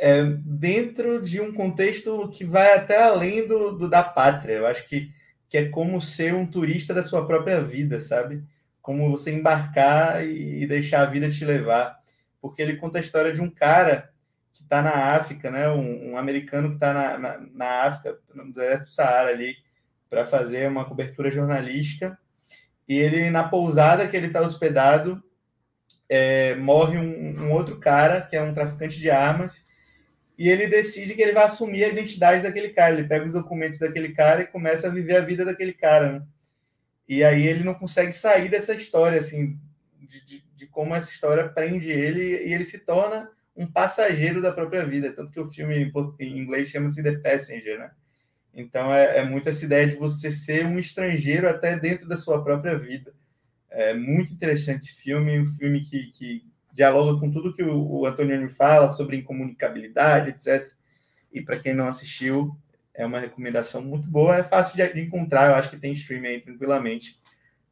[0.00, 4.54] é, dentro de um contexto que vai até além do, do, da pátria.
[4.54, 5.12] Eu acho que,
[5.46, 8.42] que é como ser um turista da sua própria vida, sabe?
[8.80, 12.00] Como você embarcar e, e deixar a vida te levar.
[12.40, 14.10] Porque ele conta a história de um cara
[14.54, 15.68] que está na África, né?
[15.68, 19.54] Um, um americano que está na, na, na, África, no deserto do Saara ali,
[20.08, 22.18] para fazer uma cobertura jornalística.
[22.88, 25.22] E ele, na pousada que ele está hospedado,
[26.08, 29.68] é, morre um, um outro cara, que é um traficante de armas,
[30.40, 32.94] e ele decide que ele vai assumir a identidade daquele cara.
[32.94, 36.22] Ele pega os documentos daquele cara e começa a viver a vida daquele cara, né?
[37.06, 39.60] E aí ele não consegue sair dessa história, assim,
[40.00, 44.50] de, de, de, como essa história prende ele e ele se torna um passageiro da
[44.50, 45.12] própria vida.
[45.12, 47.90] Tanto que o filme em inglês chama-se The Passenger, né?
[48.54, 52.42] Então é, é muito essa ideia de você ser um estrangeiro até dentro da sua
[52.42, 53.12] própria vida.
[53.68, 58.06] É muito interessante esse filme, um filme que, que dialoga com tudo que o, o
[58.06, 60.70] Antonioni fala sobre incomunicabilidade, etc.
[61.32, 62.56] E para quem não assistiu,
[62.94, 66.28] é uma recomendação muito boa, é fácil de, de encontrar, eu acho que tem streaming
[66.28, 67.20] aí tranquilamente,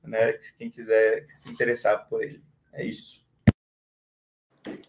[0.03, 0.33] né?
[0.59, 2.43] Quem quiser se interessar por ele.
[2.73, 3.27] É isso.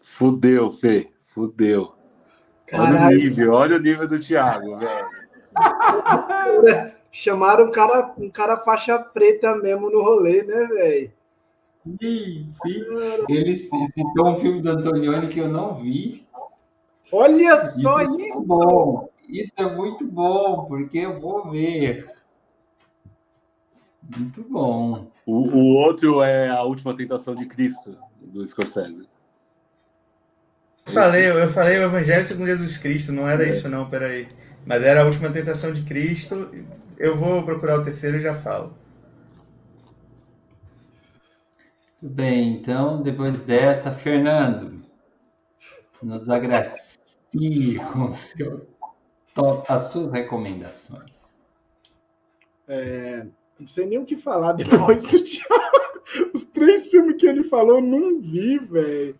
[0.02, 1.94] Fudeu, Fê, fudeu.
[2.66, 2.96] Caralho.
[2.96, 5.20] Olha o nível, olha o nível do Thiago, velho.
[7.10, 11.12] Chamaram um cara, um cara faixa preta mesmo no rolê, né, velho?
[12.00, 12.84] Sim, sim.
[13.28, 16.26] Ele citou um filme do Antonioni que eu não vi.
[17.12, 18.20] Olha só isso!
[18.20, 18.46] É isso.
[18.46, 19.10] bom.
[19.28, 22.10] Isso é muito bom, porque eu vou ver.
[24.16, 25.06] Muito bom.
[25.24, 29.08] O, o outro é A Última Tentação de Cristo, do Scorsese.
[30.86, 33.50] Eu falei, eu falei o Evangelho segundo Jesus Cristo, não era é.
[33.50, 34.26] isso não, peraí.
[34.66, 36.50] Mas era A Última Tentação de Cristo.
[36.98, 38.74] Eu vou procurar o terceiro e já falo.
[42.00, 44.82] Tudo bem, então, depois dessa, Fernando,
[46.02, 48.66] nos agracie com seu,
[49.68, 51.20] as suas recomendações.
[52.66, 53.26] É,
[53.58, 56.00] não sei nem o que falar depois do Thiago.
[56.32, 59.18] Os três filmes que ele falou, eu não vi, velho.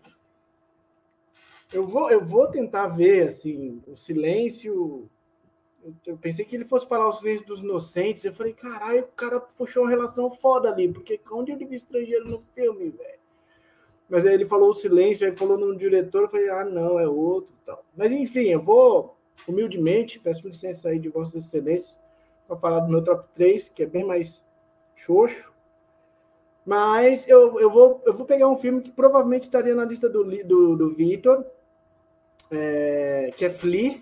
[1.71, 5.07] Eu vou, eu vou tentar ver, assim, o silêncio
[6.05, 8.23] eu pensei que ele fosse falar os silêncio dos inocentes.
[8.23, 12.27] Eu falei, caralho, o cara puxou uma relação foda ali, porque onde ele viu estrangeiro
[12.27, 13.19] no filme, velho?
[14.09, 17.07] Mas aí ele falou o silêncio, aí falou num diretor, eu falei, ah, não, é
[17.07, 17.85] outro tal.
[17.95, 19.17] Mas enfim, eu vou,
[19.47, 21.99] humildemente, peço licença aí de Vossas Excelências,
[22.47, 24.45] para falar do meu top 3, que é bem mais
[24.95, 25.51] xoxo.
[26.65, 30.23] Mas eu, eu, vou, eu vou pegar um filme que provavelmente estaria na lista do,
[30.23, 31.45] do, do Vitor,
[32.51, 34.01] é, que é Flea,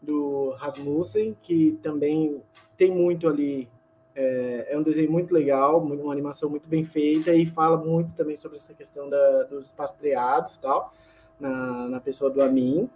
[0.00, 2.40] do Rasmussen, que também
[2.76, 3.68] tem muito ali.
[4.14, 8.34] É, é, um desenho muito legal, uma animação muito bem feita e fala muito também
[8.34, 10.92] sobre essa questão da, dos expatriados tal,
[11.38, 12.90] na, na pessoa do Amin.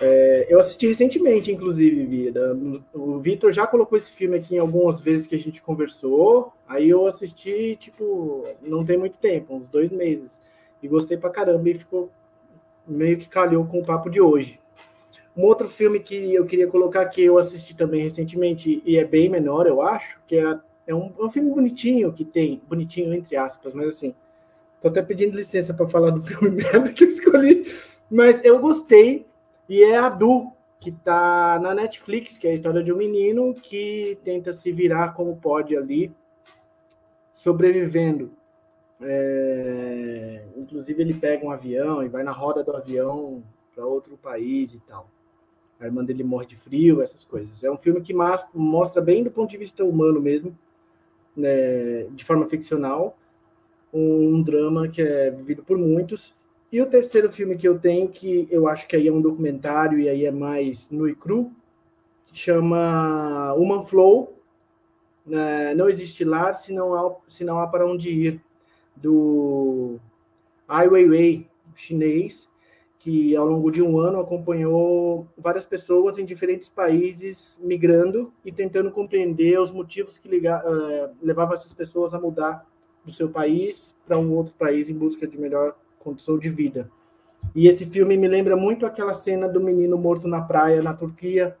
[0.00, 2.56] É, eu assisti recentemente, inclusive, Vida.
[2.92, 6.52] O Vitor já colocou esse filme aqui em algumas vezes que a gente conversou.
[6.66, 10.40] Aí eu assisti, tipo, não tem muito tempo, uns dois meses.
[10.82, 12.10] E gostei pra caramba e ficou
[12.86, 14.60] meio que calhou com o papo de hoje.
[15.36, 19.28] Um outro filme que eu queria colocar que eu assisti também recentemente e é bem
[19.28, 23.36] menor, eu acho, que é, é um, é um filme bonitinho que tem, bonitinho entre
[23.36, 24.14] aspas, mas assim,
[24.80, 27.64] tô até pedindo licença para falar do filme merda que eu escolhi,
[28.08, 29.26] mas eu gostei
[29.68, 33.54] e é a Du, que tá na Netflix, que é a história de um menino
[33.54, 36.14] que tenta se virar como pode ali,
[37.32, 38.32] sobrevivendo.
[39.00, 40.44] É...
[40.56, 43.42] Inclusive, ele pega um avião e vai na roda do avião
[43.74, 45.08] para outro país e tal.
[45.80, 47.62] A irmã dele morre de frio, essas coisas.
[47.64, 48.14] É um filme que
[48.54, 50.56] mostra bem do ponto de vista humano mesmo,
[51.36, 53.18] né, de forma ficcional,
[53.92, 56.34] um drama que é vivido por muitos
[56.74, 59.96] e o terceiro filme que eu tenho, que eu acho que aí é um documentário
[60.00, 61.52] e aí é mais nu e cru,
[62.32, 64.36] chama Human Flow.
[65.24, 65.72] Né?
[65.76, 68.42] Não existe lar se não há, se não há para onde ir,
[68.96, 70.00] do
[70.66, 72.50] Ai Weiwei, chinês,
[73.04, 78.90] que ao longo de um ano acompanhou várias pessoas em diferentes países migrando e tentando
[78.90, 82.66] compreender os motivos que liga, uh, levavam essas pessoas a mudar
[83.04, 86.90] do seu país para um outro país em busca de melhor condição de vida.
[87.54, 91.54] E esse filme me lembra muito aquela cena do menino morto na praia na Turquia,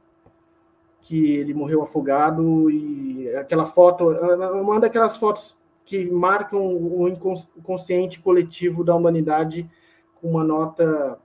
[1.02, 5.54] que ele morreu afogado e aquela foto, uma daquelas fotos
[5.84, 9.68] que marcam o inconsciente coletivo da humanidade
[10.14, 11.20] com uma nota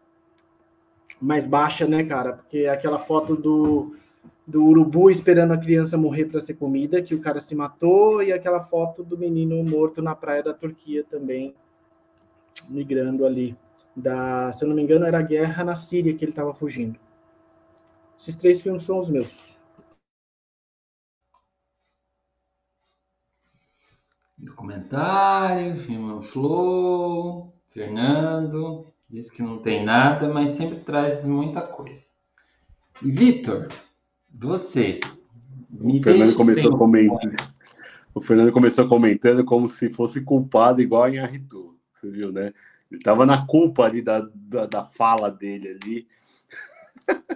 [1.21, 2.33] mais baixa, né, cara?
[2.33, 3.95] Porque é aquela foto do,
[4.47, 8.31] do urubu esperando a criança morrer para ser comida, que o cara se matou, e
[8.31, 11.53] aquela foto do menino morto na praia da Turquia também,
[12.67, 13.57] migrando ali.
[13.95, 16.99] Da, se eu não me engano, era a guerra na Síria que ele estava fugindo.
[18.17, 19.57] Esses três filmes são os meus.
[24.37, 32.03] Documentário, filme Flow, Fernando, diz que não tem nada, mas sempre traz muita coisa.
[33.01, 33.67] E Vitor,
[34.29, 34.99] você.
[35.71, 37.37] o Fernando começou comentando.
[38.13, 41.77] O Fernando começou comentando como se fosse culpado igual em Arritu.
[41.93, 42.53] Você viu, né?
[42.91, 46.07] Ele tava na culpa ali da, da, da fala dele ali.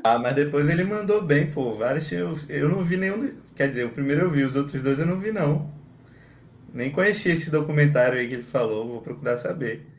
[0.03, 1.75] Ah, mas depois ele mandou bem, pô.
[1.75, 3.33] Vários eu, eu não vi nenhum.
[3.55, 5.71] Quer dizer, o primeiro eu vi, os outros dois eu não vi, não.
[6.71, 9.92] Nem conheci esse documentário aí que ele falou, vou procurar saber.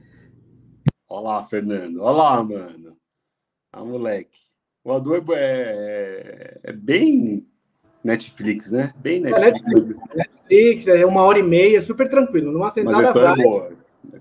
[1.15, 2.03] Olha lá, Fernando.
[2.03, 2.97] Olha lá, mano.
[3.73, 4.41] Ah, moleque.
[4.83, 7.47] O Adu é, é, é, bem
[8.03, 8.93] Netflix, né?
[8.97, 9.63] Bem Netflix.
[9.63, 12.51] É Netflix, Netflix, é uma hora e meia, super tranquilo.
[12.51, 13.41] Numa sentada vai.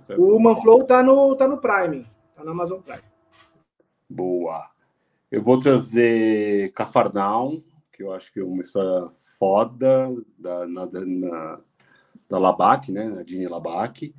[0.08, 2.06] É o Manflow tá no, tá no Prime,
[2.36, 3.02] tá no Amazon Prime.
[4.08, 4.70] Boa.
[5.32, 7.62] Eu vou trazer Cafarnaum,
[7.92, 9.10] que eu acho que é uma história
[9.40, 11.60] foda da, na, na,
[12.30, 13.06] da Labac, né?
[13.06, 14.14] Na Dini Labac.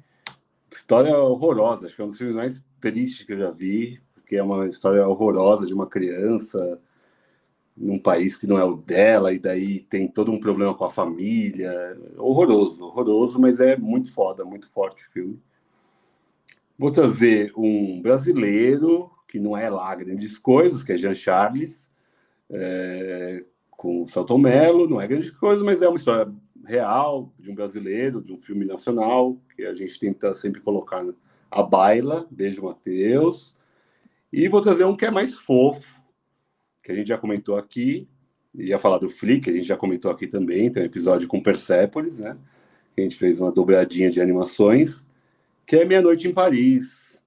[0.74, 4.34] História horrorosa, acho que é um dos filmes mais tristes que eu já vi, porque
[4.34, 6.80] é uma história horrorosa de uma criança
[7.76, 10.90] num país que não é o dela, e daí tem todo um problema com a
[10.90, 11.96] família.
[12.18, 15.40] Horroroso, horroroso, mas é muito foda, muito forte o filme.
[16.76, 21.88] Vou trazer um brasileiro, que não é lá grandes coisas, que é Jean Charles,
[22.50, 26.32] é, com o Celton Mello, não é grande coisa, mas é uma história
[26.64, 31.04] real de um brasileiro, de um filme nacional, que a gente tenta sempre colocar
[31.50, 33.54] a baila, Beijo Mateus.
[34.32, 36.02] E vou trazer um que é mais fofo,
[36.82, 38.08] que a gente já comentou aqui,
[38.54, 42.20] ia falar do Flick, a gente já comentou aqui também, tem um episódio com Persepolis,
[42.20, 42.36] né?
[42.96, 45.06] A gente fez uma dobradinha de animações
[45.66, 47.20] que é Meia Noite em Paris,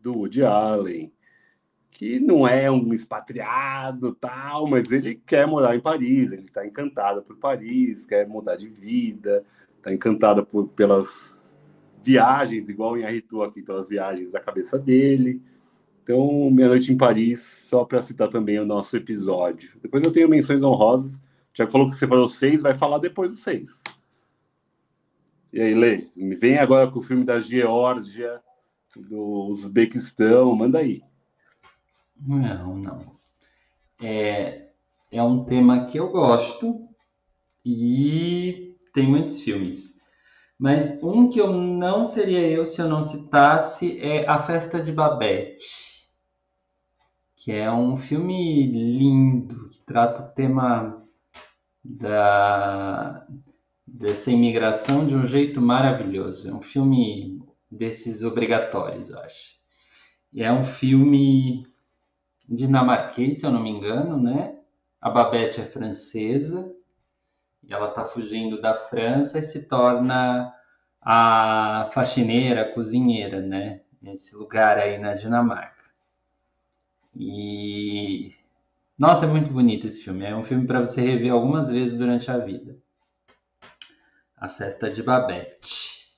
[0.00, 1.12] do Woody Allen,
[1.98, 7.22] que não é um expatriado tal, mas ele quer morar em Paris, ele está encantado
[7.22, 9.44] por Paris, quer mudar de vida,
[9.76, 11.52] está encantado por, pelas
[12.00, 15.42] viagens, igual em Arritu aqui, pelas viagens da cabeça dele.
[16.00, 19.76] Então, Meia Noite em Paris, só para citar também o nosso episódio.
[19.82, 21.20] Depois eu tenho menções honrosas.
[21.52, 23.82] Tiago falou que separou seis, vai falar depois dos seis.
[25.52, 28.40] E aí, Lê, vem agora com o filme da Geórgia,
[28.96, 31.02] do Uzbequistão, manda aí.
[32.20, 33.18] Não, não.
[34.00, 34.68] É,
[35.10, 36.88] é um tema que eu gosto
[37.64, 39.96] e tem muitos filmes.
[40.58, 44.90] Mas um que eu não seria eu se eu não citasse é A Festa de
[44.90, 46.08] Babette,
[47.36, 51.06] que é um filme lindo que trata o tema
[51.84, 53.26] da
[53.86, 56.50] dessa imigração de um jeito maravilhoso.
[56.50, 57.40] É um filme
[57.70, 59.56] desses obrigatórios, eu acho.
[60.32, 61.67] E é um filme
[62.48, 64.56] dinamarquês, se eu não me engano, né?
[65.00, 66.74] A Babette é francesa
[67.62, 70.52] e ela está fugindo da França e se torna
[71.00, 73.82] a faxineira, a cozinheira, né?
[74.00, 75.84] Nesse lugar aí na Dinamarca.
[77.14, 78.32] E
[78.98, 80.24] nossa, é muito bonito esse filme.
[80.24, 82.76] É um filme para você rever algumas vezes durante a vida.
[84.36, 86.12] A Festa de Babette.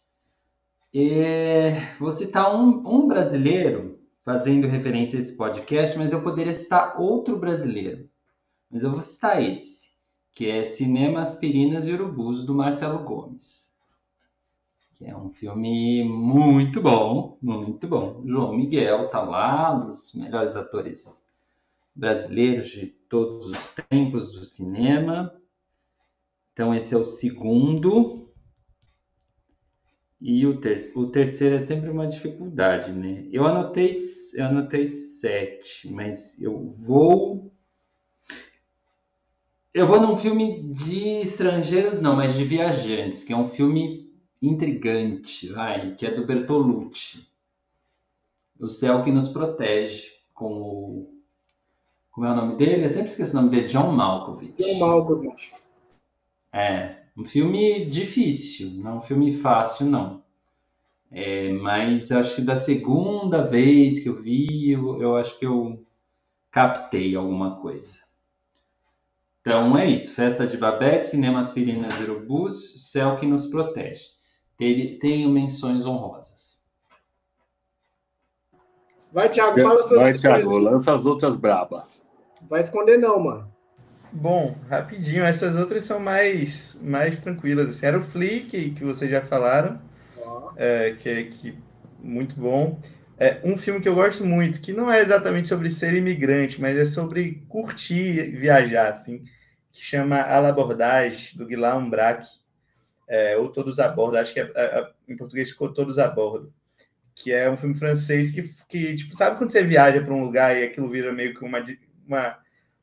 [0.92, 7.00] E vou citar um, um brasileiro fazendo referência a esse podcast, mas eu poderia citar
[7.00, 8.08] outro brasileiro.
[8.70, 9.88] Mas eu vou citar esse,
[10.32, 13.74] que é Cinema, Aspirinas e Urubus, do Marcelo Gomes.
[14.94, 18.22] Que é um filme muito bom, muito bom.
[18.26, 21.24] João Miguel tá lá, dos melhores atores
[21.94, 25.34] brasileiros de todos os tempos do cinema.
[26.52, 28.19] Então esse é o segundo.
[30.20, 33.26] E o, ter o terceiro é sempre uma dificuldade, né?
[33.32, 33.92] Eu anotei,
[34.34, 37.50] eu anotei sete, mas eu vou.
[39.72, 45.48] Eu vou num filme de estrangeiros, não, mas de viajantes, que é um filme intrigante,
[45.48, 47.26] vai, que é do Bertolucci.
[48.58, 51.20] O Céu que Nos Protege, com o.
[52.10, 52.84] Como é o nome dele?
[52.84, 54.54] Eu sempre esqueço o nome dele, John Malkovich.
[54.58, 55.52] John Malkovich.
[56.52, 60.22] É, um filme difícil, não um filme fácil, não.
[61.10, 65.46] É, mas eu acho que da segunda vez que eu vi, eu, eu acho que
[65.46, 65.84] eu
[66.50, 67.98] captei alguma coisa.
[69.40, 70.14] Então é isso.
[70.14, 74.04] Festa de Babette, Cinema Aspirinas e Urubus, Céu que nos protege.
[74.56, 76.58] Tenho menções honrosas.
[79.12, 81.88] Vai, Thiago, fala suas Vai, Thiago, lança as outras braba.
[82.48, 83.49] Vai esconder não, mano.
[84.12, 87.68] Bom, rapidinho, essas outras são mais, mais tranquilas.
[87.68, 87.86] Assim.
[87.86, 89.80] Era o Flea, que, que vocês já falaram,
[90.56, 91.56] é, que é que,
[92.02, 92.80] muito bom.
[93.18, 96.76] É um filme que eu gosto muito, que não é exatamente sobre ser imigrante, mas
[96.76, 99.24] é sobre curtir viajar, assim,
[99.70, 102.28] que chama A L'Abordage, do Guillaume Braque,
[103.06, 106.52] é, ou Todos a Bordo, acho que é, é, em português ficou Todos a Bordo,
[107.14, 110.56] que é um filme francês que, que tipo, sabe quando você viaja para um lugar
[110.56, 111.62] e aquilo vira meio que uma,
[112.06, 112.38] uma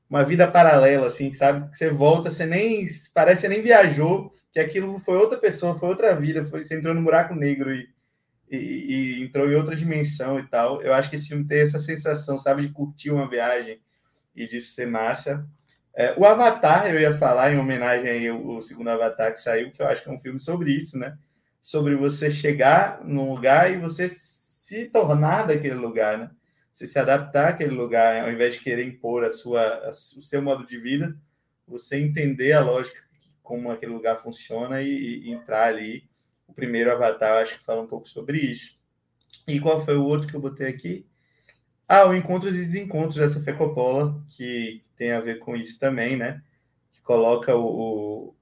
[0.10, 1.70] uma vida paralela, assim, sabe?
[1.70, 2.88] Que você volta, você nem.
[3.14, 6.78] Parece que você nem viajou, que aquilo foi outra pessoa, foi outra vida, foi, você
[6.78, 7.90] entrou no buraco negro e,
[8.50, 10.82] e, e, entrou em outra dimensão e tal.
[10.82, 13.80] Eu acho que esse filme tem essa sensação, sabe, de curtir uma viagem
[14.36, 15.46] e disso ser massa.
[15.94, 19.82] É, o Avatar, eu ia falar em homenagem aí ao segundo Avatar que saiu, que
[19.82, 21.18] eu acho que é um filme sobre isso, né?
[21.62, 26.32] Sobre você chegar num lugar e você se tornar daquele lugar, né?
[26.78, 30.44] Você se adaptar àquele lugar, ao invés de querer impor a sua, a, o seu
[30.44, 31.18] modo de vida,
[31.68, 33.02] você entender a lógica,
[33.42, 36.08] como aquele lugar funciona e, e entrar ali.
[36.48, 38.80] O primeiro Avatar, acho que fala um pouco sobre isso.
[39.48, 41.04] E qual foi o outro que eu botei aqui?
[41.88, 46.16] Ah, o Encontros e Desencontros da Sofia Coppola, que tem a ver com isso também,
[46.16, 46.44] né?
[46.94, 48.36] Que coloca o, o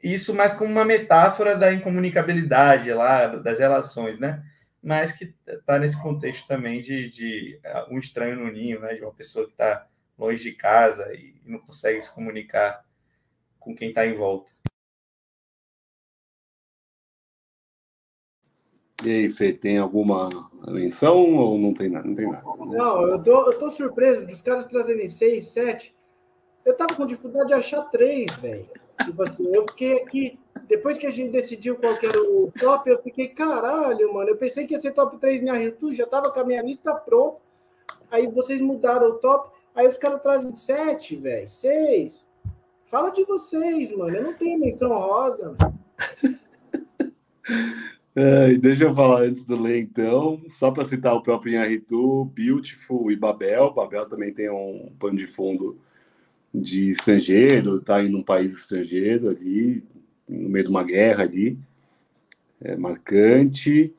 [0.00, 4.40] isso mais como uma metáfora da incomunicabilidade lá, das relações, né?
[4.82, 8.94] Mas que está nesse contexto também de, de, é, um estranho no ninho, né?
[8.94, 9.86] De uma pessoa que está
[10.18, 12.84] longe de casa e não consegue se comunicar
[13.58, 14.50] com quem está em volta.
[19.02, 20.28] E aí, Fê, tem alguma
[20.68, 22.06] menção ou não tem nada?
[22.06, 22.44] Não tem nada.
[22.44, 25.94] Não, eu tô, eu tô surpreso dos caras trazerem seis, sete.
[26.64, 28.68] Eu tava com dificuldade de achar três, velho.
[29.04, 30.38] Tipo assim, eu fiquei aqui.
[30.66, 34.30] Depois que a gente decidiu qual era o top, eu fiquei, caralho, mano.
[34.30, 36.94] Eu pensei que ia ser top 3 minha Rio, já tava com a minha lista
[36.94, 37.38] pronta.
[38.10, 39.50] Aí vocês mudaram o top.
[39.74, 41.48] Aí os caras trazem sete, velho.
[41.48, 42.28] Seis.
[42.86, 44.14] Fala de vocês, mano.
[44.14, 45.56] Eu não tenho menção rosa.
[48.16, 53.12] É, deixa eu falar antes do Lê, então, só para citar o próprio Inharitu, Beautiful
[53.12, 53.72] e Babel.
[53.72, 55.80] Babel também tem um pano de fundo
[56.52, 59.82] de estrangeiro, tá em um país estrangeiro ali,
[60.28, 61.58] no meio de uma guerra ali,
[62.60, 63.94] é marcante.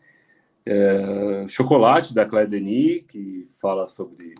[0.66, 4.36] É, Chocolate, da Claire Denis, que fala sobre.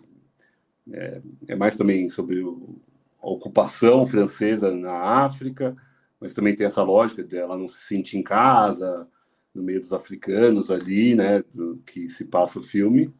[0.92, 2.76] É, é mais também sobre o,
[3.20, 4.92] a ocupação francesa na
[5.24, 5.76] África,
[6.20, 9.08] mas também tem essa lógica dela não se sentir em casa,
[9.54, 13.12] no meio dos africanos ali, né, do, que se passa o filme.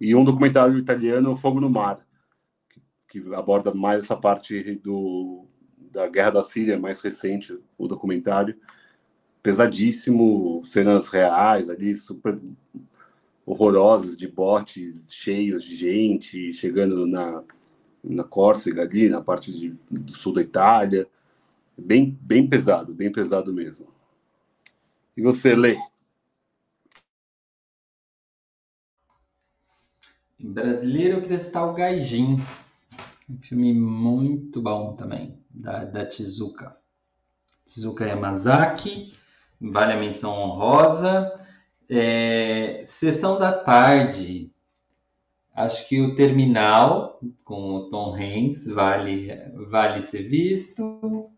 [0.00, 2.05] E um documentário italiano, Fogo no Mar,
[3.20, 5.44] que aborda mais essa parte do,
[5.90, 8.56] da guerra da Síria, mais recente, o documentário.
[9.42, 12.38] Pesadíssimo, cenas reais ali, super
[13.44, 17.42] horrorosas, de botes cheios de gente, chegando na,
[18.02, 21.08] na Córcega ali, na parte de, do sul da Itália.
[21.78, 23.86] Bem, bem pesado, bem pesado mesmo.
[25.16, 25.78] E você, Lê?
[30.38, 32.38] Brasileiro, eu queria citar o Gaijin.
[33.28, 36.76] Um filme muito bom também, da, da Tizuka.
[37.64, 39.12] Tizuka Yamazaki,
[39.60, 41.32] vale a menção honrosa.
[41.88, 44.52] É, Sessão da Tarde,
[45.52, 49.28] acho que o Terminal, com o Tom Hanks, vale,
[49.68, 51.30] vale ser visto.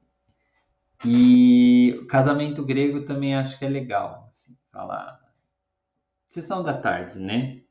[1.04, 5.18] E o Casamento Grego também acho que é legal, assim, falar.
[6.28, 7.62] Sessão da Tarde, né?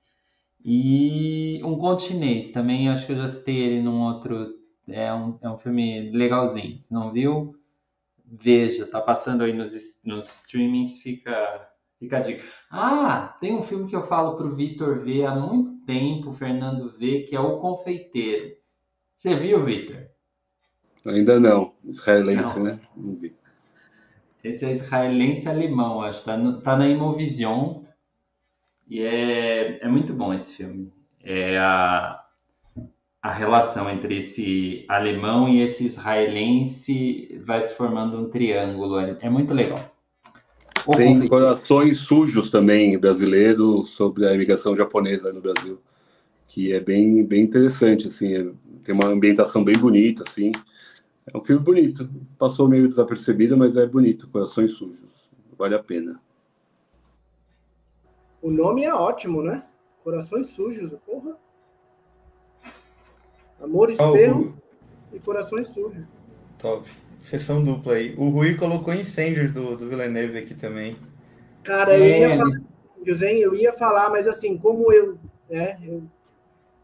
[0.69, 4.53] E um conto chinês também, acho que eu já citei ele num outro.
[4.85, 6.77] É um, é um filme legalzinho.
[6.77, 7.55] Se não viu,
[8.25, 12.43] veja, tá passando aí nos, nos streamings, fica, fica a dica.
[12.69, 16.91] Ah, tem um filme que eu falo pro Vitor ver há muito tempo, o Fernando
[16.91, 18.57] vê, que é O Confeiteiro.
[19.15, 20.05] Você viu, Vitor?
[21.05, 21.75] Ainda não.
[21.85, 22.65] Israelense, não.
[22.65, 22.79] né?
[22.93, 23.33] Não vi.
[24.43, 26.25] Esse é israelense alemão, acho.
[26.25, 27.86] Tá, no, tá na Imovision.
[28.89, 30.91] E é, é muito bom esse filme.
[31.23, 32.23] É a,
[33.21, 38.99] a relação entre esse alemão e esse israelense vai se formando um triângulo.
[38.99, 39.93] É, muito legal.
[40.85, 41.29] O Tem confeiteiro.
[41.29, 45.81] Corações Sujos também, brasileiro, sobre a imigração japonesa no Brasil,
[46.47, 48.47] que é bem, bem interessante, assim, é,
[48.83, 50.53] tem uma ambientação bem bonita, assim,
[51.25, 52.09] é um filme bonito,
[52.39, 56.21] passou meio desapercebido, mas é bonito, Corações Sujos, vale a pena.
[58.47, 59.61] O nome é ótimo, né?
[60.05, 61.35] Corações Sujos, porra.
[63.59, 64.57] Amor, Esperro
[65.11, 66.05] oh, e Corações Sujos.
[66.57, 66.89] Top.
[67.21, 68.15] Sessão dupla aí.
[68.17, 70.95] O Rui colocou Incêndios do, do Villeneuve aqui também.
[71.61, 72.57] Cara, eu é, ia falar,
[73.05, 75.19] José, eu ia falar, mas assim, como eu,
[75.49, 76.03] né, eu,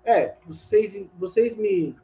[0.03, 1.95] é, vocês, vocês me,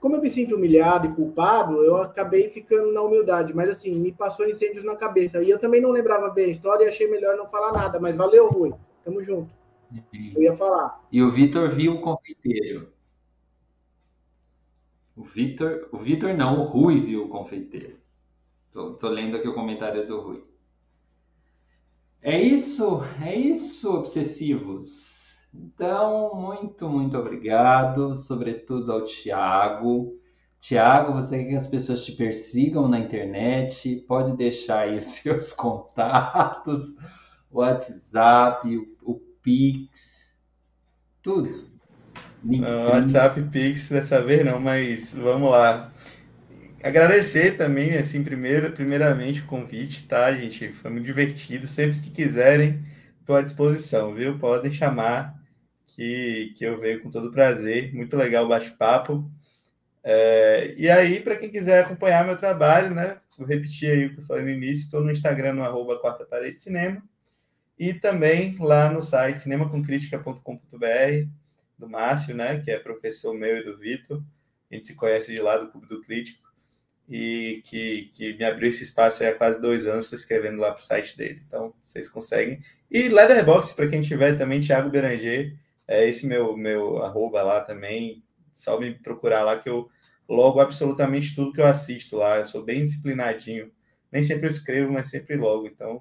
[0.00, 4.10] como eu me sinto humilhado e culpado, eu acabei ficando na humildade, mas assim, me
[4.10, 5.42] passou incêndios na cabeça.
[5.42, 8.16] E eu também não lembrava bem a história e achei melhor não falar nada, mas
[8.16, 8.72] valeu, Rui.
[9.04, 9.52] Tamo junto.
[10.34, 11.04] Eu ia falar.
[11.12, 12.88] E o Vitor viu o confeiteiro.
[15.14, 17.98] O Vitor, o Vitor não, o Rui viu o confeiteiro.
[18.72, 20.44] Tô, tô lendo aqui o comentário do Rui.
[22.22, 25.19] É isso, é isso, obsessivos.
[25.52, 30.16] Então, muito, muito obrigado, sobretudo ao Tiago.
[30.60, 34.04] Tiago, você quer que as pessoas te persigam na internet?
[34.06, 36.94] Pode deixar aí os seus contatos,
[37.50, 40.38] o WhatsApp, o, o Pix,
[41.22, 41.68] tudo.
[42.42, 45.90] Não, WhatsApp Pix dessa vez não, mas vamos lá.
[46.82, 50.72] Agradecer também, assim, primeiro, primeiramente o convite, tá, gente?
[50.72, 51.66] Foi muito divertido.
[51.66, 52.82] Sempre que quiserem,
[53.20, 54.38] estou à disposição, viu?
[54.38, 55.39] Podem chamar
[56.00, 57.94] que, que eu venho com todo prazer.
[57.94, 59.30] Muito legal o bate-papo.
[60.02, 63.18] É, e aí, para quem quiser acompanhar meu trabalho, né?
[63.36, 66.24] Vou repetir aí o que eu falei no início, estou no Instagram, no arroba Quarta
[66.24, 67.02] Parede Cinema,
[67.78, 71.28] e também lá no site cinemacomcritica.com.br
[71.78, 74.22] do Márcio, né, que é professor meu e do Vitor.
[74.70, 76.50] A gente se conhece de lá do Clube do Crítico
[77.08, 80.80] e que, que me abriu esse espaço há quase dois anos, estou escrevendo lá para
[80.80, 81.42] o site dele.
[81.46, 82.62] Então, vocês conseguem.
[82.90, 85.56] E Leatherbox, para quem tiver também, Thiago Beranger,
[85.90, 88.22] é esse meu, meu arroba lá também.
[88.54, 89.90] Só me procurar lá que eu
[90.28, 92.38] logo absolutamente tudo que eu assisto lá.
[92.38, 93.72] Eu sou bem disciplinadinho.
[94.12, 95.66] Nem sempre eu escrevo, mas sempre logo.
[95.66, 96.00] Então,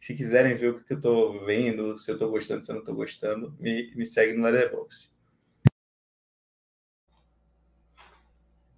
[0.00, 2.80] se quiserem ver o que eu estou vendo, se eu estou gostando, se eu não
[2.80, 5.08] estou gostando, me, me segue no Leatherbox.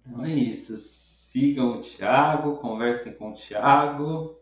[0.05, 0.77] Então é isso.
[0.77, 4.37] Sigam o Thiago, conversem com o Thiago.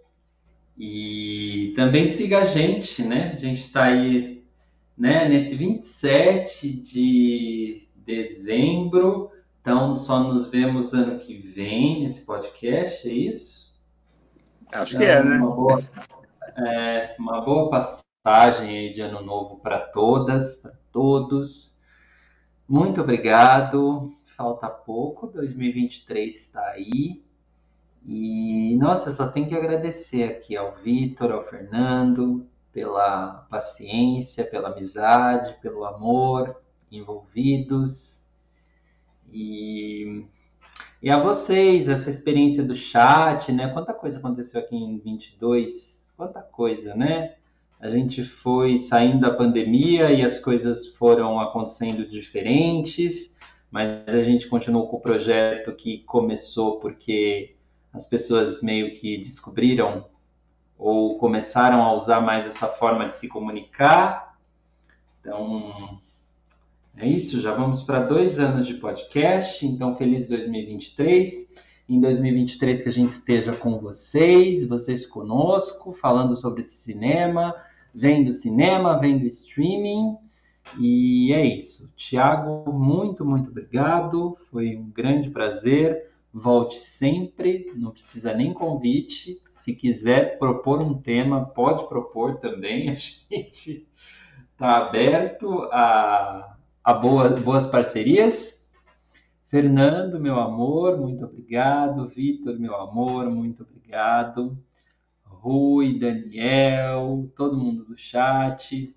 [0.78, 3.32] E também siga a gente, né?
[3.32, 4.41] A gente está aí
[5.02, 9.32] né, nesse 27 de dezembro.
[9.60, 13.82] Então, só nos vemos ano que vem nesse podcast, é isso?
[14.72, 15.38] Acho então, que é, né?
[15.38, 15.84] Uma boa,
[16.56, 21.80] é, uma boa passagem aí de ano novo para todas, para todos.
[22.70, 24.14] Muito obrigado.
[24.38, 27.26] Falta pouco, 2023 está aí.
[28.06, 34.70] E nossa, eu só tenho que agradecer aqui ao Vitor, ao Fernando, pela paciência, pela
[34.70, 36.62] amizade, pelo amor
[36.92, 38.30] envolvidos.
[39.32, 40.26] E,
[41.02, 43.70] e a vocês, essa experiência do chat, né?
[43.70, 47.34] Quanta coisa aconteceu aqui em 22 quanta coisa, né?
[47.80, 53.36] A gente foi saindo da pandemia e as coisas foram acontecendo diferentes,
[53.72, 57.56] mas a gente continuou com o projeto que começou porque
[57.92, 60.06] as pessoas meio que descobriram
[60.82, 64.36] ou começaram a usar mais essa forma de se comunicar.
[65.20, 66.02] Então,
[66.98, 71.52] é isso, já vamos para dois anos de podcast, então feliz 2023
[71.88, 77.54] em 2023 que a gente esteja com vocês, vocês conosco, falando sobre cinema,
[77.94, 80.16] vendo cinema, vendo streaming
[80.80, 81.94] E é isso.
[81.96, 84.34] Tiago, muito, muito obrigado.
[84.50, 86.10] Foi um grande prazer.
[86.34, 89.42] Volte sempre, não precisa nem convite.
[89.62, 92.90] Se quiser propor um tema, pode propor também.
[92.90, 93.88] A gente
[94.54, 98.60] está aberto a, a boa, boas parcerias.
[99.50, 102.08] Fernando, meu amor, muito obrigado.
[102.08, 104.58] Vitor, meu amor, muito obrigado.
[105.24, 108.96] Rui, Daniel, todo mundo do chat.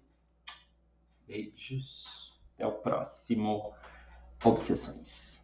[1.27, 2.41] Beijos.
[2.55, 3.75] Até o próximo
[4.43, 5.44] Obsessões.